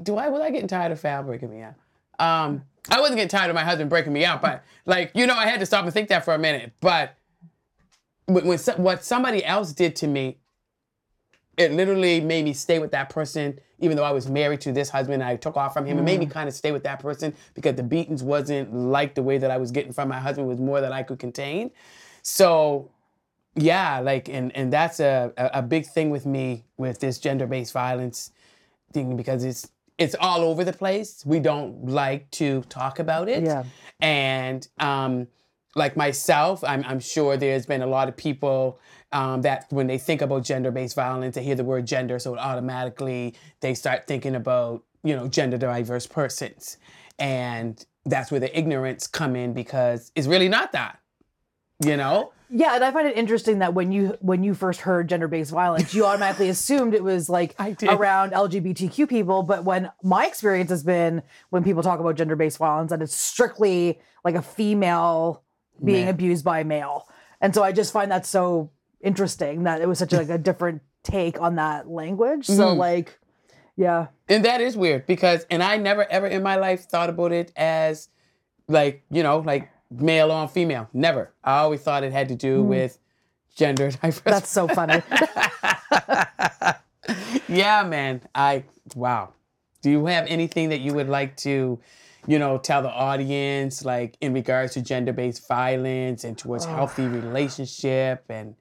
do 0.03 0.17
I 0.17 0.31
was 0.31 0.41
I 0.43 0.51
getting 0.51 0.67
tired 0.67 0.91
of 0.91 0.99
Fal 0.99 1.23
breaking 1.23 1.51
me 1.51 1.62
out? 1.62 1.75
Um, 2.19 2.62
I 2.91 2.99
wasn't 2.99 3.19
getting 3.19 3.29
tired 3.29 3.51
of 3.51 3.55
my 3.55 3.62
husband 3.62 3.88
breaking 3.88 4.12
me 4.12 4.25
out, 4.25 4.43
but 4.43 4.64
like 4.85 5.12
you 5.14 5.29
know, 5.29 5.35
I 5.37 5.47
had 5.47 5.61
to 5.61 5.67
stop 5.67 5.85
and 5.85 5.93
think 5.95 6.09
that 6.09 6.25
for 6.25 6.35
a 6.35 6.38
minute. 6.38 6.73
But 6.81 7.14
when, 8.29 8.47
when 8.47 8.59
so- 8.59 8.77
what 8.77 9.05
somebody 9.05 9.45
else 9.45 9.73
did 9.73 9.97
to 9.97 10.07
me, 10.07 10.38
it 11.57 11.73
literally 11.73 12.21
made 12.21 12.45
me 12.45 12.53
stay 12.53 12.79
with 12.79 12.93
that 12.93 13.11
person, 13.11 13.59
even 13.81 13.97
though 13.97 14.05
I 14.05 14.12
was 14.12 14.29
married 14.29 14.61
to 14.61 14.73
this 14.73 14.91
husband. 14.91 15.25
I 15.25 15.35
took 15.35 15.57
off 15.57 15.73
from 15.73 15.87
him. 15.87 15.99
It 15.99 16.03
made 16.03 16.21
me 16.21 16.27
kind 16.27 16.49
of 16.49 16.55
stay 16.55 16.71
with 16.71 16.85
that 16.85 17.01
person 17.01 17.35
because 17.55 17.75
the 17.75 17.83
beatings 17.83 18.23
wasn't 18.23 18.73
like 18.73 19.17
the 19.17 19.23
way 19.23 19.38
that 19.38 19.51
I 19.51 19.57
was 19.57 19.73
getting 19.73 19.93
from 19.93 20.09
my 20.09 20.21
husband. 20.21 20.47
Was 20.47 20.61
more 20.61 20.81
that 20.81 20.93
I 20.93 21.03
could 21.03 21.19
contain. 21.19 21.73
So 22.23 22.91
yeah, 23.57 23.99
like 23.99 24.29
and 24.29 24.55
and 24.55 24.73
that's 24.73 25.01
a 25.01 25.33
a, 25.37 25.51
a 25.55 25.62
big 25.62 25.87
thing 25.87 26.11
with 26.11 26.27
me 26.27 26.64
with 26.77 27.01
this 27.01 27.19
gender 27.19 27.47
based 27.47 27.73
violence 27.73 28.31
thing 28.93 29.17
because 29.17 29.43
it's 29.43 29.69
it's 29.97 30.14
all 30.21 30.43
over 30.43 30.64
the 30.64 30.73
place. 30.73 31.25
We 31.27 31.41
don't 31.41 31.87
like 31.88 32.31
to 32.33 32.62
talk 32.69 33.01
about 33.01 33.29
it. 33.29 33.43
Yeah. 33.43 33.64
And 34.01 34.69
um, 34.79 35.27
like 35.75 35.97
myself, 35.97 36.65
I'm, 36.65 36.85
I'm 36.85 37.01
sure 37.01 37.37
there's 37.37 37.67
been 37.67 37.83
a 37.83 37.87
lot 37.87 38.09
of 38.09 38.17
people 38.17 38.81
um, 39.13 39.43
that 39.43 39.67
when 39.71 39.87
they 39.87 39.99
think 39.99 40.23
about 40.23 40.45
gender-based 40.45 40.95
violence, 40.95 41.35
they 41.35 41.43
hear 41.43 41.55
the 41.55 41.65
word 41.65 41.87
gender, 41.87 42.19
so 42.19 42.37
automatically 42.37 43.35
they 43.61 43.75
start 43.75 44.07
thinking 44.07 44.35
about 44.35 44.83
you 45.03 45.15
know 45.15 45.29
gender 45.29 45.59
diverse 45.59 46.07
persons, 46.07 46.77
and 47.19 47.85
that's 48.05 48.31
where 48.31 48.41
the 48.41 48.59
ignorance 48.59 49.07
come 49.07 49.37
in 49.37 49.53
because 49.53 50.13
it's 50.15 50.27
really 50.27 50.49
not 50.49 50.73
that. 50.73 50.99
You 51.85 51.97
know? 51.97 52.33
Yeah, 52.51 52.75
and 52.75 52.83
I 52.83 52.91
find 52.91 53.07
it 53.07 53.17
interesting 53.17 53.59
that 53.59 53.75
when 53.75 53.93
you 53.93 54.17
when 54.21 54.43
you 54.43 54.55
first 54.55 54.81
heard 54.81 55.09
gender-based 55.09 55.51
violence, 55.51 55.95
you 55.95 56.07
automatically 56.07 56.49
assumed 56.51 56.95
it 56.95 57.05
was 57.05 57.29
like 57.29 57.55
around 57.83 58.33
LGBTQ 58.33 59.09
people. 59.09 59.43
But 59.43 59.65
when 59.65 59.91
my 60.03 60.27
experience 60.27 60.71
has 60.71 60.83
been 60.83 61.23
when 61.51 61.63
people 61.63 61.83
talk 61.83 62.01
about 62.01 62.17
gender-based 62.17 62.59
violence, 62.59 62.91
that 62.91 63.03
it's 63.03 63.15
strictly 63.15 64.01
like 64.25 64.35
a 64.35 64.43
female 64.43 65.45
being 65.85 66.07
Man. 66.07 66.14
abused 66.14 66.45
by 66.45 66.61
a 66.61 66.64
male. 66.64 67.09
And 67.41 67.55
so 67.55 67.62
I 67.62 67.73
just 67.73 67.93
find 67.93 68.11
that 68.11 68.26
so 68.26 68.70
interesting 69.01 69.62
that 69.64 69.81
it 69.81 69.89
was 69.89 69.99
such 69.99 70.12
like 70.12 70.29
a 70.29 70.39
different 70.39 70.83
take 71.05 71.41
on 71.41 71.55
that 71.57 71.89
language. 71.89 72.47
So 72.47 72.74
Mhm. 72.74 72.76
like, 72.76 73.18
yeah, 73.76 74.09
And 74.29 74.45
that 74.45 74.61
is 74.61 74.76
weird 74.76 75.07
because, 75.07 75.47
and 75.51 75.62
I 75.62 75.76
never 75.76 76.05
ever 76.11 76.26
in 76.26 76.43
my 76.43 76.57
life 76.57 76.87
thought 76.89 77.09
about 77.09 77.33
it 77.33 77.53
as 77.57 78.09
like, 78.66 79.05
you 79.11 79.22
know, 79.22 79.39
like 79.39 79.70
male 79.91 80.33
on 80.33 80.49
female. 80.49 80.89
Never. 80.93 81.33
I 81.45 81.59
always 81.59 81.81
thought 81.81 82.03
it 82.03 82.12
had 82.12 82.29
to 82.29 82.35
do 82.35 82.62
with 82.64 82.99
gender 83.55 83.91
diverse. 84.03 84.20
that's 84.20 84.51
so 84.51 84.66
funny. 84.68 85.01
yeah, 87.49 87.83
man. 87.85 88.20
I, 88.35 88.64
wow. 88.95 89.33
Do 89.83 89.91
you 89.91 90.07
have 90.07 90.26
anything 90.26 90.70
that 90.70 90.81
you 90.81 90.95
would 90.95 91.09
like 91.09 91.37
to 91.39 91.79
you 92.27 92.39
know, 92.39 92.59
tell 92.59 92.83
the 92.83 92.91
audience, 92.91 93.85
like 93.85 94.16
in 94.21 94.33
regards 94.33 94.75
to 94.75 94.83
gender 94.83 95.12
based 95.12 95.47
violence 95.49 96.25
and 96.25 96.37
towards 96.37 96.64
healthy 96.66 97.09
relationship 97.09 98.25
and 98.29 98.55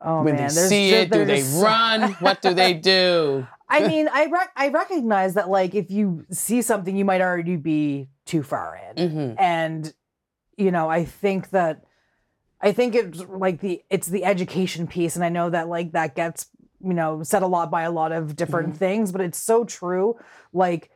Oh 0.00 0.22
when 0.22 0.36
man, 0.36 0.36
they 0.36 0.48
there's 0.48 0.70
see 0.70 0.92
it, 0.92 1.10
do 1.10 1.24
they 1.24 1.42
run? 1.42 2.02
what 2.20 2.42
do 2.42 2.54
they 2.54 2.74
do? 2.74 3.46
I 3.68 3.82
mean, 3.82 4.08
I 4.12 4.26
rec- 4.26 4.52
I 4.56 4.68
recognize 4.68 5.34
that 5.34 5.48
like 5.48 5.74
if 5.74 5.90
you 5.90 6.24
see 6.30 6.62
something, 6.62 6.96
you 6.96 7.04
might 7.04 7.20
already 7.20 7.56
be 7.56 8.08
too 8.24 8.42
far 8.42 8.76
in, 8.90 9.10
hmm 9.10 9.34
and 9.36 9.92
you 10.56 10.70
know, 10.70 10.88
I 10.88 11.04
think 11.04 11.50
that 11.50 11.84
I 12.60 12.72
think 12.72 12.94
it's 12.94 13.20
like 13.28 13.60
the 13.60 13.82
it's 13.90 14.06
the 14.06 14.24
education 14.24 14.86
piece, 14.86 15.16
and 15.16 15.24
I 15.24 15.28
know 15.28 15.50
that 15.50 15.68
like 15.68 15.92
that 15.92 16.14
gets 16.14 16.46
you 16.82 16.94
know 16.94 17.22
said 17.22 17.42
a 17.42 17.46
lot 17.46 17.70
by 17.70 17.82
a 17.82 17.90
lot 17.90 18.12
of 18.12 18.36
different 18.36 18.70
Mm-hmm. 18.70 18.78
things, 18.78 19.12
but 19.12 19.20
it's 19.20 19.38
so 19.38 19.64
true. 19.64 20.16
Like 20.52 20.90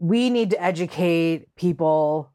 we 0.00 0.28
need 0.30 0.50
to 0.50 0.60
educate 0.60 1.54
people 1.54 2.32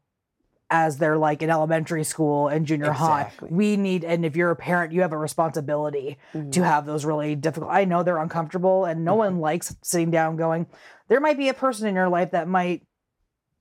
as 0.70 0.96
they're 0.98 1.18
like 1.18 1.42
in 1.42 1.50
elementary 1.50 2.02
school 2.02 2.48
and 2.48 2.64
junior 2.66 2.90
Exactly. 2.90 3.48
high. 3.48 3.54
We 3.54 3.76
need, 3.76 4.02
and 4.04 4.24
if 4.24 4.34
you're 4.34 4.50
a 4.50 4.56
parent, 4.56 4.92
you 4.92 5.02
have 5.02 5.12
a 5.12 5.18
responsibility 5.18 6.16
Mm-hmm. 6.32 6.50
to 6.50 6.64
have 6.64 6.86
those 6.86 7.04
really 7.04 7.34
difficult. 7.36 7.70
I 7.70 7.84
know 7.84 8.02
they're 8.02 8.18
uncomfortable, 8.18 8.84
and 8.84 9.04
no 9.04 9.14
one 9.16 9.38
likes 9.40 9.76
sitting 9.82 10.10
down 10.10 10.36
going. 10.36 10.66
There 11.08 11.20
might 11.20 11.36
be 11.38 11.48
a 11.50 11.54
person 11.54 11.86
in 11.86 11.94
your 11.94 12.08
life 12.08 12.30
that 12.32 12.48
might 12.48 12.82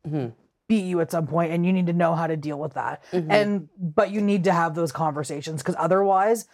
Mhm. 0.07 0.33
beat 0.67 0.85
you 0.85 0.99
at 1.01 1.11
some 1.11 1.27
point, 1.27 1.51
and 1.51 1.63
you 1.65 1.73
need 1.73 1.85
to 1.87 1.93
know 1.93 2.15
how 2.15 2.25
to 2.27 2.37
deal 2.37 2.59
with 2.59 2.73
that. 2.73 3.03
Mhm. 3.11 3.27
And 3.29 3.69
but 3.77 4.09
you 4.11 4.21
need 4.21 4.43
to 4.45 4.51
have 4.51 4.73
those 4.73 4.91
conversations 4.91 5.61
because 5.61 5.75
otherwise, 5.77 6.47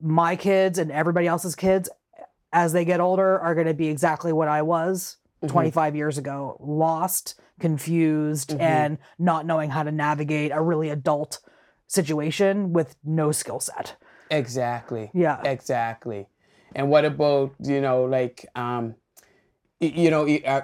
my 0.00 0.36
kids 0.36 0.78
and 0.78 0.92
everybody 0.92 1.26
else's 1.26 1.56
kids, 1.56 1.88
as 2.52 2.72
they 2.72 2.84
get 2.84 3.00
older, 3.00 3.38
are 3.40 3.54
going 3.56 3.66
to 3.66 3.74
be 3.74 3.88
exactly 3.88 4.32
what 4.32 4.46
I 4.46 4.62
was 4.62 5.16
Mhm. 5.42 5.48
25 5.48 5.96
years 5.96 6.18
ago 6.18 6.56
lost, 6.60 7.40
confused, 7.60 8.50
Mhm. 8.50 8.60
and 8.60 8.98
not 9.18 9.46
knowing 9.46 9.70
how 9.70 9.82
to 9.82 9.92
navigate 9.92 10.50
a 10.52 10.60
really 10.60 10.90
adult 10.90 11.40
situation 11.86 12.72
with 12.72 12.96
no 13.04 13.32
skill 13.32 13.60
set. 13.60 13.96
Exactly. 14.30 15.10
Yeah. 15.14 15.40
Exactly. 15.42 16.28
And 16.74 16.90
what 16.90 17.04
about 17.04 17.54
you 17.60 17.80
know 17.80 18.04
like 18.04 18.46
um, 18.54 18.94
you 19.80 20.10
know 20.10 20.26
uh, 20.28 20.62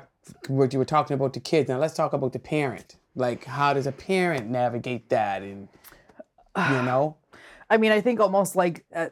what 0.48 0.72
you 0.72 0.78
were 0.78 0.84
talking 0.84 1.14
about 1.14 1.32
the 1.32 1.40
kids. 1.40 1.68
Now 1.68 1.78
let's 1.78 1.94
talk 1.94 2.12
about 2.12 2.32
the 2.32 2.38
parent. 2.38 2.96
Like 3.14 3.44
how 3.44 3.72
does 3.74 3.86
a 3.86 3.92
parent 3.92 4.50
navigate 4.50 5.08
that 5.10 5.42
and 5.42 5.68
you 6.56 6.82
know? 6.88 7.16
I 7.70 7.78
mean, 7.78 7.92
I 7.92 8.00
think 8.00 8.20
almost 8.20 8.56
like 8.56 8.84
uh, 8.94 9.08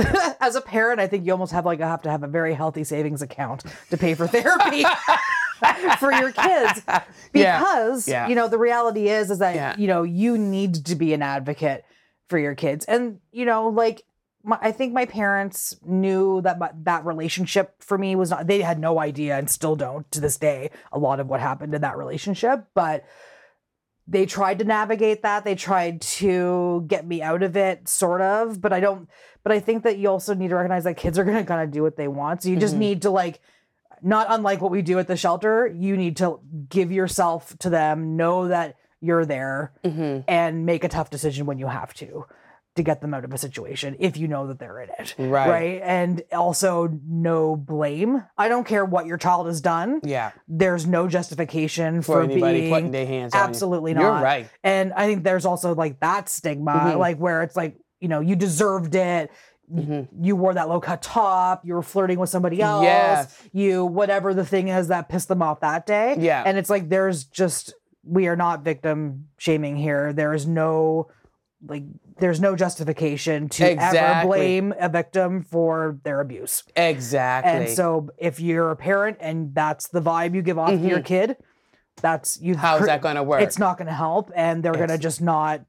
as 0.40 0.54
a 0.56 0.60
parent, 0.60 1.00
I 1.00 1.06
think 1.06 1.26
you 1.26 1.32
almost 1.32 1.52
have 1.52 1.64
like 1.66 1.80
have 1.80 2.02
to 2.02 2.10
have 2.10 2.22
a 2.22 2.28
very 2.28 2.54
healthy 2.54 2.84
savings 2.84 3.22
account 3.22 3.64
to 3.90 3.96
pay 3.96 4.14
for 4.14 4.26
therapy 4.26 4.84
for 5.98 6.12
your 6.12 6.32
kids 6.32 6.82
Yeah. 7.34 7.58
because 7.60 8.08
Yeah. 8.08 8.28
you 8.28 8.34
know 8.34 8.48
the 8.48 8.58
reality 8.58 9.08
is 9.08 9.30
is 9.30 9.38
that 9.38 9.54
Yeah. 9.54 9.74
you 9.76 9.86
know 9.86 10.02
you 10.02 10.38
need 10.38 10.86
to 10.86 10.94
be 10.94 11.12
an 11.14 11.22
advocate 11.22 11.84
for 12.28 12.38
your 12.38 12.54
kids, 12.54 12.84
and 12.86 13.20
you 13.32 13.44
know 13.44 13.68
like. 13.68 14.02
My, 14.42 14.56
I 14.62 14.72
think 14.72 14.94
my 14.94 15.04
parents 15.04 15.76
knew 15.84 16.40
that 16.40 16.58
my, 16.58 16.70
that 16.84 17.04
relationship 17.04 17.74
for 17.82 17.98
me 17.98 18.16
was 18.16 18.30
not. 18.30 18.46
They 18.46 18.62
had 18.62 18.78
no 18.78 18.98
idea, 18.98 19.36
and 19.36 19.50
still 19.50 19.76
don't 19.76 20.10
to 20.12 20.20
this 20.20 20.38
day. 20.38 20.70
A 20.92 20.98
lot 20.98 21.20
of 21.20 21.26
what 21.26 21.40
happened 21.40 21.74
in 21.74 21.82
that 21.82 21.98
relationship, 21.98 22.64
but 22.72 23.04
they 24.10 24.26
tried 24.26 24.58
to 24.58 24.64
navigate 24.64 25.22
that. 25.22 25.44
They 25.44 25.54
tried 25.54 26.00
to 26.18 26.84
get 26.88 27.06
me 27.06 27.22
out 27.22 27.42
of 27.42 27.56
it 27.56 27.88
sort 27.88 28.20
of 28.20 28.60
but 28.60 28.72
i 28.72 28.80
don't 28.80 29.08
but 29.44 29.52
i 29.52 29.60
think 29.60 29.84
that 29.84 29.96
you 29.98 30.08
also 30.08 30.34
need 30.34 30.48
to 30.48 30.56
recognize 30.56 30.84
that 30.84 30.94
kids 30.96 31.18
are 31.18 31.24
going 31.24 31.36
to 31.36 31.44
kind 31.44 31.62
of 31.62 31.70
do 31.70 31.82
what 31.82 31.96
they 31.96 32.08
want. 32.08 32.42
So 32.42 32.48
you 32.50 32.56
just 32.56 32.74
Mhm. 32.74 32.78
need 32.78 33.02
to 33.02 33.10
like 33.10 33.40
not 34.02 34.26
unlike 34.30 34.60
what 34.60 34.70
we 34.70 34.82
do 34.82 34.98
at 34.98 35.06
the 35.06 35.16
shelter 35.16 35.66
you 35.66 35.96
need 35.96 36.16
to 36.16 36.40
give 36.68 36.90
yourself 36.90 37.56
to 37.58 37.70
them 37.70 38.16
know 38.16 38.48
that 38.48 38.76
you're 39.00 39.24
there 39.26 39.72
hmm 39.84 40.18
and 40.28 40.66
make 40.66 40.84
a 40.84 40.88
tough 40.88 41.08
decision 41.10 41.46
when 41.46 41.58
you 41.58 41.66
have 41.68 41.92
to 41.94 42.26
to 42.76 42.82
get 42.82 43.00
them 43.00 43.12
out 43.12 43.24
of 43.24 43.32
a 43.34 43.38
situation 43.38 43.96
if 43.98 44.16
you 44.16 44.28
know 44.28 44.46
that 44.46 44.58
they're 44.58 44.80
in 44.80 44.88
it 44.98 45.14
Right. 45.18 45.48
right 45.48 45.80
and 45.82 46.22
also 46.32 46.88
no 47.06 47.56
blame 47.56 48.22
i 48.38 48.48
don't 48.48 48.64
care 48.66 48.84
what 48.84 49.06
your 49.06 49.18
child 49.18 49.46
has 49.48 49.60
done 49.60 50.00
Yeah. 50.04 50.30
there's 50.48 50.86
no 50.86 51.08
justification 51.08 52.00
For, 52.02 52.14
for, 52.14 52.22
anybody 52.22 52.60
being 52.60 52.72
putting 52.72 52.90
their 52.92 53.06
hands 53.06 53.34
on 53.34 53.40
you. 53.40 53.44
absolutely 53.44 53.92
You're 53.92 54.02
not. 54.02 54.22
right. 54.22 54.48
And 54.62 54.92
I 54.92 55.06
think 55.06 55.24
there's 55.24 55.44
also 55.44 55.74
like 55.74 56.00
that 56.00 56.28
stigma, 56.28 56.72
Mhm. 56.72 56.98
like 56.98 57.16
where 57.18 57.42
it's 57.42 57.56
like, 57.56 57.76
you 58.00 58.08
know, 58.08 58.20
you 58.20 58.36
deserved 58.36 58.94
it. 58.94 59.30
Mhm. 59.72 60.08
You 60.20 60.36
wore 60.36 60.54
that 60.54 60.68
low 60.68 60.80
cut 60.80 61.02
top. 61.02 61.64
You 61.64 61.74
were 61.74 61.82
flirting 61.82 62.18
with 62.18 62.30
somebody 62.30 62.60
else. 62.62 62.82
Yes. 62.84 63.42
You, 63.52 63.84
whatever 63.84 64.32
the 64.34 64.44
thing 64.44 64.68
is 64.68 64.88
that 64.88 65.08
pissed 65.08 65.28
them 65.28 65.42
off 65.42 65.60
that 65.60 65.86
day. 65.86 66.16
Yeah. 66.18 66.42
And 66.46 66.56
it's 66.58 66.70
like, 66.70 66.88
there's 66.88 67.24
just, 67.24 67.74
we 68.04 68.26
are 68.28 68.36
not 68.36 68.62
victim 68.64 69.26
shaming 69.38 69.76
here. 69.76 70.12
There 70.12 70.32
is 70.34 70.46
no, 70.46 71.08
like, 71.66 71.84
there's 72.20 72.40
no 72.40 72.54
justification 72.54 73.48
to 73.48 73.64
ever 73.64 74.26
blame 74.26 74.72
a 74.78 74.88
victim 74.88 75.42
for 75.42 75.98
their 76.04 76.20
abuse. 76.20 76.62
Exactly. 76.76 77.52
And 77.52 77.68
so 77.68 78.10
if 78.18 78.38
you're 78.38 78.70
a 78.70 78.76
parent 78.76 79.16
and 79.20 79.54
that's 79.54 79.88
the 79.88 80.00
vibe 80.00 80.34
you 80.34 80.42
give 80.42 80.58
off 80.58 80.70
to 80.70 80.76
your 80.76 81.00
kid, 81.00 81.36
that's 82.00 82.40
you. 82.40 82.52
Mm-hmm. 82.54 82.60
how's 82.60 82.86
that 82.86 83.02
going 83.02 83.16
to 83.16 83.22
work? 83.22 83.42
It's 83.42 83.58
not 83.58 83.76
going 83.78 83.88
to 83.88 83.94
help, 83.94 84.30
and 84.34 84.62
they're 84.62 84.72
going 84.72 84.88
to 84.88 84.98
just 84.98 85.20
not 85.20 85.62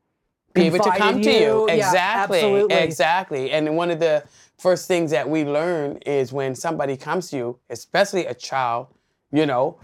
be 0.54 0.64
able 0.64 0.80
to 0.80 0.92
come 0.92 1.22
to 1.22 1.32
you. 1.32 1.66
Yeah, 1.68 1.76
Exactly. 1.76 2.38
absolutely. 2.40 2.76
Exactly. 2.78 3.52
And 3.52 3.76
one 3.76 3.90
of 3.92 4.00
the 4.00 4.24
first 4.58 4.88
things 4.88 5.12
that 5.12 5.30
we 5.30 5.44
learn 5.44 5.98
is 6.06 6.32
when 6.32 6.56
somebody 6.56 6.98
comes 6.98 7.30
to 7.32 7.38
you, 7.38 7.60
especially 7.70 8.26
a 8.26 8.34
child, 8.34 8.88
you 9.32 9.46
know, 9.46 9.80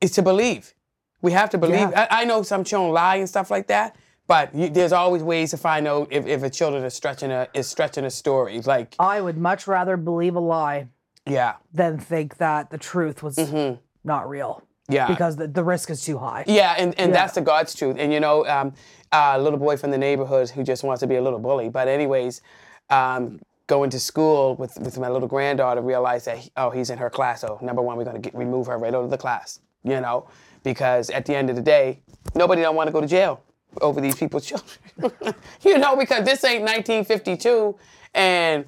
is 0.00 0.10
to 0.12 0.22
believe. 0.22 0.74
We 1.22 1.32
have 1.32 1.50
to 1.50 1.58
believe. 1.58 1.90
Yeah. 1.90 2.06
I, 2.10 2.22
I 2.22 2.24
know 2.24 2.42
some 2.42 2.62
children 2.62 2.92
lie 2.92 3.16
and 3.16 3.28
stuff 3.28 3.50
like 3.50 3.68
that, 3.68 3.96
but 4.26 4.54
you, 4.54 4.68
there's 4.68 4.92
always 4.92 5.22
ways 5.22 5.50
to 5.52 5.56
find 5.56 5.86
out 5.86 6.08
if, 6.10 6.26
if 6.26 6.42
a 6.42 6.50
children 6.50 6.84
is 6.84 6.94
stretching 6.94 7.30
a 7.30 7.48
is 7.54 7.66
stretching 7.66 8.04
a 8.04 8.10
story. 8.10 8.60
Like, 8.60 8.94
I 8.98 9.20
would 9.20 9.38
much 9.38 9.66
rather 9.66 9.96
believe 9.96 10.36
a 10.36 10.40
lie 10.40 10.88
yeah, 11.26 11.54
than 11.72 11.98
think 11.98 12.36
that 12.38 12.70
the 12.70 12.78
truth 12.78 13.22
was 13.22 13.36
Mhm. 13.36 13.78
not 14.04 14.28
real 14.28 14.62
yeah. 14.88 15.08
because 15.08 15.36
the, 15.36 15.48
the 15.48 15.64
risk 15.64 15.90
is 15.90 16.02
too 16.02 16.18
high. 16.18 16.44
Yeah, 16.46 16.74
and, 16.78 16.94
and 16.98 17.10
Yeah. 17.10 17.16
that's 17.20 17.34
the 17.34 17.40
God's 17.40 17.74
truth. 17.74 17.96
And 17.98 18.12
you 18.12 18.20
know, 18.20 18.46
um, 18.46 18.72
a 19.12 19.38
little 19.40 19.58
boy 19.58 19.76
from 19.76 19.90
the 19.90 19.98
neighborhood 19.98 20.50
who 20.50 20.62
just 20.62 20.84
wants 20.84 21.00
to 21.00 21.06
be 21.06 21.16
a 21.16 21.22
little 21.22 21.38
bully. 21.40 21.68
But 21.68 21.88
anyways, 21.88 22.42
um, 22.90 23.40
going 23.66 23.90
to 23.90 23.98
school 23.98 24.54
with, 24.56 24.76
with 24.78 24.96
my 24.98 25.08
little 25.08 25.26
granddaughter, 25.28 25.80
realized 25.80 26.26
that 26.26 26.38
he- 26.38 26.52
oh 26.56 26.70
he's 26.70 26.90
in 26.90 26.98
her 26.98 27.10
class. 27.10 27.40
So 27.40 27.58
number 27.62 27.82
one, 27.82 27.96
we're 27.96 28.04
gonna 28.04 28.20
get, 28.20 28.34
remove 28.34 28.66
her 28.68 28.78
right 28.78 28.94
out 28.94 29.02
of 29.04 29.10
the 29.10 29.18
class. 29.18 29.60
You 29.82 30.00
know, 30.00 30.28
because 30.64 31.10
at 31.10 31.26
the 31.26 31.34
end 31.36 31.48
of 31.50 31.54
the 31.56 31.62
day, 31.62 32.00
nobody 32.34 32.62
don't 32.62 32.74
want 32.76 32.88
to 32.88 32.92
go 32.92 33.00
to 33.00 33.06
jail 33.06 33.40
over 33.80 34.00
these 34.00 34.14
people's 34.16 34.46
children. 34.46 34.78
you 35.62 35.78
know, 35.78 35.96
because 35.96 36.24
this 36.24 36.42
ain't 36.44 36.62
1952, 36.62 37.76
and 38.14 38.64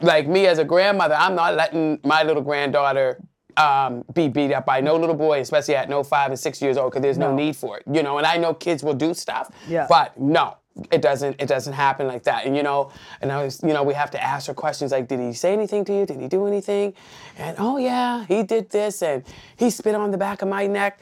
like 0.00 0.26
me 0.26 0.46
as 0.46 0.58
a 0.58 0.64
grandmother, 0.64 1.14
I'm 1.14 1.34
not 1.34 1.54
letting 1.54 2.00
my 2.04 2.22
little 2.22 2.42
granddaughter 2.42 3.20
um, 3.56 4.04
be 4.12 4.28
beat 4.28 4.52
up 4.52 4.66
by 4.66 4.80
no 4.80 4.96
little 4.96 5.14
boy, 5.14 5.40
especially 5.40 5.76
at 5.76 5.88
no 5.88 6.02
five 6.02 6.30
and 6.30 6.38
six 6.38 6.60
years 6.60 6.76
old, 6.76 6.90
because 6.90 7.02
there's 7.02 7.18
no. 7.18 7.30
No. 7.30 7.36
need 7.36 7.56
for 7.56 7.78
it. 7.78 7.84
You 7.90 8.02
know, 8.02 8.18
and 8.18 8.26
I 8.26 8.36
know 8.36 8.54
kids 8.54 8.82
will 8.82 8.94
do 8.94 9.14
stuff, 9.14 9.50
Yeah. 9.68 9.86
but 9.88 10.18
no, 10.18 10.56
it 10.90 11.00
doesn't. 11.00 11.40
It 11.40 11.46
doesn't 11.46 11.72
happen 11.72 12.08
like 12.08 12.24
that. 12.24 12.46
And 12.46 12.56
you 12.56 12.64
know, 12.64 12.90
and 13.20 13.30
I 13.30 13.44
was, 13.44 13.62
you 13.62 13.72
know, 13.72 13.84
we 13.84 13.94
have 13.94 14.10
to 14.10 14.22
ask 14.22 14.48
her 14.48 14.54
questions 14.54 14.90
like, 14.90 15.06
did 15.06 15.20
he 15.20 15.32
say 15.32 15.52
anything 15.52 15.84
to 15.84 15.92
you? 15.94 16.04
Did 16.04 16.20
he 16.20 16.26
do 16.26 16.46
anything? 16.46 16.94
And 17.38 17.56
oh 17.60 17.78
yeah, 17.78 18.24
he 18.26 18.42
did 18.42 18.70
this, 18.70 19.02
and 19.02 19.22
he 19.56 19.70
spit 19.70 19.94
on 19.94 20.10
the 20.10 20.18
back 20.18 20.42
of 20.42 20.48
my 20.48 20.66
neck. 20.66 21.00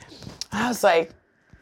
I 0.52 0.68
was 0.68 0.84
like, 0.84 1.12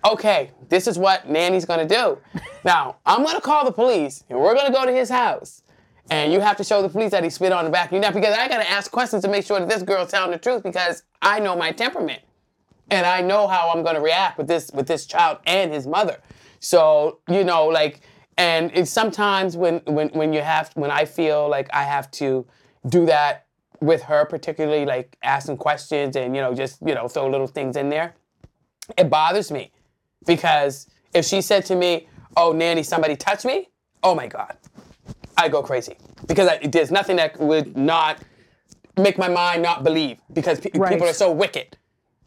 okay, 0.05 0.51
this 0.68 0.86
is 0.86 0.98
what 0.98 1.28
Nanny's 1.28 1.64
gonna 1.64 1.86
do. 1.86 2.18
Now, 2.62 2.96
I'm 3.07 3.24
gonna 3.24 3.40
call 3.40 3.64
the 3.64 3.72
police 3.72 4.22
and 4.28 4.38
we're 4.38 4.55
gonna 4.55 4.70
go 4.70 4.84
to 4.84 4.92
his 4.92 5.09
house. 5.09 5.62
And 6.11 6.30
you 6.30 6.40
have 6.40 6.59
to 6.59 6.64
show 6.64 6.82
the 6.82 6.90
police 6.90 7.12
that 7.12 7.24
he 7.24 7.30
spit 7.30 7.53
on 7.53 7.64
the 7.64 7.70
back 7.70 7.86
of 7.86 7.92
your 7.92 8.03
neck 8.03 8.12
because 8.12 8.36
I 8.36 8.48
gotta 8.48 8.70
ask 8.70 8.90
questions 8.90 9.22
to 9.22 9.30
make 9.30 9.46
sure 9.46 9.59
that 9.59 9.66
this 9.66 9.82
girl's 9.82 10.11
telling 10.11 10.30
the 10.30 10.36
truth 10.36 10.62
because 10.62 11.05
I 11.22 11.40
know 11.40 11.57
my 11.57 11.72
temperament. 11.72 12.20
And 12.90 13.07
I 13.07 13.22
know 13.22 13.46
how 13.46 13.72
I'm 13.74 13.82
gonna 13.82 14.03
react 14.03 14.36
with 14.36 14.46
this 14.46 14.70
with 14.74 14.88
this 14.88 15.07
child 15.07 15.38
and 15.46 15.72
his 15.72 15.86
mother. 15.86 16.18
So, 16.59 17.20
you 17.30 17.44
know, 17.44 17.66
like 17.68 18.03
and 18.36 18.70
it's 18.74 18.90
sometimes 18.90 19.57
when 19.57 19.80
when 19.86 20.11
when 20.11 20.34
you 20.34 20.42
have 20.42 20.70
when 20.74 20.90
I 20.90 21.07
feel 21.07 21.48
like 21.48 21.70
I 21.72 21.84
have 21.84 22.11
to 22.12 22.46
do 22.86 23.07
that 23.07 23.46
with 23.80 24.03
her, 24.03 24.26
particularly 24.26 24.84
like 24.84 25.16
asking 25.22 25.57
questions 25.57 26.14
and 26.14 26.36
you 26.36 26.42
know, 26.42 26.53
just, 26.53 26.82
you 26.86 26.94
know, 26.94 27.09
throw 27.09 27.26
little 27.30 27.46
things 27.46 27.74
in 27.74 27.88
there 27.88 28.14
it 28.96 29.11
bothers 29.11 29.51
me 29.51 29.70
because 30.27 30.87
if 31.14 31.25
she 31.25 31.41
said 31.41 31.64
to 31.66 31.75
me, 31.77 32.09
"Oh, 32.37 32.53
nanny, 32.53 32.83
somebody 32.83 33.16
touched 33.16 33.45
me," 33.45 33.68
oh 34.03 34.14
my 34.14 34.27
god, 34.27 34.57
I 35.37 35.49
go 35.49 35.62
crazy 35.62 35.97
because 36.27 36.49
I, 36.49 36.59
there's 36.59 36.91
nothing 36.91 37.16
that 37.16 37.39
would 37.41 37.77
not 37.77 38.23
make 38.97 39.18
my 39.18 39.29
mind 39.29 39.62
not 39.62 39.83
believe 39.85 40.18
because 40.33 40.61
pe- 40.61 40.71
Right. 40.75 40.93
people 40.93 41.09
are 41.09 41.12
so 41.14 41.33
wicked, 41.33 41.77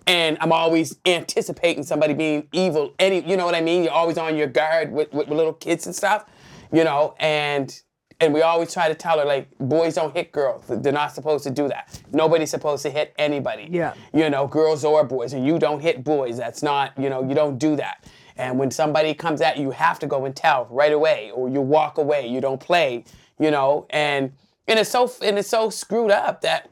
and 0.07 0.37
I'm 0.41 0.51
always 0.51 0.97
anticipating 1.05 1.83
somebody 1.83 2.13
being 2.13 2.47
evil. 2.51 2.93
Any, 2.99 3.27
you 3.29 3.37
know 3.37 3.45
what 3.45 3.55
I 3.55 3.61
mean? 3.61 3.83
You're 3.83 3.93
always 3.93 4.17
on 4.17 4.35
your 4.35 4.47
guard 4.47 4.91
with, 4.91 5.13
with, 5.13 5.29
little 5.29 5.53
kids 5.53 5.85
and 5.85 5.95
stuff, 5.95 6.25
you 6.71 6.83
know, 6.83 7.15
and 7.19 7.79
And 8.23 8.33
we 8.33 8.41
always 8.41 8.71
try 8.73 8.87
to 8.87 8.95
tell 8.95 9.19
her, 9.19 9.25
like, 9.25 9.47
boys 9.59 9.95
don't 9.95 10.15
hit 10.15 10.31
girls. 10.31 10.63
They're 10.67 10.93
not 10.93 11.13
supposed 11.13 11.43
to 11.43 11.49
do 11.51 11.67
that. 11.67 12.01
Nobody's 12.13 12.51
supposed 12.51 12.83
to 12.83 12.89
hit 12.89 13.13
anybody. 13.17 13.67
Yeah. 13.69 13.93
You 14.13 14.29
know, 14.29 14.47
girls 14.47 14.85
or 14.85 15.03
boys. 15.03 15.33
And 15.33 15.45
you 15.45 15.59
don't 15.59 15.81
hit 15.81 16.03
boys. 16.03 16.37
That's 16.37 16.63
not, 16.63 16.97
you 16.97 17.09
know, 17.09 17.27
you 17.27 17.35
don't 17.35 17.57
do 17.57 17.75
that. 17.75 18.05
And 18.37 18.57
when 18.57 18.71
somebody 18.71 19.13
comes 19.13 19.41
at 19.41 19.57
you, 19.57 19.63
you 19.63 19.71
have 19.71 19.99
to 19.99 20.07
go 20.07 20.25
and 20.25 20.35
tell 20.35 20.67
right 20.71 20.93
away, 20.93 21.31
or 21.35 21.49
you 21.49 21.61
walk 21.61 21.97
away. 21.97 22.27
You 22.27 22.41
don't 22.41 22.59
play, 22.59 23.03
you 23.39 23.51
know. 23.51 23.85
And 23.89 24.31
and 24.67 24.79
it's 24.79 24.89
so 24.89 25.11
and 25.21 25.37
it's 25.37 25.49
so 25.49 25.69
screwed 25.69 26.11
up 26.11 26.41
that, 26.41 26.71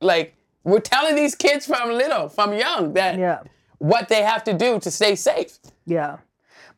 like, 0.00 0.34
we're 0.64 0.80
telling 0.80 1.14
these 1.16 1.34
kids 1.34 1.66
from 1.66 1.90
little, 1.90 2.28
from 2.28 2.54
young, 2.54 2.92
that 2.94 3.18
Yeah. 3.18 3.40
what 3.78 4.08
they 4.08 4.22
have 4.22 4.44
to 4.44 4.52
do 4.54 4.78
to 4.80 4.90
stay 4.90 5.16
safe. 5.16 5.58
Yeah. 5.84 6.18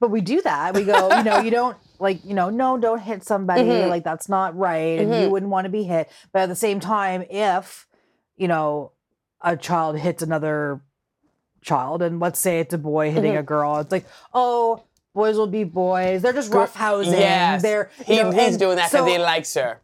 But 0.01 0.11
we 0.11 0.21
do 0.21 0.43
that. 0.43 0.75
We 0.75 0.85
go, 0.85 1.17
you 1.17 1.23
know, 1.23 1.39
you 1.41 1.51
don't 1.51 1.77
like, 1.99 2.25
you 2.25 2.35
know, 2.35 2.51
no, 2.51 2.77
don't 2.79 2.99
hit 3.01 3.25
somebody. 3.25 3.63
Mm-hmm. 3.63 3.91
Like 3.91 4.05
that's 4.05 4.29
not 4.29 4.57
right. 4.57 4.99
And 5.01 5.15
you 5.15 5.31
wouldn't 5.31 5.51
want 5.51 5.65
to 5.67 5.71
be 5.71 5.83
hit. 5.85 6.11
But 6.33 6.43
at 6.43 6.49
the 6.49 6.57
same 6.57 6.81
time, 6.81 7.25
if, 7.31 7.87
you 8.37 8.49
know, 8.49 8.93
a 9.41 9.57
child 9.57 9.99
hits 9.99 10.23
another 10.23 10.81
child, 11.63 12.03
and 12.03 12.21
let's 12.21 12.39
say 12.39 12.61
it's 12.61 12.75
a 12.75 12.79
boy 12.79 13.11
hitting 13.11 13.33
Mm-hmm. 13.33 13.39
a 13.41 13.43
girl, 13.43 13.77
it's 13.79 13.93
like, 13.93 14.07
oh, 14.33 14.83
boys 15.15 15.37
will 15.37 15.47
be 15.47 15.65
boys. 15.65 16.23
They're 16.23 16.33
just 16.33 16.51
roughhousing. 16.51 17.13
Yes. 17.19 17.63
They're 17.63 17.91
He, 18.07 18.17
know, 18.23 18.31
he's 18.31 18.57
doing 18.57 18.77
that 18.77 18.91
because 18.91 19.07
so- 19.07 19.13
he 19.13 19.19
likes 19.19 19.55
her. 19.55 19.81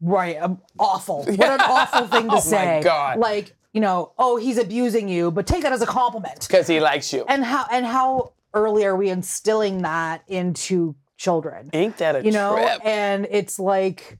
Right. 0.00 0.36
Um, 0.40 0.60
awful. 0.78 1.24
What 1.28 1.40
an 1.40 1.60
awful 1.60 2.06
thing 2.08 2.24
to 2.24 2.32
Oh 2.32 2.34
my 2.34 2.40
say. 2.40 2.80
God. 2.84 3.18
Like, 3.18 3.54
you 3.72 3.80
know, 3.80 4.12
oh, 4.18 4.36
he's 4.36 4.58
abusing 4.58 5.08
you, 5.08 5.30
but 5.30 5.46
take 5.46 5.62
that 5.62 5.72
as 5.72 5.82
a 5.82 5.86
compliment. 5.86 6.40
Because 6.46 6.66
he 6.66 6.78
likes 6.78 7.12
you. 7.12 7.24
And 7.26 7.42
how 7.44 7.66
and 7.72 7.84
how 7.86 8.34
early 8.52 8.84
are 8.84 8.94
we 8.94 9.08
instilling 9.08 9.82
that 9.82 10.22
into 10.28 10.94
children? 11.16 11.70
Ain't 11.72 11.96
that 11.98 12.16
a 12.16 12.24
You 12.24 12.32
know, 12.32 12.56
trip? 12.56 12.80
and 12.84 13.26
it's 13.30 13.58
like, 13.58 14.18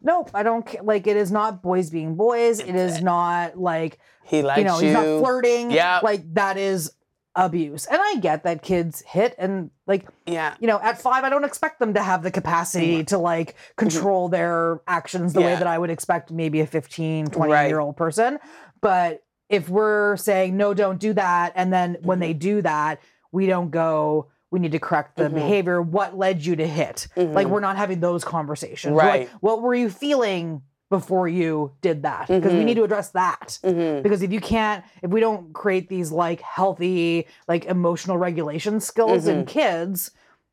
nope, 0.00 0.30
I 0.34 0.42
don't 0.42 0.66
ca- 0.66 0.82
like. 0.82 1.06
It 1.06 1.16
is 1.16 1.30
not 1.32 1.62
boys 1.62 1.90
being 1.90 2.14
boys. 2.16 2.60
It 2.60 2.74
is 2.74 3.02
not 3.02 3.58
like 3.58 3.98
he 4.24 4.42
likes 4.42 4.58
you 4.58 4.64
know, 4.64 4.78
he's 4.78 4.92
not 4.92 5.04
flirting. 5.20 5.70
Yeah. 5.70 6.00
like 6.02 6.22
that 6.34 6.56
is 6.56 6.92
abuse. 7.38 7.84
And 7.86 8.00
I 8.00 8.16
get 8.16 8.44
that 8.44 8.62
kids 8.62 9.02
hit 9.02 9.34
and 9.38 9.70
like 9.86 10.08
Yeah. 10.26 10.54
you 10.58 10.66
know, 10.66 10.80
at 10.80 11.00
five, 11.00 11.22
I 11.22 11.28
don't 11.28 11.44
expect 11.44 11.78
them 11.80 11.92
to 11.94 12.02
have 12.02 12.22
the 12.22 12.30
capacity 12.30 13.04
to 13.04 13.18
like 13.18 13.56
control 13.76 14.28
their 14.30 14.80
actions 14.88 15.34
the 15.34 15.40
way 15.42 15.48
Mm-hmm. 15.50 15.58
That 15.58 15.66
I 15.68 15.76
would 15.78 15.90
expect 15.90 16.30
maybe 16.32 16.60
a 16.60 16.66
15, 16.66 17.26
20 17.26 17.52
Right. 17.52 17.68
year 17.68 17.78
old 17.78 17.96
person. 17.96 18.38
But 18.80 19.22
if 19.50 19.68
we're 19.68 20.16
saying, 20.16 20.56
no, 20.56 20.72
don't 20.74 20.98
do 20.98 21.12
that, 21.12 21.52
and 21.56 21.70
then 21.72 21.98
when 22.02 22.16
Mm-hmm. 22.16 22.20
they 22.20 22.32
do 22.32 22.62
that, 22.62 23.00
we 23.32 23.46
don't 23.46 23.70
go, 23.70 24.28
we 24.50 24.58
need 24.60 24.72
to 24.72 24.78
correct 24.78 25.16
the 25.16 25.24
Mm-hmm. 25.24 25.34
behavior. 25.34 25.82
What 25.82 26.16
led 26.16 26.44
you 26.44 26.56
to 26.56 26.66
hit? 26.66 27.08
Like, 27.16 27.48
we're 27.48 27.60
not 27.60 27.76
having 27.76 28.00
those 28.00 28.24
conversations. 28.24 28.92
We're 28.94 29.02
like, 29.02 29.20
Right. 29.20 29.28
what 29.40 29.62
were 29.62 29.74
you 29.74 29.90
feeling 29.90 30.62
before 30.88 31.26
you 31.26 31.72
did 31.80 32.04
that? 32.04 32.28
Because 32.28 32.52
we 32.52 32.62
need 32.64 32.74
to 32.74 32.84
address 32.84 33.10
that 33.10 33.58
Mm-hmm. 33.64 34.02
because 34.02 34.22
if 34.22 34.32
you 34.32 34.40
can't 34.40 34.84
if 35.02 35.10
we 35.10 35.18
don't 35.20 35.52
create 35.52 35.88
these 35.88 36.12
like 36.12 36.40
healthy 36.42 37.26
like 37.48 37.64
emotional 37.64 38.16
regulation 38.18 38.78
skills 38.80 39.26
Mm-hmm. 39.26 39.40
in 39.40 39.46
kids 39.46 40.12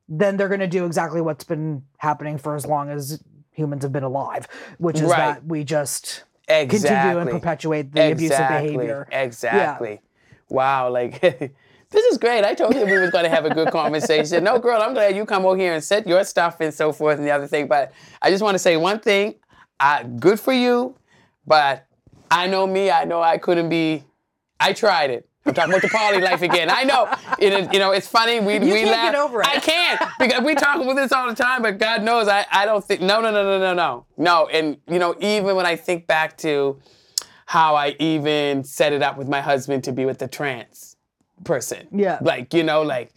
then 0.10 0.36
they're 0.38 0.48
going 0.50 0.60
to 0.60 0.68
do 0.68 0.86
exactly 0.86 1.22
what's 1.22 1.44
been 1.46 1.84
happening 1.98 2.38
for 2.38 2.56
as 2.56 2.66
long 2.66 2.90
as 2.90 3.24
humans 3.52 3.84
have 3.84 3.92
been 3.92 4.04
alive 4.04 4.48
which 4.80 4.96
is 4.98 5.04
Right. 5.04 5.18
that 5.36 5.46
we 5.46 5.64
just 5.64 6.24
Exactly. 6.48 6.80
continue 6.90 7.20
and 7.20 7.30
perpetuate 7.30 7.92
the 7.94 8.12
abusive 8.12 8.32
Exactly. 8.32 8.72
behavior 8.74 9.08
Exactly. 9.12 10.02
Wow. 10.50 10.90
Like, 10.90 11.22
this 11.94 12.06
is 12.06 12.18
great. 12.18 12.44
I 12.44 12.54
told 12.54 12.76
you 12.76 12.86
we 12.86 12.98
was 12.98 13.12
going 13.12 13.24
to 13.24 13.30
have 13.30 13.46
a 13.46 13.54
good 13.54 13.70
conversation. 13.70 14.44
No, 14.44 14.60
girl, 14.60 14.82
I'm 14.82 14.94
glad 14.94 15.16
you 15.16 15.26
come 15.26 15.46
over 15.46 15.56
here 15.56 15.74
and 15.74 15.84
set 15.84 16.08
your 16.08 16.24
stuff 16.24 16.60
and 16.60 16.74
so 16.74 16.92
forth 16.92 17.18
and 17.18 17.26
the 17.26 17.32
other 17.32 17.48
thing. 17.48 17.68
But 17.68 17.94
I 18.22 18.32
just 18.32 18.44
want 18.44 18.56
to 18.56 18.60
say 18.60 18.76
one 18.78 19.00
thing. 19.00 19.36
I, 19.80 20.04
good 20.04 20.40
for 20.40 20.54
you. 20.54 20.96
But 21.46 21.86
I 22.32 22.48
know 22.48 22.66
me. 22.66 22.90
I 22.90 23.06
know 23.06 23.22
I 23.22 23.38
couldn't 23.38 23.70
be. 23.70 24.04
I 24.60 24.74
tried 24.74 25.12
it. 25.12 25.30
I'm 25.46 25.54
talking 25.54 25.74
about 25.74 25.82
the 25.82 25.90
poly 25.90 26.22
life 26.22 26.42
again. 26.42 26.70
I 26.70 26.84
know. 26.84 27.14
It 27.38 27.74
you 27.74 27.80
know, 27.80 27.92
it's 27.92 28.08
funny. 28.08 28.40
We 28.40 28.60
we 28.60 28.70
can't 28.72 28.92
laugh. 28.92 29.12
get 29.12 29.16
over 29.20 29.42
it. 29.42 29.48
I 29.48 29.60
can't 29.60 30.02
because 30.18 30.42
we 30.42 30.56
talk 30.56 30.82
about 30.82 30.96
this 30.96 31.12
all 31.12 31.28
the 31.28 31.36
time. 31.36 31.62
But 31.62 31.78
God 31.80 32.02
knows, 32.02 32.30
I 32.30 32.46
I 32.50 32.66
don't 32.66 32.84
think. 32.84 33.02
No, 33.02 33.20
no, 33.20 33.30
no, 33.30 33.44
no, 33.44 33.60
no, 33.60 33.74
no, 33.74 34.06
no. 34.18 34.48
And 34.48 34.78
you 34.90 35.00
know, 35.00 35.16
even 35.20 35.56
when 35.56 35.66
I 35.66 35.76
think 35.76 36.08
back 36.08 36.38
to 36.38 36.80
how 37.46 37.76
I 37.76 37.96
even 38.00 38.64
set 38.64 38.94
it 38.94 39.04
up 39.04 39.18
with 39.18 39.28
my 39.28 39.42
husband 39.42 39.84
to 39.84 39.92
be 39.92 40.06
with 40.06 40.20
the 40.20 40.30
trans 40.30 40.96
person. 41.44 41.88
Yeah. 41.92 42.18
Like, 42.22 42.54
you 42.54 42.64
know, 42.64 42.82
like 42.82 43.12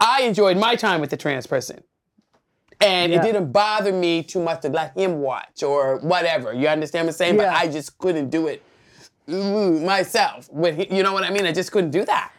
I 0.00 0.22
enjoyed 0.22 0.56
my 0.56 0.76
time 0.76 1.00
with 1.00 1.10
the 1.10 1.16
trans 1.16 1.46
person. 1.46 1.82
And 2.80 3.12
Yeah. 3.12 3.20
it 3.20 3.22
didn't 3.22 3.52
bother 3.52 3.92
me 3.92 4.22
too 4.22 4.40
much 4.42 4.62
to 4.62 4.68
let 4.68 4.96
him 4.96 5.20
watch 5.20 5.62
or 5.62 5.98
whatever. 5.98 6.52
You 6.52 6.68
understand 6.68 7.06
what 7.06 7.12
I'm 7.14 7.16
saying? 7.16 7.36
Yeah. 7.36 7.50
But 7.52 7.54
I 7.56 7.68
just 7.68 7.96
couldn't 7.98 8.30
do 8.30 8.48
it 8.48 8.62
mm, 9.28 9.84
myself. 9.84 10.48
With 10.52 10.76
he- 10.76 10.94
you 10.96 11.02
know 11.02 11.12
what 11.12 11.24
I 11.24 11.30
mean? 11.30 11.46
I 11.46 11.52
just 11.52 11.70
couldn't 11.72 11.90
do 11.92 12.04
that. 12.04 12.32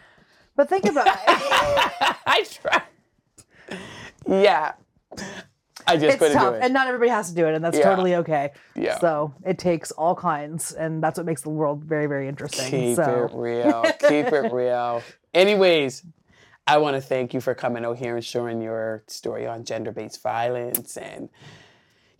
but 0.56 0.70
think 0.70 0.86
about 0.86 1.08
it 1.08 1.14
I 1.28 2.46
tried. 2.62 2.84
Yeah. 4.28 4.74
I 5.88 5.98
just 5.98 6.22
it's 6.22 6.34
tough 6.34 6.56
and 6.62 6.74
not 6.74 6.88
everybody 6.88 7.10
has 7.12 7.30
to 7.30 7.36
do 7.36 7.46
it 7.48 7.54
and 7.56 7.64
that's 7.64 7.78
Yeah. 7.78 7.84
totally 7.90 8.16
okay 8.16 8.52
Yeah. 8.76 9.00
so 9.00 9.34
it 9.46 9.58
takes 9.60 9.92
all 9.92 10.16
kinds 10.16 10.72
and 10.74 11.02
that's 11.04 11.18
what 11.18 11.26
makes 11.26 11.42
the 11.42 11.50
world 11.50 11.84
very 11.84 12.08
very 12.08 12.28
interesting 12.28 12.70
Keep 12.72 12.96
so 12.96 13.26
it 13.32 13.36
real. 13.38 13.84
Keep 14.00 14.34
it 14.34 14.52
real. 14.62 15.02
Anyways, 15.34 16.04
I 16.68 16.78
want 16.78 16.96
to 16.96 17.02
thank 17.02 17.34
you 17.34 17.42
for 17.42 17.54
coming 17.54 17.86
out 17.86 17.98
here 17.98 18.16
and 18.16 18.26
sharing 18.26 18.62
your 18.62 19.04
story 19.08 19.46
on 19.46 19.64
gender 19.66 19.92
based 19.92 20.24
violence 20.24 20.98
and, 20.98 21.30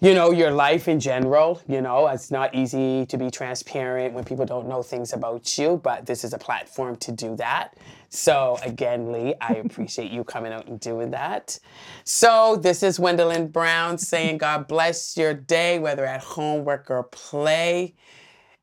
you 0.02 0.14
know, 0.14 0.32
your 0.32 0.52
life 0.52 0.88
in 0.88 1.00
general. 1.00 1.62
You 1.68 1.82
know, 1.82 2.08
it's 2.08 2.30
not 2.30 2.54
easy 2.54 3.06
to 3.08 3.18
be 3.18 3.32
transparent 3.32 4.14
when 4.14 4.24
people 4.24 4.46
don't 4.46 4.68
know 4.68 4.84
things 4.84 5.14
about 5.14 5.58
you, 5.58 5.80
but 5.82 6.06
this 6.06 6.24
is 6.24 6.34
a 6.34 6.38
platform 6.38 6.98
to 6.98 7.12
do 7.12 7.36
that. 7.38 7.76
So, 8.16 8.58
again, 8.64 9.12
Lee, 9.12 9.36
I 9.42 9.56
appreciate 9.56 10.12
you 10.12 10.24
coming 10.24 10.54
out 10.54 10.68
and 10.68 10.80
doing 10.80 11.12
that. 11.12 11.60
So, 12.06 12.56
this 12.56 12.82
is 12.82 12.98
Gwendolyn 12.98 13.50
Brown 13.50 13.98
saying, 13.98 14.38
God 14.38 14.68
bless 14.68 15.18
your 15.18 15.34
day, 15.34 15.80
whether 15.80 16.06
at 16.06 16.22
home, 16.22 16.64
work, 16.66 16.90
or 16.90 17.04
play. 17.04 17.96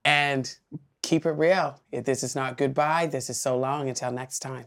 And 0.05 0.53
keep 1.03 1.27
it 1.27 1.33
real. 1.33 1.81
If 1.93 2.05
this 2.05 2.23
is 2.23 2.35
not 2.35 2.57
goodbye, 2.57 3.07
this 3.07 3.31
is 3.31 3.41
so 3.41 3.59
long. 3.59 3.89
Until 3.89 4.11
next 4.11 4.41
time. 4.41 4.67